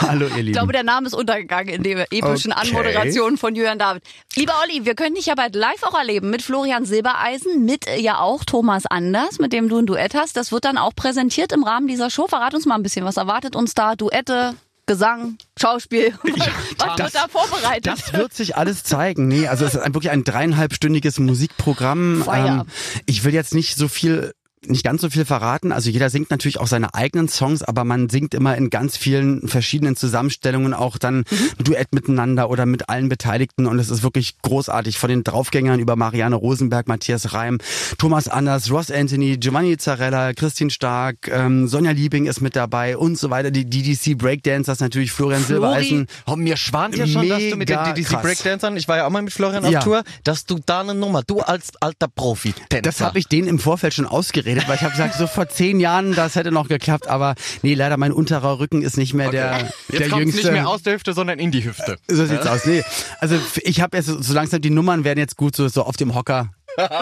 Hallo, 0.00 0.26
ihr 0.26 0.36
Lieben. 0.36 0.48
Ich 0.48 0.52
glaube, 0.52 0.72
der 0.72 0.82
Name 0.82 1.06
ist 1.06 1.14
untergegangen 1.14 1.74
in 1.74 1.82
der 1.82 2.06
epischen 2.12 2.52
okay. 2.52 2.68
Anmoderation 2.68 3.36
von 3.36 3.54
Julian 3.54 3.78
David. 3.78 4.02
Lieber 4.36 4.54
Olli, 4.62 4.84
wir 4.84 4.94
können 4.94 5.14
dich 5.14 5.26
ja 5.26 5.36
bald 5.48 5.54
live 5.54 5.82
auch 5.82 5.98
erleben 5.98 6.30
mit 6.30 6.42
Florian 6.42 6.84
Silbereisen, 6.84 7.64
mit 7.64 7.86
äh, 7.86 8.00
ja 8.00 8.18
auch 8.18 8.44
Thomas 8.44 8.86
Anders, 8.86 9.38
mit 9.38 9.52
dem 9.52 9.68
du 9.68 9.78
ein 9.78 9.86
Duett 9.86 10.14
hast. 10.14 10.36
Das 10.36 10.52
wird 10.52 10.64
dann 10.64 10.78
auch 10.78 10.94
präsentiert 10.94 11.52
im 11.52 11.64
Rahmen 11.64 11.86
dieser 11.86 12.10
Show. 12.10 12.26
Verrat 12.26 12.54
uns 12.54 12.66
mal 12.66 12.74
ein 12.74 12.82
bisschen, 12.82 13.04
was 13.04 13.16
erwartet 13.16 13.56
uns 13.56 13.74
da? 13.74 13.94
Duette, 13.94 14.54
Gesang, 14.86 15.38
Schauspiel. 15.58 16.12
Ja, 16.36 16.46
Was 16.78 16.96
das, 16.96 17.14
wird 17.14 17.24
da 17.24 17.28
vorbereitet? 17.28 17.86
Das 17.86 18.12
wird 18.12 18.32
sich 18.32 18.56
alles 18.56 18.84
zeigen. 18.84 19.28
Nee, 19.28 19.48
also 19.48 19.64
es 19.64 19.74
ist 19.74 19.84
wirklich 19.94 20.10
ein 20.10 20.24
dreieinhalbstündiges 20.24 21.18
Musikprogramm. 21.18 22.24
Ähm, 22.32 22.64
ich 23.06 23.24
will 23.24 23.34
jetzt 23.34 23.54
nicht 23.54 23.76
so 23.76 23.88
viel 23.88 24.32
nicht 24.70 24.84
ganz 24.84 25.02
so 25.02 25.10
viel 25.10 25.24
verraten. 25.24 25.72
Also 25.72 25.90
jeder 25.90 26.10
singt 26.10 26.30
natürlich 26.30 26.58
auch 26.58 26.66
seine 26.66 26.94
eigenen 26.94 27.28
Songs, 27.28 27.62
aber 27.62 27.84
man 27.84 28.08
singt 28.08 28.34
immer 28.34 28.56
in 28.56 28.70
ganz 28.70 28.96
vielen 28.96 29.46
verschiedenen 29.48 29.96
Zusammenstellungen 29.96 30.74
auch 30.74 30.98
dann 30.98 31.18
mhm. 31.18 31.64
Duett 31.64 31.92
miteinander 31.92 32.50
oder 32.50 32.66
mit 32.66 32.88
allen 32.88 33.08
Beteiligten 33.08 33.66
und 33.66 33.78
es 33.78 33.90
ist 33.90 34.02
wirklich 34.02 34.38
großartig. 34.42 34.98
Von 34.98 35.10
den 35.10 35.24
Draufgängern 35.24 35.80
über 35.80 35.96
Marianne 35.96 36.36
Rosenberg, 36.36 36.88
Matthias 36.88 37.32
Reim, 37.32 37.58
Thomas 37.98 38.28
Anders, 38.28 38.70
Ross 38.70 38.90
Anthony, 38.90 39.36
Giovanni 39.38 39.76
Zarella, 39.76 40.32
Christine 40.32 40.70
Stark, 40.70 41.28
ähm, 41.28 41.68
Sonja 41.68 41.92
Liebing 41.92 42.26
ist 42.26 42.40
mit 42.40 42.56
dabei 42.56 42.96
und 42.96 43.18
so 43.18 43.30
weiter. 43.30 43.50
Die 43.50 43.64
DDC 43.64 44.16
Breakdancers 44.16 44.80
natürlich, 44.80 45.12
Florian 45.12 45.42
Flori. 45.42 45.60
Silbereisen. 45.60 46.06
Oh, 46.26 46.36
mir 46.36 46.56
schwant 46.56 46.96
ja 46.96 47.06
schon, 47.06 47.28
dass 47.28 47.38
du 47.38 47.56
mit 47.56 47.68
den 47.68 47.78
DDC 47.84 48.08
krass. 48.08 48.22
Breakdancern, 48.22 48.76
ich 48.76 48.88
war 48.88 48.98
ja 48.98 49.06
auch 49.06 49.10
mal 49.10 49.22
mit 49.22 49.32
Florian 49.32 49.64
auf 49.64 49.70
ja. 49.70 49.80
Tour, 49.80 50.02
dass 50.24 50.46
du 50.46 50.58
da 50.64 50.80
eine 50.80 50.94
Nummer, 50.94 51.22
du 51.22 51.40
als 51.40 51.70
alter 51.80 52.08
Profi. 52.08 52.54
-Tänzer. 52.70 52.82
Das 52.82 53.00
habe 53.00 53.18
ich 53.18 53.28
denen 53.28 53.48
im 53.48 53.58
Vorfeld 53.58 53.94
schon 53.94 54.06
ausgeredet 54.06 54.57
geredet, 54.58 54.68
weil 54.68 54.76
ich 54.76 54.82
habe 54.82 54.92
gesagt, 54.92 55.14
so 55.14 55.26
vor 55.26 55.48
zehn 55.48 55.80
Jahren, 55.80 56.14
das 56.14 56.34
hätte 56.34 56.50
noch 56.50 56.68
geklappt, 56.68 57.08
aber 57.08 57.34
nee, 57.62 57.74
leider 57.74 57.96
mein 57.96 58.12
unterer 58.12 58.58
Rücken 58.58 58.82
ist 58.82 58.96
nicht 58.96 59.14
mehr 59.14 59.28
okay. 59.28 59.36
der, 59.36 59.58
Jetzt 59.88 60.10
der 60.12 60.18
jüngste. 60.18 60.42
nicht 60.42 60.52
mehr 60.52 60.68
aus 60.68 60.82
der 60.82 60.94
Hüfte, 60.94 61.12
sondern 61.12 61.38
in 61.38 61.50
die 61.50 61.64
Hüfte. 61.64 61.98
So 62.08 62.26
sieht's 62.26 62.44
ja. 62.44 62.52
aus. 62.52 62.64
Nee. 62.64 62.82
Also 63.20 63.36
ich 63.62 63.80
habe 63.80 63.96
jetzt 63.96 64.06
so 64.06 64.34
langsam 64.34 64.60
die 64.60 64.70
Nummern 64.70 65.04
werden 65.04 65.18
jetzt 65.18 65.36
gut 65.36 65.56
so, 65.56 65.68
so 65.68 65.82
auf 65.82 65.96
dem 65.96 66.14
Hocker 66.14 66.50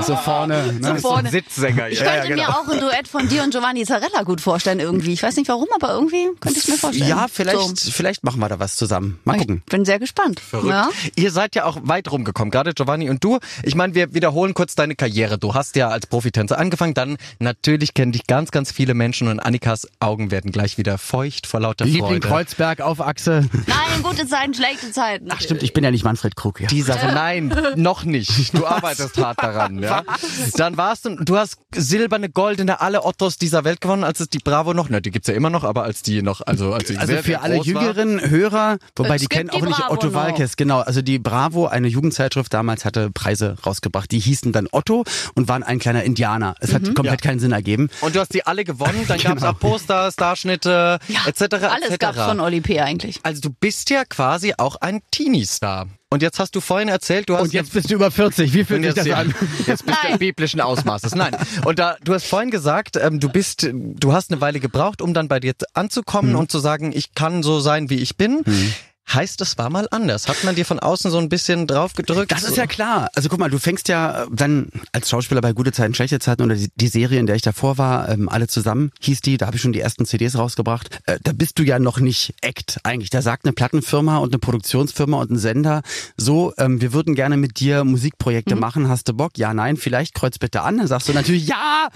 so 0.02 0.16
vorne. 0.16 0.56
Ne? 0.76 0.88
So 1.00 1.08
vorne. 1.08 1.28
So 1.28 1.32
Sitzsänger. 1.32 1.88
Ich 1.88 1.98
könnte 1.98 2.14
ja, 2.14 2.24
genau. 2.26 2.42
mir 2.42 2.48
auch 2.50 2.68
ein 2.68 2.80
Duett 2.80 3.08
von 3.08 3.28
dir 3.28 3.42
und 3.42 3.50
Giovanni 3.50 3.84
Zarella 3.84 4.22
gut 4.24 4.40
vorstellen 4.40 4.80
irgendwie. 4.80 5.12
Ich 5.12 5.22
weiß 5.22 5.36
nicht 5.36 5.48
warum, 5.48 5.66
aber 5.74 5.90
irgendwie 5.92 6.28
könnte 6.40 6.58
ich 6.58 6.64
es 6.64 6.68
mir 6.68 6.76
vorstellen. 6.76 7.08
Ja, 7.08 7.26
vielleicht, 7.32 7.78
so. 7.78 7.90
vielleicht 7.90 8.24
machen 8.24 8.40
wir 8.40 8.48
da 8.48 8.58
was 8.58 8.76
zusammen. 8.76 9.18
Mal 9.24 9.38
gucken. 9.38 9.62
Ich 9.64 9.70
bin 9.70 9.84
sehr 9.84 9.98
gespannt. 9.98 10.40
Verrückt. 10.40 10.68
Ja? 10.68 10.90
Ihr 11.14 11.30
seid 11.30 11.54
ja 11.54 11.64
auch 11.64 11.78
weit 11.82 12.10
rumgekommen, 12.10 12.50
gerade 12.50 12.74
Giovanni 12.74 13.08
und 13.08 13.22
du. 13.24 13.38
Ich 13.62 13.74
meine, 13.74 13.94
wir 13.94 14.14
wiederholen 14.14 14.54
kurz 14.54 14.74
deine 14.74 14.96
Karriere. 14.96 15.38
Du 15.38 15.54
hast 15.54 15.76
ja 15.76 15.88
als 15.88 16.06
Profitänzer 16.06 16.58
angefangen, 16.58 16.94
dann 16.94 17.16
natürlich 17.38 17.94
kennen 17.94 18.12
dich 18.12 18.26
ganz, 18.26 18.50
ganz 18.50 18.72
viele 18.72 18.94
Menschen 18.94 19.28
und 19.28 19.40
Annikas 19.40 19.88
Augen 20.00 20.30
werden 20.30 20.52
gleich 20.52 20.78
wieder 20.78 20.98
feucht 20.98 21.46
vor 21.46 21.60
lauter 21.60 21.84
Liebling 21.84 22.02
Freude. 22.02 22.14
Liebling 22.14 22.30
Kreuzberg 22.32 22.80
auf 22.80 23.00
Achse. 23.00 23.48
Nein, 23.66 24.02
gute 24.02 24.26
Zeiten, 24.26 24.54
schlechte 24.54 24.92
Zeiten. 24.92 25.28
Ach 25.30 25.40
stimmt, 25.40 25.62
ich 25.62 25.72
bin 25.72 25.84
ja 25.84 25.90
nicht 25.90 26.04
Manfred 26.04 26.36
Krug. 26.36 26.60
Ja. 26.60 26.68
Die 26.68 26.82
Sache, 26.82 27.06
nein, 27.06 27.54
noch 27.76 28.04
nicht. 28.04 28.56
Du 28.56 28.66
arbeitest 28.66 29.16
hart 29.18 29.42
daran. 29.42 29.65
Ja? 29.74 30.02
Dann 30.56 30.76
warst 30.76 31.04
du, 31.04 31.16
du 31.16 31.36
hast 31.36 31.58
silberne, 31.74 32.28
goldene, 32.28 32.80
alle 32.80 33.04
Ottos 33.04 33.38
dieser 33.38 33.64
Welt 33.64 33.80
gewonnen, 33.80 34.04
als 34.04 34.20
es 34.20 34.28
die 34.28 34.38
Bravo 34.38 34.74
noch, 34.74 34.88
ne, 34.88 35.00
die 35.00 35.10
gibt's 35.10 35.28
ja 35.28 35.34
immer 35.34 35.50
noch, 35.50 35.64
aber 35.64 35.84
als 35.84 36.02
die 36.02 36.22
noch, 36.22 36.40
also 36.46 36.72
als 36.72 36.88
die 36.88 36.96
Also 36.96 37.12
sehr, 37.12 37.22
für 37.22 37.30
sehr 37.30 37.42
alle 37.42 37.56
jüngeren 37.62 38.20
war. 38.20 38.30
Hörer, 38.30 38.78
wobei 38.96 39.16
es 39.16 39.22
die 39.22 39.28
kennen 39.28 39.50
auch 39.50 39.60
die 39.60 39.66
nicht 39.66 39.78
Bravo 39.78 39.92
Otto 39.92 40.14
Walkes, 40.14 40.56
genau. 40.56 40.80
Also 40.80 41.02
die 41.02 41.18
Bravo, 41.18 41.66
eine 41.66 41.88
Jugendzeitschrift 41.88 42.52
damals 42.52 42.84
hatte 42.84 43.10
Preise 43.10 43.56
rausgebracht. 43.64 44.10
Die 44.10 44.18
hießen 44.18 44.52
dann 44.52 44.68
Otto 44.70 45.04
und 45.34 45.48
waren 45.48 45.62
ein 45.62 45.78
kleiner 45.78 46.04
Indianer. 46.04 46.54
Es 46.60 46.72
hat 46.72 46.82
mhm. 46.82 46.94
komplett 46.94 47.24
ja. 47.24 47.30
keinen 47.30 47.40
Sinn 47.40 47.52
ergeben. 47.52 47.88
Und 48.00 48.14
du 48.14 48.20
hast 48.20 48.34
die 48.34 48.46
alle 48.46 48.64
gewonnen, 48.64 49.04
dann 49.08 49.18
genau. 49.18 49.34
gab's 49.34 49.42
auch 49.42 49.58
Poster, 49.58 50.10
Starschnitte, 50.12 50.98
ja, 51.08 51.20
etc. 51.26 51.42
Alles 51.42 51.90
etc. 51.90 51.98
gab's 51.98 52.18
von 52.18 52.40
Oli 52.40 52.60
P. 52.60 52.80
eigentlich. 52.80 53.20
Also 53.22 53.40
du 53.40 53.50
bist 53.50 53.90
ja 53.90 54.04
quasi 54.04 54.54
auch 54.56 54.76
ein 54.76 55.00
Teenie-Star. 55.10 55.88
Und 56.08 56.22
jetzt 56.22 56.38
hast 56.38 56.54
du 56.54 56.60
vorhin 56.60 56.88
erzählt, 56.88 57.28
du 57.28 57.34
hast. 57.34 57.42
Und 57.42 57.52
jetzt 57.52 57.72
bist 57.72 57.90
du 57.90 57.94
über 57.94 58.12
40. 58.12 58.52
Wie 58.54 58.64
fühlt 58.64 58.84
sich 58.84 58.94
das 58.94 59.10
an? 59.10 59.34
Jetzt 59.66 59.84
bist 59.84 59.98
du 60.04 60.08
im 60.08 60.18
biblischen 60.18 60.60
Ausmaßes. 60.60 61.16
Nein. 61.16 61.36
Und 61.64 61.80
da, 61.80 61.96
du 62.04 62.14
hast 62.14 62.26
vorhin 62.26 62.52
gesagt, 62.52 62.96
ähm, 62.96 63.18
du 63.18 63.28
bist, 63.28 63.68
du 63.72 64.12
hast 64.12 64.30
eine 64.30 64.40
Weile 64.40 64.60
gebraucht, 64.60 65.02
um 65.02 65.14
dann 65.14 65.26
bei 65.26 65.40
dir 65.40 65.54
anzukommen 65.74 66.32
mhm. 66.32 66.38
und 66.38 66.50
zu 66.52 66.60
sagen, 66.60 66.92
ich 66.94 67.14
kann 67.14 67.42
so 67.42 67.58
sein, 67.58 67.90
wie 67.90 67.96
ich 67.96 68.16
bin. 68.16 68.42
Mhm. 68.46 68.74
Heißt, 69.12 69.40
es 69.40 69.56
war 69.56 69.70
mal 69.70 69.86
anders. 69.90 70.28
Hat 70.28 70.42
man 70.42 70.56
dir 70.56 70.64
von 70.64 70.80
außen 70.80 71.10
so 71.10 71.18
ein 71.18 71.28
bisschen 71.28 71.66
drauf 71.66 71.94
gedrückt? 71.94 72.32
Das 72.32 72.42
ist 72.42 72.56
ja 72.56 72.66
klar. 72.66 73.08
Also 73.14 73.28
guck 73.28 73.38
mal, 73.38 73.50
du 73.50 73.58
fängst 73.58 73.88
ja 73.88 74.26
dann 74.32 74.68
als 74.92 75.08
Schauspieler 75.08 75.40
bei 75.40 75.52
Gute 75.52 75.72
Zeiten, 75.72 75.94
Schlechte 75.94 76.18
Zeiten 76.18 76.42
oder 76.42 76.56
die, 76.56 76.70
die 76.74 76.88
Serie, 76.88 77.20
in 77.20 77.26
der 77.26 77.36
ich 77.36 77.42
davor 77.42 77.78
war, 77.78 78.08
ähm, 78.08 78.28
alle 78.28 78.48
zusammen 78.48 78.90
hieß 79.00 79.20
die, 79.20 79.36
da 79.36 79.46
habe 79.46 79.56
ich 79.56 79.62
schon 79.62 79.72
die 79.72 79.80
ersten 79.80 80.06
CDs 80.06 80.36
rausgebracht. 80.36 81.00
Äh, 81.06 81.18
da 81.22 81.32
bist 81.32 81.58
du 81.58 81.62
ja 81.62 81.78
noch 81.78 82.00
nicht 82.00 82.34
Act 82.40 82.80
eigentlich. 82.82 83.10
Da 83.10 83.22
sagt 83.22 83.44
eine 83.44 83.52
Plattenfirma 83.52 84.18
und 84.18 84.32
eine 84.32 84.38
Produktionsfirma 84.38 85.18
und 85.18 85.30
ein 85.30 85.38
Sender 85.38 85.82
so, 86.16 86.52
ähm, 86.58 86.80
wir 86.80 86.92
würden 86.92 87.14
gerne 87.14 87.36
mit 87.36 87.60
dir 87.60 87.84
Musikprojekte 87.84 88.54
mhm. 88.54 88.60
machen. 88.60 88.88
Hast 88.88 89.08
du 89.08 89.14
Bock? 89.14 89.38
Ja, 89.38 89.54
nein, 89.54 89.76
vielleicht 89.76 90.14
kreuz 90.14 90.38
bitte 90.38 90.62
an. 90.62 90.78
Dann 90.78 90.86
sagst 90.86 91.08
du 91.08 91.12
natürlich 91.12 91.46
ja. 91.46 91.88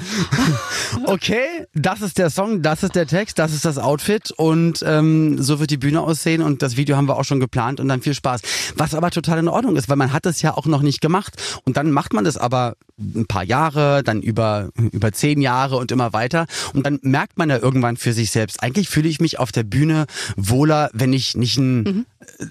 okay, 1.07 1.67
das 1.75 2.03
ist 2.03 2.19
der 2.19 2.31
Song, 2.31 2.63
das 2.63 2.83
ist 2.83 2.95
der 2.95 3.07
Text, 3.07 3.39
das 3.39 3.53
ist 3.53 3.65
das 3.65 3.79
Outfit 3.79 4.31
und 4.31 4.85
ähm, 4.87 5.43
so 5.43 5.59
wird 5.59 5.71
die 5.71 5.77
Bühne 5.77 6.01
aussehen 6.01 6.43
und 6.43 6.63
das 6.63 6.77
Video 6.77 7.00
haben 7.01 7.09
wir 7.09 7.17
auch 7.17 7.25
schon 7.25 7.41
geplant 7.41 7.81
und 7.81 7.89
dann 7.89 8.03
viel 8.03 8.15
Spaß. 8.15 8.43
Was 8.77 8.95
aber 8.95 9.11
total 9.11 9.39
in 9.39 9.49
Ordnung 9.49 9.77
ist, 9.77 9.89
weil 9.89 9.97
man 9.97 10.13
hat 10.13 10.27
das 10.27 10.43
ja 10.43 10.55
auch 10.55 10.67
noch 10.67 10.83
nicht 10.83 11.01
gemacht. 11.01 11.35
Und 11.65 11.79
dann 11.79 11.91
macht 11.91 12.13
man 12.13 12.25
das 12.25 12.37
aber 12.37 12.77
ein 12.99 13.27
paar 13.27 13.43
Jahre, 13.43 14.03
dann 14.05 14.21
über, 14.21 14.69
über 14.77 15.13
zehn 15.13 15.41
Jahre 15.41 15.77
und 15.77 15.91
immer 15.91 16.13
weiter. 16.13 16.47
Und 16.75 16.85
dann 16.85 16.99
merkt 17.03 17.39
man 17.39 17.49
ja 17.49 17.57
irgendwann 17.57 17.97
für 17.97 18.13
sich 18.13 18.31
selbst, 18.31 18.63
eigentlich 18.63 18.91
fühle 18.91 19.09
ich 19.09 19.19
mich 19.19 19.39
auf 19.39 19.51
der 19.51 19.63
Bühne 19.63 20.05
wohler, 20.37 20.91
wenn 20.93 21.15
ich 21.15 21.37
nicht 21.37 21.57
ein 21.57 21.83
mhm. 21.83 22.07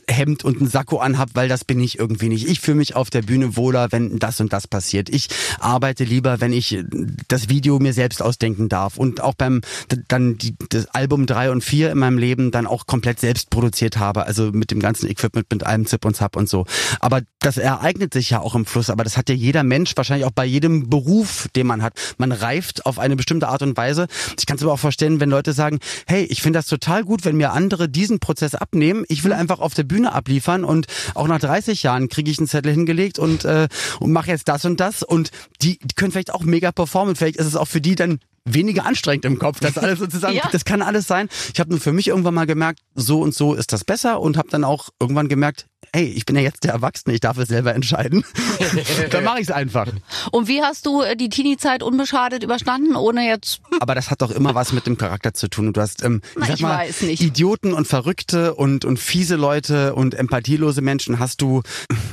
Hemd 0.07 0.43
und 0.43 0.61
ein 0.61 0.67
Sakko 0.67 0.97
anhab, 0.97 1.29
weil 1.33 1.47
das 1.47 1.65
bin 1.65 1.79
ich 1.79 1.99
irgendwie 1.99 2.29
nicht. 2.29 2.47
Ich 2.47 2.59
fühle 2.59 2.77
mich 2.77 2.95
auf 2.95 3.09
der 3.09 3.21
Bühne 3.21 3.55
wohler, 3.55 3.91
wenn 3.91 4.19
das 4.19 4.39
und 4.39 4.53
das 4.53 4.67
passiert. 4.67 5.09
Ich 5.09 5.27
arbeite 5.59 6.03
lieber, 6.03 6.41
wenn 6.41 6.53
ich 6.53 6.83
das 7.27 7.49
Video 7.49 7.79
mir 7.79 7.93
selbst 7.93 8.21
ausdenken 8.21 8.69
darf 8.69 8.97
und 8.97 9.21
auch 9.21 9.35
beim 9.35 9.61
dann 10.07 10.37
die, 10.37 10.55
das 10.69 10.87
Album 10.87 11.25
drei 11.25 11.51
und 11.51 11.63
vier 11.63 11.91
in 11.91 11.97
meinem 11.97 12.17
Leben 12.17 12.51
dann 12.51 12.67
auch 12.67 12.87
komplett 12.87 13.19
selbst 13.19 13.49
produziert 13.49 13.97
habe. 13.97 14.25
Also 14.25 14.51
mit 14.51 14.71
dem 14.71 14.79
ganzen 14.79 15.09
Equipment, 15.09 15.47
mit 15.51 15.63
allem 15.65 15.85
Zip 15.85 16.05
und 16.05 16.15
Zap 16.15 16.35
und 16.35 16.49
so. 16.49 16.65
Aber 16.99 17.21
das 17.39 17.57
ereignet 17.57 18.13
sich 18.13 18.29
ja 18.31 18.39
auch 18.39 18.55
im 18.55 18.65
Fluss, 18.65 18.89
aber 18.89 19.03
das 19.03 19.17
hat 19.17 19.29
ja 19.29 19.35
jeder 19.35 19.63
Mensch, 19.63 19.95
wahrscheinlich 19.95 20.25
auch 20.25 20.31
bei 20.31 20.45
jedem 20.45 20.89
Beruf, 20.89 21.47
den 21.55 21.67
man 21.67 21.81
hat. 21.81 21.93
Man 22.17 22.31
reift 22.31 22.85
auf 22.85 22.99
eine 22.99 23.15
bestimmte 23.15 23.47
Art 23.47 23.61
und 23.61 23.77
Weise. 23.77 24.07
Ich 24.37 24.45
kann 24.45 24.57
es 24.57 24.63
aber 24.63 24.73
auch 24.73 24.79
verstehen, 24.79 25.19
wenn 25.19 25.29
Leute 25.29 25.53
sagen, 25.53 25.79
hey, 26.07 26.23
ich 26.23 26.41
finde 26.41 26.59
das 26.59 26.67
total 26.67 27.03
gut, 27.03 27.25
wenn 27.25 27.37
mir 27.37 27.51
andere 27.51 27.89
diesen 27.89 28.19
Prozess 28.19 28.55
abnehmen. 28.55 29.05
Ich 29.07 29.23
will 29.23 29.33
einfach 29.33 29.59
auf 29.59 29.68
auf 29.69 29.75
der 29.75 29.83
Bühne 29.83 30.13
abliefern 30.13 30.63
und 30.63 30.87
auch 31.13 31.27
nach 31.27 31.39
30 31.39 31.83
Jahren 31.83 32.09
kriege 32.09 32.31
ich 32.31 32.39
einen 32.39 32.47
Zettel 32.47 32.71
hingelegt 32.71 33.19
und, 33.19 33.45
äh, 33.45 33.67
und 33.99 34.11
mache 34.11 34.31
jetzt 34.31 34.47
das 34.47 34.65
und 34.65 34.79
das 34.79 35.03
und 35.03 35.29
die, 35.61 35.77
die 35.79 35.95
können 35.95 36.11
vielleicht 36.11 36.33
auch 36.33 36.41
mega 36.41 36.71
performen. 36.71 37.15
Vielleicht 37.15 37.37
ist 37.37 37.45
es 37.45 37.55
auch 37.55 37.67
für 37.67 37.81
die 37.81 37.95
dann 37.95 38.19
weniger 38.45 38.85
anstrengend 38.85 39.25
im 39.25 39.37
Kopf. 39.37 39.59
Das 39.59 39.77
alles 39.77 39.99
sozusagen, 39.99 40.35
ja. 40.37 40.49
das 40.51 40.65
kann 40.65 40.81
alles 40.81 41.07
sein. 41.07 41.29
Ich 41.53 41.59
habe 41.59 41.69
nur 41.69 41.79
für 41.79 41.93
mich 41.93 42.07
irgendwann 42.07 42.33
mal 42.33 42.47
gemerkt, 42.47 42.79
so 42.95 43.21
und 43.21 43.33
so 43.33 43.53
ist 43.53 43.73
das 43.73 43.85
besser 43.85 44.19
und 44.19 44.37
habe 44.37 44.49
dann 44.49 44.63
auch 44.63 44.89
irgendwann 44.99 45.27
gemerkt, 45.27 45.67
hey, 45.93 46.05
ich 46.05 46.25
bin 46.25 46.35
ja 46.35 46.41
jetzt 46.41 46.63
der 46.63 46.73
Erwachsene, 46.73 47.13
ich 47.13 47.21
darf 47.21 47.37
es 47.37 47.47
selber 47.47 47.73
entscheiden. 47.73 48.23
dann 49.11 49.23
mache 49.23 49.39
ich 49.39 49.47
es 49.47 49.51
einfach. 49.51 49.87
Und 50.31 50.47
wie 50.47 50.61
hast 50.61 50.85
du 50.85 51.01
äh, 51.01 51.15
die 51.15 51.29
Teenie-Zeit 51.29 51.83
unbeschadet 51.83 52.43
überstanden, 52.43 52.95
ohne 52.95 53.27
jetzt... 53.27 53.61
Aber 53.79 53.95
das 53.95 54.11
hat 54.11 54.21
doch 54.21 54.31
immer 54.31 54.55
was 54.55 54.73
mit 54.73 54.85
dem 54.85 54.97
Charakter 54.97 55.33
zu 55.33 55.47
tun. 55.47 55.73
Du 55.73 55.81
hast, 55.81 56.03
ähm, 56.03 56.21
Na, 56.37 56.53
ich, 56.53 56.61
mal, 56.61 56.77
weiß 56.77 57.01
nicht. 57.01 57.21
Idioten 57.21 57.73
und 57.73 57.87
Verrückte 57.87 58.55
und, 58.55 58.85
und 58.85 58.99
fiese 58.99 59.35
Leute 59.35 59.95
und 59.95 60.15
empathielose 60.15 60.81
Menschen 60.81 61.19
hast 61.19 61.41
du 61.41 61.61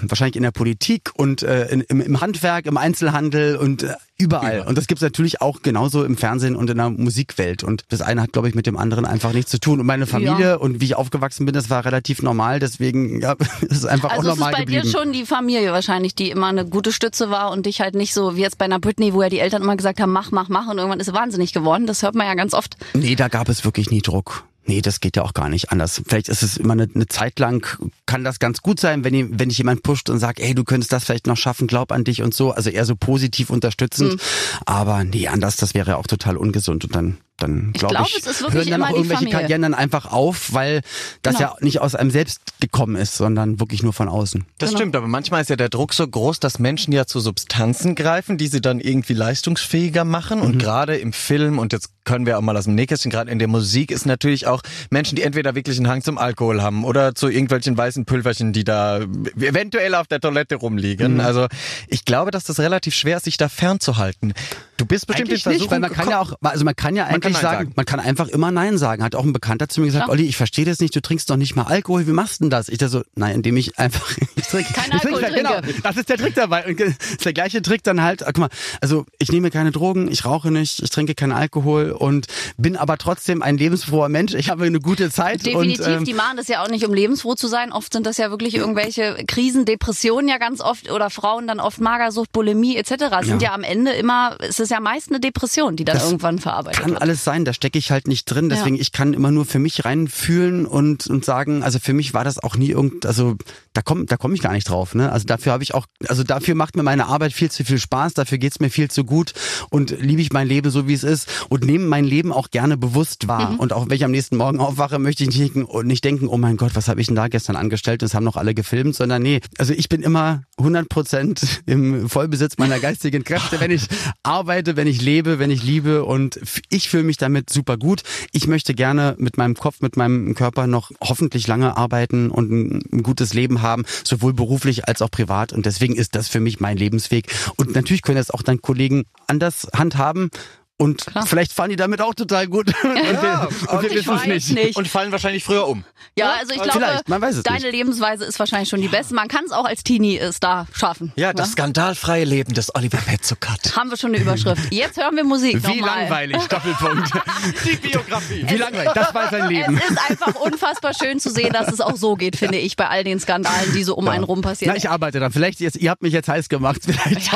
wahrscheinlich 0.03 0.37
in 0.37 0.43
der 0.43 0.51
Politik 0.51 1.11
und 1.15 1.43
äh, 1.43 1.67
in, 1.67 1.81
im, 1.83 2.01
im 2.01 2.21
Handwerk, 2.21 2.67
im 2.67 2.77
Einzelhandel 2.77 3.57
und 3.57 3.87
äh, 4.19 4.23
überall. 4.25 4.61
Und 4.63 4.77
das 4.77 4.87
gibt's 4.87 5.03
natürlich 5.03 5.41
auch 5.41 5.63
genauso 5.63 6.05
im 6.05 6.17
Fernsehen 6.17 6.57
und 6.57 6.71
in 6.71 6.77
der 6.77 6.91
Musikwelt. 6.91 7.65
Und 7.65 7.85
das 7.89 8.01
eine 8.01 8.23
hat, 8.23 8.33
glaube 8.33 8.49
ich, 8.49 8.55
mit 8.55 8.67
dem 8.67 8.77
anderen 8.77 9.05
einfach 9.05 9.33
nichts 9.33 9.51
zu 9.51 9.59
tun. 9.59 9.81
Und 9.81 9.87
meine 9.87 10.07
Familie 10.07 10.51
ja. 10.51 10.55
und 10.57 10.81
wie 10.81 10.87
ich 10.87 10.97
aufgewachsen 10.97 11.47
bin, 11.47 11.55
das 11.55 11.71
war 11.71 11.85
relativ 11.85 12.23
normal. 12.23 12.59
Deswegen 12.59 13.21
ja, 13.21 13.33
ist 13.63 13.73
es 13.73 13.85
einfach 13.85 14.11
also 14.11 14.31
auch 14.31 14.37
normal 14.37 14.55
geblieben. 14.55 14.79
Also 14.79 14.89
ist 14.89 14.95
bei 14.95 15.01
dir 15.01 15.05
schon 15.05 15.13
die 15.13 15.27
Familie 15.27 15.73
wahrscheinlich, 15.73 16.15
die 16.15 16.31
immer 16.31 16.49
eine 16.49 16.67
gute 16.67 16.93
Stütze 16.93 17.31
war 17.31 17.51
und 17.51 17.67
dich 17.67 17.81
halt 17.81 17.95
nicht 17.95 18.15
so 18.15 18.37
wie 18.37 18.41
jetzt 18.41 18.59
bei 18.59 18.65
einer 18.65 18.81
Britney, 18.81 19.13
wo 19.15 19.23
ja 19.23 19.29
die 19.29 19.39
Eltern 19.39 19.63
immer 19.63 19.77
gesagt 19.77 20.01
haben, 20.01 20.13
mach, 20.13 20.31
mach, 20.31 20.49
mach 20.49 20.69
und 20.69 20.79
irgendwann 20.79 21.01
ist 21.01 21.07
sie 21.07 21.15
wahnsinnig 21.15 21.53
geworden. 21.53 21.87
Das 21.87 22.03
hört 22.03 22.15
man 22.15 22.27
ja 22.27 22.35
ganz 22.35 22.55
oft. 22.55 22.77
Nee, 22.95 23.17
da 23.17 23.29
gab 23.29 23.49
es 23.49 23.65
wirklich 23.65 23.91
nie 23.91 24.03
Druck. 24.03 24.45
Nee, 24.67 24.83
das 24.83 25.01
geht 25.01 25.17
ja 25.17 25.23
auch 25.23 25.33
gar 25.33 25.49
nicht 25.49 25.71
anders. 25.71 26.03
Vielleicht 26.07 26.29
ist 26.29 26.43
es 26.43 26.57
immer 26.57 26.73
eine, 26.73 26.89
eine 26.93 27.07
Zeit 27.07 27.39
lang, 27.39 27.67
kann 28.05 28.25
das 28.25 28.39
ganz 28.39 28.63
gut 28.63 28.81
sein, 28.81 29.05
wenn, 29.05 29.15
ich, 29.15 29.27
wenn 29.31 29.49
ich 29.49 29.59
jemand 29.59 29.83
pusht 29.83 30.11
und 30.11 30.19
sagt, 30.19 30.41
ey, 30.41 30.55
du 30.55 30.65
könntest 30.65 30.93
das 30.93 31.05
vielleicht 31.05 31.27
noch 31.29 31.37
schaffen, 31.37 31.69
glaub 31.69 31.93
an 31.93 32.05
dich 32.05 32.23
und 32.23 32.35
so. 32.35 32.51
Also 32.51 32.71
eher 32.71 32.85
so 32.85 32.97
positiv 32.97 33.51
unterstützend. 33.51 34.15
Mhm. 34.15 34.21
Aber 34.65 35.05
nee, 35.05 35.29
anders, 35.29 35.57
das 35.57 35.75
wäre 35.75 35.97
auch 35.97 36.07
total 36.07 36.37
ungesund 36.37 36.85
und 36.85 36.95
dann 36.95 37.19
dann 37.39 37.73
glaube 37.73 37.97
glaub, 37.97 38.09
ich, 38.09 38.27
es 38.27 38.41
hören 38.41 38.71
dann 38.71 38.83
auch 38.83 38.91
irgendwelche 38.91 39.27
Karrieren 39.27 39.63
dann 39.63 39.75
einfach 39.75 40.11
auf, 40.11 40.55
weil 40.55 40.81
das 41.23 41.37
genau. 41.37 41.51
ja 41.51 41.57
nicht 41.61 41.81
aus 41.81 41.95
einem 41.95 42.11
selbst 42.11 42.41
gekommen 42.61 42.97
ist, 42.97 43.17
sondern 43.17 43.61
wirklich 43.61 43.83
nur 43.83 43.93
von 43.93 44.09
außen. 44.09 44.47
Das 44.59 44.71
genau. 44.71 44.79
stimmt, 44.79 44.97
aber 44.97 45.07
manchmal 45.07 45.43
ist 45.43 45.51
ja 45.51 45.57
der 45.57 45.69
Druck 45.69 45.93
so 45.93 46.07
groß, 46.07 46.41
dass 46.41 46.59
Menschen 46.59 46.93
ja 46.93 47.07
zu 47.07 47.21
Substanzen 47.21 47.95
greifen, 47.95 48.39
die 48.39 48.47
sie 48.47 48.61
dann 48.61 48.81
irgendwie 48.81 49.13
leistungsfähiger 49.13 50.05
machen. 50.05 50.39
Mhm. 50.39 50.45
Und 50.45 50.59
gerade 50.59 50.97
im 50.97 51.13
Film, 51.13 51.59
und 51.59 51.73
jetzt 51.73 51.91
können 52.05 52.25
wir 52.25 52.39
auch 52.39 52.43
mal 52.43 52.57
aus 52.57 52.65
dem 52.65 52.75
Nähkästchen, 52.75 53.11
gerade 53.11 53.31
in 53.31 53.39
der 53.39 53.49
Musik 53.49 53.91
ist 53.91 54.07
natürlich 54.07 54.47
auch 54.47 54.63
Menschen, 54.91 55.17
die 55.17 55.23
entweder 55.23 55.55
wirklich 55.55 55.77
einen 55.77 55.89
Hang 55.89 56.03
zum 56.03 56.17
Alkohol 56.17 56.63
haben 56.63 56.85
oder 56.85 57.15
zu 57.15 57.29
irgendwelchen 57.29 57.77
weißen 57.77 58.07
Pülverchen, 58.07 58.55
die 58.55 58.65
da 58.65 59.01
eventuell 59.39 59.95
auf 59.95 60.07
der 60.07 60.21
Toilette 60.21 60.57
rumliegen. 60.57 61.15
Mhm. 61.15 61.21
Also 61.21 61.49
ich 61.89 62.07
glaube, 62.07 62.31
dass 62.31 62.45
das 62.45 62.61
relativ 62.61 62.95
schwer 62.95 63.19
ist, 63.19 63.25
sich 63.25 63.37
da 63.37 63.49
fernzuhalten. 63.51 64.33
Du 64.77 64.85
bist 64.85 65.07
bestimmt 65.07 65.31
Eigentlich 65.31 65.47
nicht, 65.47 65.71
weil 65.71 65.81
man 65.81 65.91
kann 65.91 66.11
ja 66.11 66.21
auch, 66.21 66.33
also 66.43 66.65
man 66.65 66.77
kann 66.77 66.97
ja 66.97 67.05
eigentlich 67.05 67.33
kann 67.35 67.43
sagen, 67.43 67.59
sagen, 67.59 67.73
man 67.77 67.87
kann 67.87 68.01
einfach 68.01 68.29
immer 68.29 68.51
Nein 68.51 68.77
sagen. 68.77 69.03
Hat 69.03 69.15
auch 69.15 69.25
ein 69.25 69.33
Bekannter 69.33 69.69
zu 69.69 69.81
mir 69.81 69.87
gesagt, 69.87 70.07
ja. 70.07 70.13
Olli, 70.13 70.25
ich 70.27 70.37
verstehe 70.37 70.67
das 70.67 70.81
nicht, 70.81 70.95
du 70.95 71.01
trinkst 71.01 71.31
doch 71.31 71.37
nicht 71.37 71.57
mal 71.57 71.63
Alkohol, 71.63 72.07
wie 72.07 72.13
machst 72.13 72.41
du 72.41 72.45
denn 72.45 72.51
das? 72.51 72.69
Ich 72.69 72.79
da 72.79 72.89
so, 72.89 73.03
nein, 73.15 73.37
indem 73.37 73.57
ich 73.57 73.79
einfach, 73.79 74.11
ich 74.37 74.47
trinke. 74.47 74.73
Kein 74.75 74.89
ich 74.89 74.93
Alkohol 74.95 75.23
trinke. 75.23 75.37
Genau, 75.37 75.61
das 75.83 75.97
ist 75.97 76.09
der 76.09 76.19
Trick 76.19 76.35
dabei. 76.35 76.67
Und 76.67 76.79
das 76.79 76.89
ist 76.89 77.25
der 77.25 77.33
gleiche 77.33 77.63
Trick 77.63 77.83
dann 77.85 78.03
halt, 78.03 78.23
guck 78.27 78.39
mal, 78.39 78.49
also 78.83 79.07
ich 79.19 79.33
nehme 79.33 79.51
keine 79.51 79.73
Drogen, 79.73 80.11
ich 80.11 80.25
rauche 80.27 80.51
nicht, 80.51 80.83
ich 80.83 80.91
trinke 80.91 81.15
keinen 81.15 81.33
Alkohol 81.33 81.93
und 81.93 82.27
bin 82.59 82.77
aber 82.77 82.99
trotzdem 82.99 83.43
ein 83.43 83.57
lebensfroher 83.57 84.11
Mensch. 84.11 84.35
Ich 84.35 84.51
habe 84.51 84.65
eine 84.65 84.81
gute 84.81 85.11
Zeit. 85.11 85.47
Definitiv, 85.47 85.87
und, 85.87 85.93
ähm, 85.93 86.05
die 86.05 86.15
machen 86.15 86.37
das 86.37 86.49
ja 86.49 86.63
auch 86.63 86.69
nicht, 86.69 86.85
um 86.87 86.93
lebensfroh 86.93 87.35
zu 87.35 87.49
sein. 87.49 87.73
Oft 87.73 87.93
sind 87.93 88.07
das 88.07 88.19
ja 88.19 88.31
wirklich 88.31 88.55
irgendwelche 88.55 89.25
Krisen, 89.27 89.65
Depressionen 89.65 90.29
ja 90.29 90.37
ganz 90.39 90.61
oft 90.61 90.91
oder 90.91 91.09
Frauen 91.09 91.47
dann 91.47 91.61
oft 91.61 91.81
Magersucht, 91.81 92.31
Bulimie 92.33 92.77
etc. 92.77 92.91
Sind 93.23 93.41
ja, 93.41 93.49
ja 93.49 93.55
am 93.55 93.63
Ende 93.63 93.93
immer, 93.93 94.37
es 94.41 94.61
ist 94.61 94.66
ja 94.71 94.81
meist 94.81 95.11
eine 95.11 95.21
Depression, 95.21 95.77
die 95.77 95.85
dann 95.85 95.97
das 95.97 96.07
irgendwann 96.07 96.39
verarbeitet 96.39 96.81
kann 96.81 96.93
wird. 96.93 97.03
alles 97.03 97.25
sein, 97.25 97.45
da 97.45 97.53
stecke 97.53 97.79
ich 97.79 97.91
halt 97.91 98.09
nicht 98.09 98.25
drin. 98.27 98.49
Deswegen, 98.49 98.77
ja. 98.77 98.83
ich 98.83 98.93
kann 98.93 99.13
immer 99.15 99.31
nur 99.31 99.45
für 99.45 99.59
mich 99.59 99.85
reinfühlen 99.85 100.67
und, 100.67 101.07
und 101.07 101.25
sagen, 101.25 101.63
also 101.63 101.79
für 101.79 101.93
mich 101.93 102.15
war 102.15 102.25
das 102.25 102.39
auch 102.39 102.57
nie 102.57 102.71
irgend, 102.71 103.07
also 103.07 103.37
da 103.73 103.83
komme 103.83 104.07
da 104.07 104.17
komm 104.17 104.35
ich 104.35 104.43
gar 104.43 104.53
nicht 104.53 104.69
drauf. 104.69 104.95
Ne? 104.95 105.11
Also 105.13 105.27
dafür 105.27 105.53
habe 105.53 105.63
ich 105.63 105.75
auch, 105.75 105.87
also 106.09 106.23
dafür 106.23 106.55
macht 106.55 106.77
mir 106.77 106.83
meine 106.83 107.07
Arbeit 107.07 107.33
viel 107.33 107.51
zu 107.51 107.65
viel 107.65 107.79
Spaß, 107.79 108.15
dafür 108.15 108.39
geht's 108.39 108.61
mir 108.61 108.71
viel 108.71 108.91
zu 108.91 109.05
gut 109.05 109.35
und 109.71 109.91
liebe 110.01 110.23
ich 110.23 110.33
mein 110.33 110.49
Leben 110.49 110.71
so, 110.71 110.89
wie 110.89 110.95
es 110.95 111.05
ist 111.05 111.29
und 111.49 111.65
nehme 111.65 111.87
mein 111.87 112.05
Leben 112.05 112.33
auch 112.33 112.51
gerne 112.51 112.77
bewusst 112.77 113.29
wahr. 113.29 113.53
Mhm. 113.53 113.61
Und 113.61 113.73
auch 113.73 113.89
wenn 113.89 113.97
ich 113.97 114.05
am 114.05 114.11
nächsten 114.11 114.37
Morgen 114.37 114.61
aufwache, 114.61 114.99
möchte 114.99 115.25
ich 115.25 115.29
nicht 115.29 115.55
denken, 115.55 115.87
nicht 115.87 116.05
denken, 116.05 116.29
oh 116.29 116.39
mein 116.39 116.57
Gott, 116.57 116.75
was 116.75 116.89
habe 116.89 117.01
ich 117.01 117.07
denn 117.09 117.17
da 117.17 117.29
gestern 117.29 117.57
angestellt? 117.57 118.03
Das 118.03 118.15
haben 118.15 118.25
noch 118.25 118.37
alle 118.37 118.55
gefilmt, 118.55 118.95
sondern 118.95 119.23
nee, 119.23 119.41
also 119.59 119.73
ich 119.73 119.89
bin 119.89 120.03
immer 120.03 120.43
100 120.59 120.89
Prozent 120.89 121.63
im 121.67 122.09
Vollbesitz 122.09 122.59
meiner 122.59 122.79
geistigen 122.79 123.25
Kräfte, 123.25 123.61
wenn 123.61 123.71
ich 123.71 123.87
arbeite, 124.23 124.56
wenn 124.65 124.87
ich 124.87 125.03
lebe, 125.03 125.39
wenn 125.39 125.51
ich 125.51 125.63
liebe 125.63 126.05
und 126.05 126.41
ich 126.71 126.89
fühle 126.89 127.03
mich 127.03 127.17
damit 127.17 127.51
super 127.51 127.77
gut. 127.77 128.03
Ich 128.33 128.47
möchte 128.47 128.75
gerne 128.75 129.15
mit 129.19 129.37
meinem 129.37 129.55
Kopf, 129.55 129.81
mit 129.81 129.97
meinem 129.97 130.35
Körper 130.35 130.67
noch 130.67 130.91
hoffentlich 131.03 131.47
lange 131.47 131.77
arbeiten 131.77 132.31
und 132.31 132.51
ein 132.51 133.03
gutes 133.03 133.35
Leben 133.35 133.61
haben, 133.63 133.85
sowohl 134.05 134.33
beruflich 134.33 134.89
als 134.89 135.03
auch 135.03 135.11
privat. 135.11 135.53
Und 135.53 135.67
deswegen 135.67 135.95
ist 135.95 136.15
das 136.15 136.29
für 136.29 136.41
mich 136.41 136.61
mein 136.61 136.77
Lebensweg. 136.77 137.27
Und 137.57 137.75
natürlich 137.75 138.03
können 138.03 138.17
das 138.17 138.31
auch 138.31 138.43
dann 138.43 138.63
Kollegen 138.63 139.05
anders 139.27 139.69
handhaben 139.75 140.31
und 140.79 141.07
Klar. 141.07 141.27
vielleicht 141.27 141.53
fahren 141.53 141.71
die 141.71 141.77
damit 141.77 142.01
auch 142.01 142.15
total 142.15 142.47
gut. 142.49 142.73
Ja, 142.97 143.45
und 143.45 143.63
wir, 143.63 143.73
und 143.73 143.83
wir 143.83 143.91
wissen 143.91 144.15
es 144.15 144.27
nicht. 144.27 144.55
nicht. 144.55 144.77
Und 144.77 144.89
fallen 144.89 145.13
wahrscheinlich 145.13 145.45
früher 145.45 145.67
um. 145.67 145.85
Ja, 146.19 146.35
also 146.39 146.55
ich 146.55 146.63
glaube, 146.63 146.81
deine 146.81 147.59
nicht. 147.59 147.73
Lebensweise 147.73 148.25
ist 148.25 148.39
wahrscheinlich 148.39 148.69
schon 148.69 148.81
die 148.81 148.89
beste. 148.89 149.15
Man 149.15 149.29
kann 149.29 149.45
es 149.45 149.53
auch 149.53 149.65
als 149.65 149.85
Teenie-Star 149.85 150.67
schaffen. 150.73 151.13
Ja, 151.17 151.33
das 151.33 151.49
ja? 151.49 151.53
skandalfreie 151.53 152.25
Leben 152.25 152.55
des 152.55 152.75
Oliver 152.75 152.99
Petzokat. 152.99 153.77
Haben 153.77 153.91
wir 153.91 153.97
schon 153.97 154.15
eine 154.15 154.23
Überschrift. 154.23 154.73
Jetzt 154.73 154.97
hören 154.97 155.17
wir 155.17 155.25
Musik. 155.25 155.63
Wie 155.63 155.81
nochmal. 155.81 156.01
langweilig, 156.01 156.43
Doppelpunkt. 156.47 157.11
die 157.65 157.77
Biografie. 157.77 158.45
Wie 158.49 158.57
langweilig, 158.57 158.93
das 158.95 159.15
war 159.15 159.31
sein 159.31 159.49
Leben. 159.49 159.77
Es 159.79 159.91
ist 159.91 160.11
einfach 160.11 160.35
unfassbar 160.37 160.95
schön 160.95 161.21
zu 161.21 161.31
sehen, 161.31 161.53
dass 161.53 161.69
es 161.69 161.81
auch 161.81 161.97
so 161.97 162.15
geht, 162.17 162.37
finde 162.37 162.59
ich, 162.59 162.77
bei 162.77 162.89
all 162.89 163.05
den 163.05 163.21
Skandalen, 163.21 163.73
die 163.75 163.85
so 163.85 163.95
um 163.95 164.07
ja. 164.07 164.13
einen 164.13 164.25
rum 164.25 164.43
passieren. 164.43 164.73
Na, 164.75 164.79
ich 164.79 164.89
arbeite 164.89 165.21
da. 165.21 165.31
Vielleicht, 165.31 165.61
jetzt, 165.61 165.77
ihr 165.77 165.91
habt 165.91 166.03
mich 166.03 166.13
jetzt 166.13 166.29
heiß 166.29 166.49
gemacht. 166.49 166.81
Vielleicht, 166.83 167.31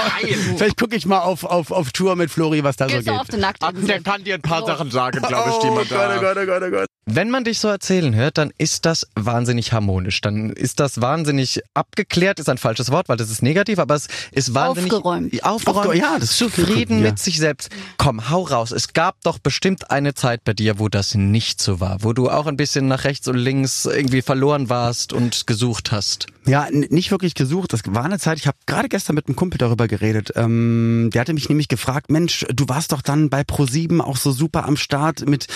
vielleicht 0.57 0.79
gucke 0.79 0.96
ich 0.96 1.07
mal 1.07 1.20
auf, 1.20 1.44
auf, 1.44 1.70
auf 1.70 1.92
Tour 1.92 2.16
mit 2.16 2.31
Flori, 2.31 2.64
was 2.64 2.76
da 2.76 2.87
Gehst 2.87 3.07
so 3.07 3.12
geht. 3.12 3.29
Auf 3.30 3.34
den 3.34 3.40
Nacktinsel 3.40 4.02
kann 4.02 4.24
dir 4.24 4.34
ein 4.34 4.42
paar 4.42 4.62
oh. 4.62 4.66
Sachen 4.66 4.90
sagen, 4.90 5.20
glaube 5.22 5.50
ich, 5.50 5.58
die 5.58 5.66
man 5.68 5.78
oh 5.78 5.84
da... 5.88 6.16
Gott, 6.18 6.36
oh 6.36 6.46
Gott, 6.46 6.62
oh 6.62 6.70
Gott, 6.70 6.86
Wenn 7.12 7.28
man 7.28 7.42
dich 7.42 7.58
so 7.58 7.66
erzählen 7.66 8.14
hört, 8.14 8.38
dann 8.38 8.52
ist 8.56 8.86
das 8.86 9.04
wahnsinnig 9.16 9.72
harmonisch. 9.72 10.20
Dann 10.20 10.50
ist 10.50 10.78
das 10.78 11.00
wahnsinnig 11.00 11.60
abgeklärt, 11.74 12.38
ist 12.38 12.48
ein 12.48 12.56
falsches 12.56 12.92
Wort, 12.92 13.08
weil 13.08 13.16
das 13.16 13.32
ist 13.32 13.42
negativ, 13.42 13.80
aber 13.80 13.96
es 13.96 14.06
ist 14.30 14.54
wahnsinnig... 14.54 14.92
Aufgeräumt. 14.92 15.44
Aufgeräumt, 15.44 15.96
ja, 15.96 16.18
das 16.20 16.36
zufrieden 16.36 17.02
ja. 17.02 17.10
mit 17.10 17.18
sich 17.18 17.38
selbst. 17.38 17.70
Komm, 17.96 18.30
hau 18.30 18.42
raus. 18.42 18.70
Es 18.70 18.92
gab 18.92 19.20
doch 19.24 19.40
bestimmt 19.40 19.90
eine 19.90 20.14
Zeit 20.14 20.44
bei 20.44 20.52
dir, 20.52 20.78
wo 20.78 20.88
das 20.88 21.16
nicht 21.16 21.60
so 21.60 21.80
war, 21.80 22.04
wo 22.04 22.12
du 22.12 22.30
auch 22.30 22.46
ein 22.46 22.56
bisschen 22.56 22.86
nach 22.86 23.02
rechts 23.02 23.26
und 23.26 23.38
links 23.38 23.86
irgendwie 23.86 24.22
verloren 24.22 24.68
warst 24.68 25.12
und 25.12 25.48
gesucht 25.48 25.90
hast. 25.90 26.26
Ja, 26.46 26.68
nicht 26.70 27.10
wirklich 27.10 27.34
gesucht. 27.34 27.72
Das 27.72 27.82
war 27.86 28.04
eine 28.04 28.18
Zeit, 28.18 28.38
ich 28.38 28.46
habe 28.46 28.56
gerade 28.66 28.88
gestern 28.88 29.14
mit 29.14 29.26
einem 29.26 29.36
Kumpel 29.36 29.58
darüber 29.58 29.88
geredet. 29.88 30.32
Ähm, 30.36 31.10
der 31.12 31.20
hatte 31.20 31.34
mich 31.34 31.48
nämlich 31.48 31.68
gefragt, 31.68 32.10
Mensch, 32.10 32.46
du 32.52 32.68
warst 32.68 32.92
doch 32.92 33.02
dann 33.02 33.30
bei 33.30 33.42
Pro7 33.42 34.00
auch 34.00 34.16
so 34.16 34.32
super 34.32 34.64
am 34.66 34.76
Start 34.76 35.28
mit 35.28 35.46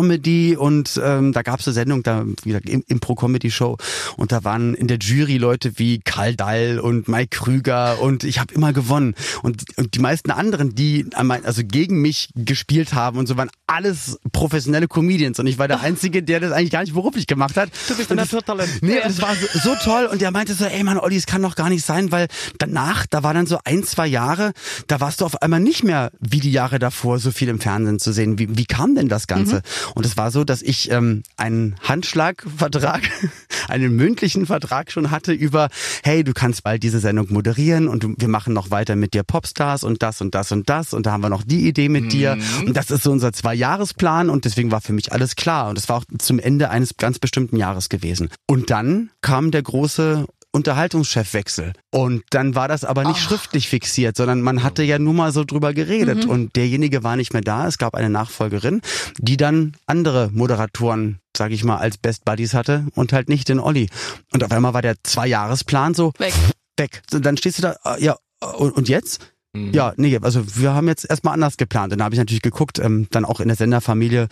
Improvisationscomedy 0.00 0.56
und 0.56 1.00
ähm, 1.02 1.32
da 1.32 1.42
gab 1.42 1.60
es 1.60 1.66
eine 1.66 1.74
Sendung, 1.74 2.02
da 2.02 2.24
wieder 2.42 2.60
Impro-Comedy-Show 2.64 3.76
und 4.16 4.32
da 4.32 4.44
waren 4.44 4.74
in 4.74 4.86
der 4.86 4.98
Jury 4.98 5.38
Leute 5.38 5.78
wie 5.78 6.00
Karl 6.00 6.34
Dall 6.34 6.80
und 6.80 7.08
Mike 7.08 7.38
Krüger 7.38 8.00
und 8.00 8.24
ich 8.24 8.38
habe 8.38 8.52
immer 8.54 8.72
gewonnen. 8.72 9.14
Und, 9.42 9.64
und 9.76 9.94
die 9.94 9.98
meisten 9.98 10.30
anderen, 10.30 10.74
die 10.74 11.06
also 11.14 11.62
gegen 11.64 12.00
mich 12.00 12.30
gespielt 12.34 12.94
haben 12.94 13.18
und 13.18 13.26
so, 13.26 13.36
waren 13.36 13.50
alles 13.66 14.18
professionelle 14.32 14.88
Comedians 14.88 15.38
und 15.38 15.46
ich 15.46 15.58
war 15.58 15.68
der 15.68 15.80
Einzige, 15.80 16.22
der 16.22 16.40
das 16.40 16.52
eigentlich 16.52 16.70
gar 16.70 16.82
nicht 16.82 16.94
beruflich 16.94 17.26
gemacht 17.26 17.56
hat. 17.56 17.70
Du 17.88 17.96
bist 17.96 18.10
ein 18.10 18.16
Naturtalent. 18.16 18.82
Nee, 18.82 18.98
das 19.02 19.20
war 19.20 19.34
so, 19.34 19.58
so 19.58 19.74
toll 19.82 20.06
und 20.06 20.20
der 20.20 20.30
meinte 20.30 20.54
so, 20.54 20.64
ey 20.64 20.82
Mann, 20.82 20.98
Olli, 20.98 21.16
es 21.16 21.26
kann 21.26 21.42
doch 21.42 21.56
gar 21.56 21.68
nicht 21.68 21.84
sein, 21.84 22.12
weil 22.12 22.28
danach, 22.58 23.06
da 23.06 23.22
war 23.22 23.34
dann 23.34 23.46
so 23.46 23.58
ein, 23.64 23.84
zwei 23.84 24.06
Jahre, 24.06 24.52
da 24.86 25.00
warst 25.00 25.20
du 25.20 25.24
auf 25.24 25.40
einmal 25.42 25.60
nicht 25.60 25.84
mehr 25.84 26.10
wie 26.20 26.40
die 26.40 26.52
Jahre 26.52 26.78
davor 26.78 27.18
so 27.18 27.30
viel 27.30 27.48
im 27.48 27.60
Fernsehen 27.60 27.98
zu 27.98 28.12
sehen. 28.12 28.38
Wie, 28.38 28.56
wie 28.56 28.66
kam 28.66 28.94
denn 28.94 29.08
das 29.08 29.26
Ganze? 29.26 29.56
Mhm. 29.56 29.60
Und 29.94 30.06
es 30.06 30.16
war 30.16 30.30
so, 30.30 30.44
dass 30.44 30.62
ich 30.62 30.90
ähm, 30.90 31.22
einen 31.36 31.76
Handschlagvertrag, 31.82 33.02
einen 33.68 33.94
mündlichen 33.94 34.46
Vertrag 34.46 34.90
schon 34.92 35.10
hatte 35.10 35.32
über, 35.32 35.68
hey, 36.02 36.24
du 36.24 36.32
kannst 36.32 36.62
bald 36.62 36.82
diese 36.82 37.00
Sendung 37.00 37.32
moderieren 37.32 37.88
und 37.88 38.06
wir 38.20 38.28
machen 38.28 38.54
noch 38.54 38.70
weiter 38.70 38.96
mit 38.96 39.14
dir 39.14 39.22
Popstars 39.22 39.84
und 39.84 40.02
das 40.02 40.20
und 40.20 40.34
das 40.34 40.52
und 40.52 40.68
das 40.68 40.92
und 40.92 41.06
da 41.06 41.12
haben 41.12 41.22
wir 41.22 41.30
noch 41.30 41.44
die 41.44 41.66
Idee 41.68 41.88
mit 41.88 42.04
mhm. 42.04 42.08
dir 42.08 42.38
und 42.66 42.76
das 42.76 42.90
ist 42.90 43.02
so 43.02 43.10
unser 43.10 43.32
Zwei-Jahres-Plan 43.32 44.30
und 44.30 44.44
deswegen 44.44 44.70
war 44.70 44.80
für 44.80 44.92
mich 44.92 45.12
alles 45.12 45.36
klar 45.36 45.68
und 45.68 45.78
es 45.78 45.88
war 45.88 45.98
auch 45.98 46.04
zum 46.18 46.38
Ende 46.38 46.70
eines 46.70 46.96
ganz 46.96 47.18
bestimmten 47.18 47.56
Jahres 47.56 47.88
gewesen. 47.88 48.30
Und 48.46 48.70
dann 48.70 49.10
kam 49.20 49.50
der 49.50 49.62
große 49.62 50.26
Unterhaltungschefwechsel. 50.52 51.72
Und 51.90 52.22
dann 52.30 52.54
war 52.54 52.68
das 52.68 52.84
aber 52.84 53.04
nicht 53.04 53.16
Oh. 53.18 53.28
schriftlich 53.28 53.68
fixiert, 53.68 54.16
sondern 54.16 54.42
man 54.42 54.62
hatte 54.62 54.82
ja 54.82 54.98
nur 54.98 55.14
mal 55.14 55.32
so 55.32 55.44
drüber 55.44 55.72
geredet. 55.74 56.24
Und 56.26 56.56
derjenige 56.56 57.02
war 57.04 57.16
nicht 57.16 57.32
mehr 57.32 57.42
da. 57.42 57.66
Es 57.66 57.78
gab 57.78 57.94
eine 57.94 58.10
Nachfolgerin, 58.10 58.80
die 59.18 59.36
dann 59.36 59.76
andere 59.86 60.30
Moderatoren 60.32 61.18
sag 61.36 61.52
ich 61.52 61.62
mal, 61.64 61.76
als 61.78 61.96
Best 61.96 62.24
Buddies 62.24 62.52
hatte 62.54 62.86
und 62.96 63.12
halt 63.12 63.28
nicht 63.28 63.48
den 63.48 63.60
Olli. 63.60 63.88
Und 64.32 64.42
auf 64.44 64.50
einmal 64.50 64.74
war 64.74 64.82
der 64.82 64.96
Zwei-Jahres-Plan 65.02 65.94
so 65.94 66.12
Weg. 66.18 66.34
weg. 66.76 67.02
So, 67.10 67.18
dann 67.20 67.36
stehst 67.36 67.58
du 67.58 67.62
da, 67.62 67.76
äh, 67.84 68.02
ja, 68.04 68.16
und, 68.58 68.72
und 68.72 68.88
jetzt? 68.88 69.32
Ja, 69.52 69.92
nee, 69.96 70.16
also 70.22 70.44
wir 70.58 70.74
haben 70.74 70.86
jetzt 70.86 71.08
erstmal 71.10 71.34
anders 71.34 71.56
geplant. 71.56 71.92
Und 71.92 71.98
da 71.98 72.04
habe 72.04 72.14
ich 72.14 72.18
natürlich 72.20 72.42
geguckt, 72.42 72.78
ähm, 72.78 73.08
dann 73.10 73.24
auch 73.24 73.40
in 73.40 73.48
der 73.48 73.56
Senderfamilie, 73.56 74.28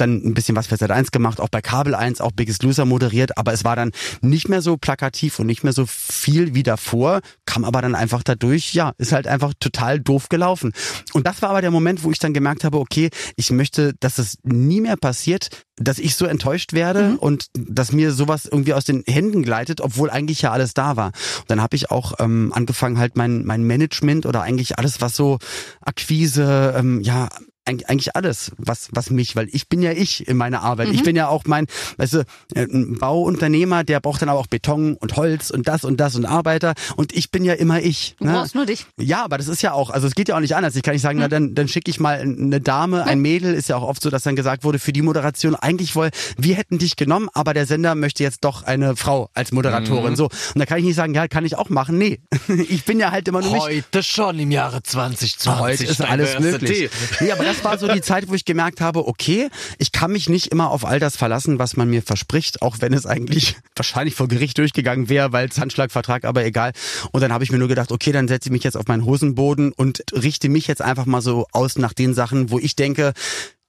dann 0.00 0.16
ein 0.24 0.34
bisschen 0.34 0.56
was 0.56 0.66
für 0.66 0.76
Sat 0.76 0.90
1 0.90 1.10
gemacht, 1.10 1.40
auch 1.40 1.48
bei 1.48 1.60
Kabel 1.60 1.94
1, 1.94 2.20
auch 2.20 2.32
Biggest 2.32 2.62
Loser 2.62 2.84
moderiert, 2.84 3.36
aber 3.38 3.52
es 3.52 3.64
war 3.64 3.76
dann 3.76 3.92
nicht 4.20 4.48
mehr 4.48 4.62
so 4.62 4.76
plakativ 4.76 5.38
und 5.38 5.46
nicht 5.46 5.64
mehr 5.64 5.72
so 5.72 5.84
viel 5.86 6.54
wie 6.54 6.62
davor, 6.62 7.20
kam 7.46 7.64
aber 7.64 7.82
dann 7.82 7.94
einfach 7.94 8.22
dadurch, 8.22 8.74
ja, 8.74 8.92
ist 8.98 9.12
halt 9.12 9.26
einfach 9.26 9.52
total 9.58 10.00
doof 10.00 10.28
gelaufen. 10.28 10.72
Und 11.12 11.26
das 11.26 11.42
war 11.42 11.50
aber 11.50 11.60
der 11.60 11.70
Moment, 11.70 12.04
wo 12.04 12.10
ich 12.10 12.18
dann 12.18 12.34
gemerkt 12.34 12.64
habe, 12.64 12.78
okay, 12.78 13.10
ich 13.36 13.50
möchte, 13.50 13.94
dass 14.00 14.18
es 14.18 14.38
nie 14.42 14.80
mehr 14.80 14.96
passiert, 14.96 15.48
dass 15.76 15.98
ich 15.98 16.16
so 16.16 16.26
enttäuscht 16.26 16.72
werde 16.72 17.16
und 17.18 17.46
dass 17.54 17.92
mir 17.92 18.12
sowas 18.12 18.46
irgendwie 18.50 18.74
aus 18.74 18.84
den 18.84 19.04
Händen 19.06 19.42
gleitet, 19.42 19.80
obwohl 19.80 20.10
eigentlich 20.10 20.42
ja 20.42 20.52
alles 20.52 20.74
da 20.74 20.96
war. 20.96 21.12
Und 21.40 21.50
dann 21.50 21.62
habe 21.62 21.76
ich 21.76 21.90
auch 21.90 22.14
ähm, 22.18 22.52
angefangen, 22.54 22.98
halt 22.98 23.16
mein, 23.16 23.44
mein 23.44 23.62
Management 23.62 24.26
oder 24.26 24.42
eigentlich 24.42 24.78
alles, 24.78 25.00
was 25.00 25.16
so 25.16 25.38
Akquise, 25.80 26.74
ähm, 26.76 27.00
ja, 27.00 27.28
eigentlich 27.68 28.16
alles, 28.16 28.52
was, 28.56 28.88
was 28.92 29.10
mich, 29.10 29.36
weil 29.36 29.48
ich 29.52 29.68
bin 29.68 29.82
ja 29.82 29.92
ich 29.92 30.26
in 30.26 30.36
meiner 30.36 30.62
Arbeit. 30.62 30.88
Ich 30.88 31.02
bin 31.02 31.16
ja 31.16 31.28
auch 31.28 31.44
mein, 31.46 31.66
weißt 31.96 32.14
du, 32.14 32.18
äh, 32.54 32.62
ein 32.64 32.98
Bauunternehmer, 32.98 33.84
der 33.84 34.00
braucht 34.00 34.22
dann 34.22 34.28
aber 34.28 34.38
auch 34.38 34.46
Beton 34.46 34.94
und 34.94 35.16
Holz 35.16 35.50
und 35.50 35.68
das 35.68 35.84
und 35.84 35.98
das 35.98 36.16
und 36.16 36.24
Arbeiter 36.24 36.74
und 36.96 37.14
ich 37.14 37.30
bin 37.30 37.44
ja 37.44 37.54
immer 37.54 37.80
ich. 37.80 38.16
Du 38.18 38.26
brauchst 38.26 38.54
nur 38.54 38.66
dich. 38.66 38.86
Ja, 38.98 39.24
aber 39.24 39.38
das 39.38 39.48
ist 39.48 39.62
ja 39.62 39.72
auch, 39.72 39.90
also 39.90 40.06
es 40.06 40.14
geht 40.14 40.28
ja 40.28 40.36
auch 40.36 40.40
nicht 40.40 40.56
anders. 40.56 40.76
Ich 40.76 40.82
kann 40.82 40.94
nicht 40.94 41.02
sagen, 41.02 41.18
na, 41.18 41.28
dann, 41.28 41.54
dann 41.54 41.68
schicke 41.68 41.90
ich 41.90 42.00
mal 42.00 42.18
eine 42.20 42.60
Dame, 42.60 43.04
ein 43.04 43.20
Mädel, 43.20 43.54
ist 43.54 43.68
ja 43.68 43.76
auch 43.76 43.82
oft 43.82 44.02
so, 44.02 44.10
dass 44.10 44.22
dann 44.22 44.36
gesagt 44.36 44.64
wurde, 44.64 44.78
für 44.78 44.92
die 44.92 45.02
Moderation 45.02 45.54
eigentlich 45.54 45.94
wohl, 45.94 46.10
wir 46.36 46.54
hätten 46.54 46.78
dich 46.78 46.96
genommen, 46.96 47.28
aber 47.34 47.54
der 47.54 47.66
Sender 47.66 47.94
möchte 47.94 48.22
jetzt 48.22 48.44
doch 48.44 48.62
eine 48.62 48.96
Frau 48.96 49.30
als 49.34 49.52
Moderatorin. 49.52 50.16
So. 50.16 50.24
Und 50.24 50.58
da 50.58 50.66
kann 50.66 50.78
ich 50.78 50.84
nicht 50.84 50.96
sagen, 50.96 51.14
ja, 51.14 51.28
kann 51.28 51.44
ich 51.44 51.56
auch 51.56 51.68
machen. 51.68 51.98
Nee. 51.98 52.20
Ich 52.68 52.84
bin 52.84 52.98
ja 52.98 53.10
halt 53.10 53.28
immer 53.28 53.40
nur 53.40 53.52
mich. 53.52 53.62
Heute 53.62 54.02
schon 54.02 54.38
im 54.38 54.50
Jahre 54.50 54.82
2020. 54.82 55.60
Heute 55.60 55.84
ist 55.84 56.00
alles 56.00 56.38
möglich. 56.38 56.90
Nee, 57.20 57.30
aber 57.32 57.44
das 57.44 57.57
war 57.64 57.78
so 57.78 57.88
die 57.88 58.00
Zeit, 58.00 58.28
wo 58.28 58.34
ich 58.34 58.44
gemerkt 58.44 58.80
habe, 58.80 59.06
okay, 59.06 59.48
ich 59.78 59.92
kann 59.92 60.12
mich 60.12 60.28
nicht 60.28 60.48
immer 60.48 60.70
auf 60.70 60.84
all 60.84 61.00
das 61.00 61.16
verlassen, 61.16 61.58
was 61.58 61.76
man 61.76 61.90
mir 61.90 62.02
verspricht, 62.02 62.62
auch 62.62 62.76
wenn 62.80 62.92
es 62.92 63.06
eigentlich 63.06 63.56
wahrscheinlich 63.76 64.14
vor 64.14 64.28
Gericht 64.28 64.58
durchgegangen 64.58 65.08
wäre, 65.08 65.32
weil 65.32 65.48
Handschlagvertrag, 65.48 66.24
aber 66.24 66.44
egal. 66.44 66.72
Und 67.12 67.20
dann 67.20 67.32
habe 67.32 67.44
ich 67.44 67.50
mir 67.50 67.58
nur 67.58 67.68
gedacht, 67.68 67.92
okay, 67.92 68.12
dann 68.12 68.28
setze 68.28 68.48
ich 68.48 68.52
mich 68.52 68.64
jetzt 68.64 68.76
auf 68.76 68.86
meinen 68.86 69.04
Hosenboden 69.04 69.72
und 69.72 70.04
richte 70.12 70.48
mich 70.48 70.66
jetzt 70.66 70.82
einfach 70.82 71.06
mal 71.06 71.20
so 71.20 71.46
aus 71.52 71.78
nach 71.78 71.92
den 71.92 72.14
Sachen, 72.14 72.50
wo 72.50 72.58
ich 72.58 72.76
denke, 72.76 73.12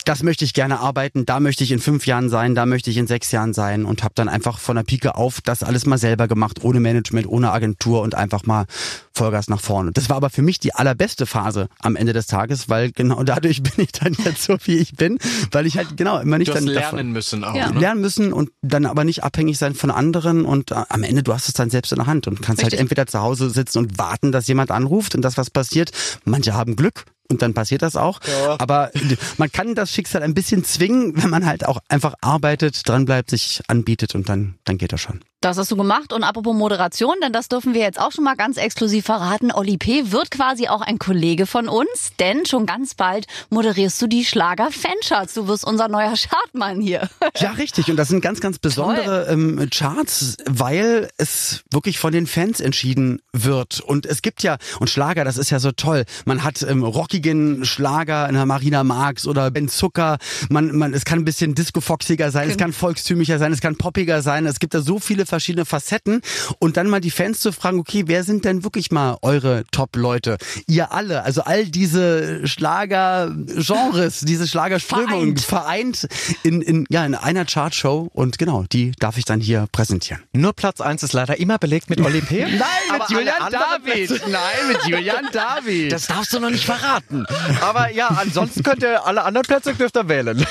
das 0.09 0.23
möchte 0.23 0.43
ich 0.43 0.55
gerne 0.55 0.79
arbeiten, 0.79 1.27
da 1.27 1.39
möchte 1.39 1.63
ich 1.63 1.71
in 1.71 1.77
fünf 1.77 2.07
Jahren 2.07 2.29
sein, 2.29 2.55
da 2.55 2.65
möchte 2.65 2.89
ich 2.89 2.97
in 2.97 3.05
sechs 3.05 3.31
Jahren 3.31 3.53
sein 3.53 3.85
und 3.85 4.01
habe 4.01 4.15
dann 4.15 4.27
einfach 4.27 4.57
von 4.57 4.75
der 4.75 4.81
Pike 4.81 5.13
auf 5.13 5.39
das 5.41 5.61
alles 5.61 5.85
mal 5.85 5.99
selber 5.99 6.27
gemacht, 6.27 6.63
ohne 6.63 6.79
Management, 6.79 7.27
ohne 7.27 7.51
Agentur 7.51 8.01
und 8.01 8.15
einfach 8.15 8.43
mal 8.43 8.65
Vollgas 9.13 9.49
nach 9.49 9.61
vorne. 9.61 9.91
Das 9.91 10.09
war 10.09 10.15
aber 10.15 10.31
für 10.31 10.41
mich 10.41 10.57
die 10.57 10.73
allerbeste 10.73 11.27
Phase 11.27 11.69
am 11.79 11.95
Ende 11.95 12.13
des 12.13 12.25
Tages, 12.25 12.69
weil 12.69 12.91
genau 12.91 13.21
dadurch 13.21 13.61
bin 13.63 13.73
ich 13.77 13.91
dann 13.91 14.15
jetzt 14.25 14.41
so, 14.41 14.57
wie 14.63 14.77
ich 14.77 14.95
bin, 14.95 15.19
weil 15.51 15.67
ich 15.67 15.77
halt 15.77 15.95
genau 15.95 16.17
immer 16.17 16.39
nicht 16.39 16.47
Du 16.47 16.53
hast 16.55 16.65
dann 16.65 16.73
lernen 16.73 16.91
davon 16.91 17.11
müssen 17.11 17.43
auch. 17.43 17.53
Ja. 17.53 17.69
Ne? 17.71 17.79
lernen 17.79 18.01
müssen 18.01 18.33
und 18.33 18.49
dann 18.63 18.87
aber 18.87 19.03
nicht 19.03 19.23
abhängig 19.23 19.59
sein 19.59 19.75
von 19.75 19.91
anderen 19.91 20.43
und 20.43 20.71
äh, 20.71 20.85
am 20.89 21.03
Ende 21.03 21.21
du 21.21 21.35
hast 21.35 21.49
es 21.49 21.53
dann 21.53 21.69
selbst 21.69 21.91
in 21.91 21.97
der 21.99 22.07
Hand 22.07 22.25
und 22.25 22.41
kannst 22.41 22.63
Richtig. 22.63 22.79
halt 22.79 22.81
entweder 22.81 23.05
zu 23.05 23.19
Hause 23.19 23.51
sitzen 23.51 23.77
und 23.77 23.99
warten, 23.99 24.31
dass 24.31 24.47
jemand 24.47 24.71
anruft 24.71 25.13
und 25.13 25.21
das 25.21 25.37
was 25.37 25.51
passiert. 25.51 25.91
Manche 26.25 26.55
haben 26.55 26.75
Glück 26.75 27.05
und 27.29 27.41
dann 27.41 27.53
passiert 27.53 27.81
das 27.81 27.95
auch. 27.95 28.19
Aber 28.57 28.91
man 29.37 29.51
kann 29.51 29.75
das 29.75 29.91
Schicksal 29.91 30.23
ein 30.23 30.33
bisschen 30.33 30.63
zwingen, 30.63 31.21
wenn 31.21 31.29
man 31.29 31.45
halt 31.45 31.65
auch 31.65 31.79
einfach 31.87 32.15
arbeitet, 32.21 32.87
dranbleibt, 32.87 33.29
sich 33.29 33.61
anbietet 33.67 34.15
und 34.15 34.29
dann, 34.29 34.55
dann 34.65 34.77
geht 34.77 34.93
das 34.93 35.01
schon. 35.01 35.21
Das 35.41 35.57
hast 35.57 35.71
du 35.71 35.77
gemacht. 35.77 36.11
Und 36.11 36.23
apropos 36.23 36.53
Moderation, 36.53 37.15
denn 37.23 37.31
das 37.31 37.47
dürfen 37.47 37.73
wir 37.73 37.79
jetzt 37.79 37.99
auch 37.99 38.11
schon 38.11 38.25
mal 38.25 38.35
ganz 38.35 38.57
exklusiv 38.57 39.05
verraten. 39.05 39.53
Olli 39.53 39.77
P. 39.77 40.11
wird 40.11 40.31
quasi 40.31 40.67
auch 40.67 40.81
ein 40.81 40.99
Kollege 40.99 41.45
von 41.45 41.69
uns, 41.69 42.11
denn 42.19 42.45
schon 42.45 42.65
ganz 42.65 42.93
bald 42.93 43.25
moderierst 43.49 44.01
du 44.01 44.07
die 44.07 44.25
Schlager-Fancharts. 44.25 45.35
Du 45.35 45.47
wirst 45.47 45.65
unser 45.65 45.87
neuer 45.87 46.13
Chartmann 46.15 46.81
hier. 46.81 47.09
Ja, 47.37 47.51
richtig. 47.51 47.89
Und 47.89 47.95
das 47.95 48.09
sind 48.09 48.19
ganz, 48.19 48.41
ganz 48.41 48.59
besondere 48.59 49.27
ähm, 49.29 49.69
Charts, 49.73 50.35
weil 50.45 51.07
es 51.15 51.63
wirklich 51.71 51.99
von 51.99 52.11
den 52.11 52.27
Fans 52.27 52.59
entschieden 52.59 53.21
wird. 53.31 53.79
Und 53.79 54.05
es 54.05 54.21
gibt 54.21 54.43
ja, 54.43 54.57
und 54.81 54.89
Schlager, 54.89 55.23
das 55.23 55.37
ist 55.37 55.51
ja 55.51 55.59
so 55.59 55.71
toll. 55.71 56.03
Man 56.25 56.43
hat 56.43 56.63
ähm, 56.63 56.83
rockigen 56.83 57.63
Schlager 57.63 58.27
in 58.27 58.35
der 58.35 58.45
Marina 58.45 58.83
Marx 58.83 59.25
oder 59.25 59.51
Ben 59.51 59.69
Zucker. 59.69 60.17
Man, 60.49 60.75
man, 60.75 60.93
es 60.93 61.05
kann 61.05 61.19
ein 61.19 61.25
bisschen 61.25 61.55
disco-foxiger 61.55 62.29
sein, 62.29 62.49
es 62.49 62.57
kann 62.57 62.73
volkstümlicher 62.73 63.39
sein, 63.39 63.53
es 63.53 63.61
kann 63.61 63.77
poppiger 63.77 64.21
sein. 64.21 64.45
Es 64.45 64.59
gibt 64.59 64.73
da 64.73 64.81
so 64.81 64.99
viele 64.99 65.28
verschiedene 65.29 65.65
Facetten. 65.65 66.21
Und 66.59 66.77
dann 66.77 66.89
mal 66.89 66.99
die 66.99 67.11
Fans 67.11 67.39
zu 67.39 67.51
fragen, 67.51 67.79
okay, 67.79 68.03
wer 68.07 68.23
sind 68.23 68.45
denn 68.45 68.63
wirklich 68.63 68.91
mal 68.91 69.17
eure 69.21 69.63
Top-Leute? 69.71 70.37
Ihr 70.67 70.91
alle, 70.91 71.23
also 71.23 71.41
all 71.43 71.65
diese 71.65 72.45
Schlager-Genres, 72.47 74.21
diese 74.21 74.47
Schlagerströmungen 74.47 75.37
vereint 75.37 76.07
in, 76.43 76.61
in, 76.61 76.85
ja, 76.89 77.05
in 77.05 77.15
einer 77.15 77.45
Chartshow. 77.45 78.09
Und 78.13 78.37
genau, 78.37 78.65
die 78.71 78.91
darf 78.99 79.17
ich 79.17 79.25
dann 79.25 79.39
hier 79.39 79.67
präsentieren. 79.71 80.21
Nur 80.33 80.53
Platz 80.53 80.81
1 80.81 81.03
ist 81.03 81.13
leider 81.13 81.39
immer 81.39 81.57
belegt 81.57 81.89
mit 81.89 82.01
Oli 82.01 82.21
P. 82.21 82.41
Nein, 82.45 82.59
Aber 82.93 83.09
alle 83.09 83.41
anderen 83.41 83.83
Plätze- 83.83 84.19
Nein, 84.29 84.67
mit 84.67 84.85
Julian 84.87 85.29
David. 85.31 85.91
Das 85.91 86.07
darfst 86.07 86.33
du 86.33 86.39
noch 86.39 86.49
nicht 86.49 86.65
verraten. 86.65 87.25
Aber 87.61 87.91
ja, 87.91 88.07
ansonsten 88.07 88.63
könnt 88.63 88.83
ihr 88.83 89.05
alle 89.05 89.23
anderen 89.23 89.45
Plätze 89.45 89.73
dürft 89.73 89.95
ihr 89.97 90.07
wählen. 90.07 90.45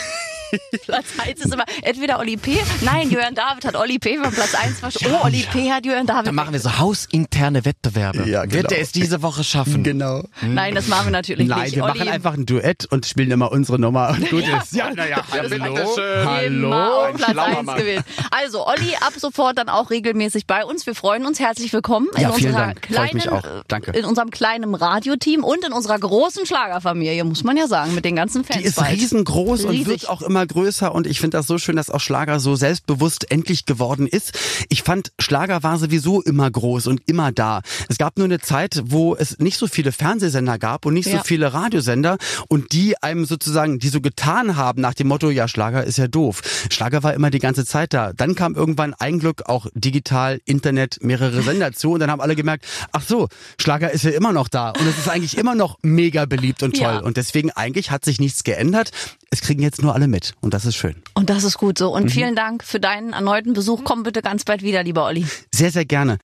Platz 0.84 1.06
1 1.18 1.40
ist 1.44 1.52
immer 1.52 1.64
entweder 1.82 2.18
Olli 2.18 2.36
P. 2.36 2.58
Nein, 2.82 3.10
Jörn 3.10 3.34
David 3.34 3.64
hat 3.64 3.76
Olli 3.76 3.98
P. 3.98 4.18
von 4.18 4.32
Platz 4.32 4.54
1 4.54 4.80
verschoben. 4.80 5.14
Oh, 5.20 5.24
Olli 5.26 5.44
P. 5.50 5.70
hat 5.70 5.84
Jörn 5.86 6.06
David. 6.06 6.26
Dann 6.28 6.34
machen 6.34 6.52
wir 6.52 6.60
so 6.60 6.78
hausinterne 6.78 7.64
Wettbewerbe. 7.64 8.28
Ja, 8.28 8.42
genau. 8.44 8.54
Wird 8.54 8.72
er 8.72 8.80
es 8.80 8.92
diese 8.92 9.22
Woche 9.22 9.44
schaffen? 9.44 9.82
Genau. 9.82 10.22
Nein, 10.42 10.74
das 10.74 10.88
machen 10.88 11.06
wir 11.06 11.10
natürlich 11.12 11.46
Nein, 11.48 11.62
nicht. 11.64 11.76
wir 11.76 11.84
Olli, 11.84 11.98
machen 11.98 12.08
einfach 12.10 12.34
ein 12.34 12.46
Duett 12.46 12.86
und 12.90 13.06
spielen 13.06 13.30
immer 13.30 13.52
unsere 13.52 13.78
Nummer 13.78 14.10
und 14.10 14.28
gut 14.30 14.44
ist. 14.46 14.72
Ja, 14.72 14.90
naja, 14.92 15.22
hallo. 15.30 16.68
Auf 16.68 17.14
Platz 17.16 17.30
schlauer 17.32 17.46
1 17.58 17.62
Mann. 17.66 17.78
gewählt. 17.78 18.04
Also, 18.30 18.66
Olli, 18.66 18.94
ab 19.00 19.12
sofort 19.16 19.58
dann 19.58 19.68
auch 19.68 19.90
regelmäßig 19.90 20.46
bei 20.46 20.64
uns. 20.64 20.86
Wir 20.86 20.94
freuen 20.94 21.26
uns. 21.26 21.40
Herzlich 21.40 21.72
willkommen 21.72 22.08
in 22.16 22.22
Ja, 22.22 22.30
unserer 22.30 22.74
kleinen, 22.74 23.14
mich 23.14 23.28
auch. 23.28 23.42
Danke. 23.68 23.92
in 23.92 24.04
unserem 24.04 24.30
kleinen 24.30 24.74
Radioteam 24.74 25.44
und 25.44 25.64
in 25.64 25.72
unserer 25.72 25.98
großen 25.98 26.46
Schlagerfamilie, 26.46 27.24
muss 27.24 27.44
man 27.44 27.56
ja 27.56 27.66
sagen, 27.66 27.94
mit 27.94 28.04
den 28.04 28.16
ganzen 28.16 28.44
Fans. 28.44 28.58
Die 28.60 28.64
ist 28.66 28.76
bald. 28.76 28.92
riesengroß 28.92 29.64
und 29.64 29.70
Riesig. 29.70 29.86
wird 29.88 30.08
auch 30.08 30.22
immer 30.22 30.37
größer 30.46 30.94
und 30.94 31.06
ich 31.06 31.20
finde 31.20 31.36
das 31.36 31.46
so 31.46 31.58
schön, 31.58 31.76
dass 31.76 31.90
auch 31.90 32.00
Schlager 32.00 32.40
so 32.40 32.56
selbstbewusst 32.56 33.30
endlich 33.30 33.66
geworden 33.66 34.06
ist. 34.06 34.38
Ich 34.68 34.82
fand, 34.82 35.12
Schlager 35.18 35.62
war 35.62 35.78
sowieso 35.78 36.22
immer 36.22 36.50
groß 36.50 36.86
und 36.86 37.02
immer 37.06 37.32
da. 37.32 37.62
Es 37.88 37.98
gab 37.98 38.18
nur 38.18 38.26
eine 38.26 38.40
Zeit, 38.40 38.82
wo 38.84 39.14
es 39.16 39.38
nicht 39.38 39.58
so 39.58 39.66
viele 39.66 39.92
Fernsehsender 39.92 40.58
gab 40.58 40.86
und 40.86 40.94
nicht 40.94 41.06
so 41.06 41.16
Ja. 41.16 41.22
viele 41.24 41.52
Radiosender 41.52 42.18
und 42.48 42.72
die 42.72 43.02
einem 43.02 43.24
sozusagen, 43.24 43.78
die 43.78 43.88
so 43.88 44.00
getan 44.00 44.56
haben 44.56 44.80
nach 44.80 44.94
dem 44.94 45.08
Motto, 45.08 45.30
ja, 45.30 45.48
Schlager 45.48 45.84
ist 45.84 45.98
ja 45.98 46.08
doof. 46.08 46.42
Schlager 46.70 47.02
war 47.02 47.14
immer 47.14 47.30
die 47.30 47.38
ganze 47.38 47.64
Zeit 47.64 47.92
da. 47.94 48.12
Dann 48.12 48.34
kam 48.34 48.54
irgendwann 48.54 48.94
ein 48.94 49.18
Glück 49.18 49.42
auch 49.46 49.66
digital, 49.74 50.40
Internet, 50.44 50.98
mehrere 51.02 51.42
Sender 51.42 51.72
zu 51.72 51.92
und 51.92 52.00
dann 52.00 52.10
haben 52.10 52.20
alle 52.20 52.36
gemerkt, 52.36 52.64
ach 52.92 53.02
so, 53.02 53.28
Schlager 53.60 53.90
ist 53.90 54.04
ja 54.04 54.10
immer 54.10 54.32
noch 54.32 54.48
da 54.48 54.70
und 54.70 54.86
es 54.86 54.98
ist 54.98 55.08
eigentlich 55.08 55.36
immer 55.38 55.54
noch 55.54 55.78
mega 55.82 56.24
beliebt 56.26 56.62
und 56.62 56.76
toll. 56.76 56.82
Ja. 56.82 56.98
Und 57.00 57.16
deswegen 57.16 57.50
eigentlich 57.52 57.90
hat 57.90 58.04
sich 58.04 58.20
nichts 58.20 58.44
geändert. 58.44 58.90
Es 59.30 59.40
kriegen 59.40 59.62
jetzt 59.62 59.82
nur 59.82 59.94
alle 59.94 60.08
mit 60.08 60.27
und 60.40 60.54
das 60.54 60.64
ist 60.64 60.76
schön. 60.76 60.96
Und 61.14 61.30
das 61.30 61.44
ist 61.44 61.58
gut 61.58 61.78
so. 61.78 61.94
Und 61.94 62.04
Mhm. 62.04 62.08
vielen 62.10 62.34
Dank 62.36 62.64
für 62.64 62.80
deinen 62.80 63.12
erneuten 63.12 63.52
Besuch. 63.52 63.82
Komm 63.84 64.02
bitte 64.02 64.22
ganz 64.22 64.44
bald 64.44 64.62
wieder, 64.62 64.82
lieber 64.82 65.04
Olli. 65.04 65.26
Sehr, 65.54 65.70
sehr 65.70 65.84
gerne. 65.84 66.18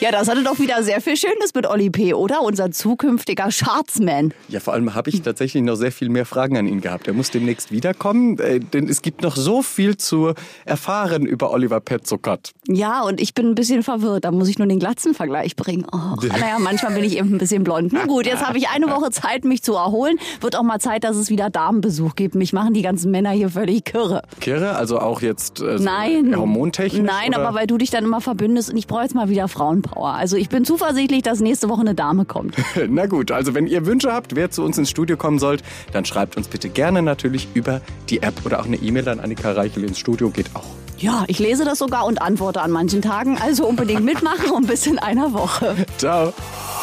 Ja, 0.00 0.10
das 0.10 0.28
hatte 0.30 0.42
doch 0.42 0.58
wieder 0.58 0.82
sehr 0.82 1.02
viel 1.02 1.14
Schönes 1.14 1.52
mit 1.54 1.66
Olli 1.66 1.90
P., 1.90 2.14
oder? 2.14 2.40
Unser 2.40 2.70
zukünftiger 2.70 3.50
Chartsman. 3.50 4.32
Ja, 4.48 4.58
vor 4.58 4.72
allem 4.72 4.94
habe 4.94 5.10
ich 5.10 5.20
tatsächlich 5.20 5.62
noch 5.62 5.74
sehr 5.74 5.92
viel 5.92 6.08
mehr 6.08 6.24
Fragen 6.24 6.56
an 6.56 6.66
ihn 6.66 6.80
gehabt. 6.80 7.06
Er 7.06 7.12
muss 7.12 7.30
demnächst 7.30 7.70
wiederkommen, 7.70 8.38
äh, 8.38 8.60
denn 8.60 8.88
es 8.88 9.02
gibt 9.02 9.20
noch 9.20 9.36
so 9.36 9.60
viel 9.60 9.98
zu 9.98 10.32
erfahren 10.64 11.26
über 11.26 11.50
Oliver 11.50 11.80
Petzokat. 11.80 12.52
Ja, 12.66 13.02
und 13.02 13.20
ich 13.20 13.34
bin 13.34 13.48
ein 13.48 13.54
bisschen 13.54 13.82
verwirrt. 13.82 14.24
Da 14.24 14.30
muss 14.30 14.48
ich 14.48 14.58
nur 14.58 14.66
den 14.66 14.78
Glatzenvergleich 14.78 15.54
bringen. 15.54 15.84
Oh, 15.92 16.16
naja, 16.26 16.56
manchmal 16.58 16.94
bin 16.94 17.04
ich 17.04 17.18
eben 17.18 17.34
ein 17.34 17.38
bisschen 17.38 17.62
blond. 17.62 17.92
Nun 17.92 18.06
gut, 18.06 18.24
jetzt 18.24 18.42
habe 18.42 18.56
ich 18.56 18.70
eine 18.70 18.86
Woche 18.86 19.10
Zeit, 19.10 19.44
mich 19.44 19.62
zu 19.62 19.74
erholen. 19.74 20.18
Wird 20.40 20.56
auch 20.56 20.62
mal 20.62 20.78
Zeit, 20.78 21.04
dass 21.04 21.16
es 21.16 21.28
wieder 21.28 21.50
Damenbesuch 21.50 22.14
gibt. 22.14 22.34
Mich 22.34 22.54
machen 22.54 22.72
die 22.72 22.82
ganzen 22.82 23.10
Männer 23.10 23.32
hier 23.32 23.50
völlig 23.50 23.84
kirre. 23.84 24.22
Kirre, 24.40 24.76
also 24.76 24.98
auch 24.98 25.20
jetzt 25.20 25.60
äh, 25.60 25.76
so 25.76 25.84
Nein. 25.84 26.34
hormontechnisch? 26.34 27.02
Nein, 27.02 27.34
oder? 27.34 27.46
aber 27.46 27.54
weil 27.54 27.66
du 27.66 27.76
dich 27.76 27.90
dann 27.90 28.04
immer 28.04 28.22
verbündest 28.22 28.70
und 28.70 28.78
ich 28.78 28.86
brauche 28.86 29.02
jetzt 29.02 29.14
mal 29.14 29.28
wieder 29.28 29.46
Frauenpower. 29.46 29.89
Power. 29.90 30.14
Also 30.14 30.36
ich 30.36 30.48
bin 30.48 30.64
zuversichtlich, 30.64 31.22
dass 31.22 31.40
nächste 31.40 31.68
Woche 31.68 31.80
eine 31.80 31.94
Dame 31.94 32.24
kommt. 32.24 32.54
Na 32.88 33.06
gut, 33.06 33.30
also 33.30 33.54
wenn 33.54 33.66
ihr 33.66 33.86
Wünsche 33.86 34.12
habt, 34.12 34.36
wer 34.36 34.50
zu 34.50 34.62
uns 34.62 34.78
ins 34.78 34.90
Studio 34.90 35.16
kommen 35.16 35.38
sollt, 35.38 35.62
dann 35.92 36.04
schreibt 36.04 36.36
uns 36.36 36.48
bitte 36.48 36.68
gerne 36.68 37.02
natürlich 37.02 37.48
über 37.54 37.80
die 38.08 38.22
App 38.22 38.34
oder 38.44 38.60
auch 38.60 38.66
eine 38.66 38.76
E-Mail 38.76 39.08
an 39.08 39.20
Annika 39.20 39.52
Reichel 39.52 39.84
ins 39.84 39.98
Studio, 39.98 40.30
geht 40.30 40.50
auch. 40.54 40.64
Ja, 40.98 41.24
ich 41.28 41.38
lese 41.38 41.64
das 41.64 41.78
sogar 41.78 42.04
und 42.04 42.20
antworte 42.20 42.60
an 42.60 42.70
manchen 42.70 43.00
Tagen. 43.00 43.38
Also 43.38 43.66
unbedingt 43.66 44.04
mitmachen 44.04 44.50
und 44.50 44.66
bis 44.66 44.86
in 44.86 44.98
einer 44.98 45.32
Woche. 45.32 45.74
Ciao. 45.96 46.34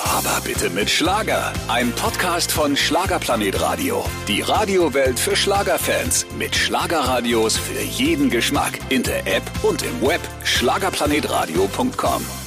Aber 0.06 0.42
bitte 0.44 0.72
mit 0.72 0.90
Schlager. 0.90 1.54
Ein 1.68 1.92
Podcast 1.92 2.52
von 2.52 2.76
Schlagerplanet 2.76 3.62
Radio. 3.62 4.04
Die 4.28 4.42
Radiowelt 4.42 5.20
für 5.20 5.36
Schlagerfans. 5.36 6.26
Mit 6.40 6.56
Schlagerradios 6.56 7.58
für 7.58 7.80
jeden 7.80 8.32
Geschmack. 8.32 8.80
In 8.90 9.04
der 9.04 9.20
App 9.28 9.44
und 9.62 9.84
im 9.84 10.02
Web. 10.02 10.22
Schlagerplanetradio.com. 10.44 12.47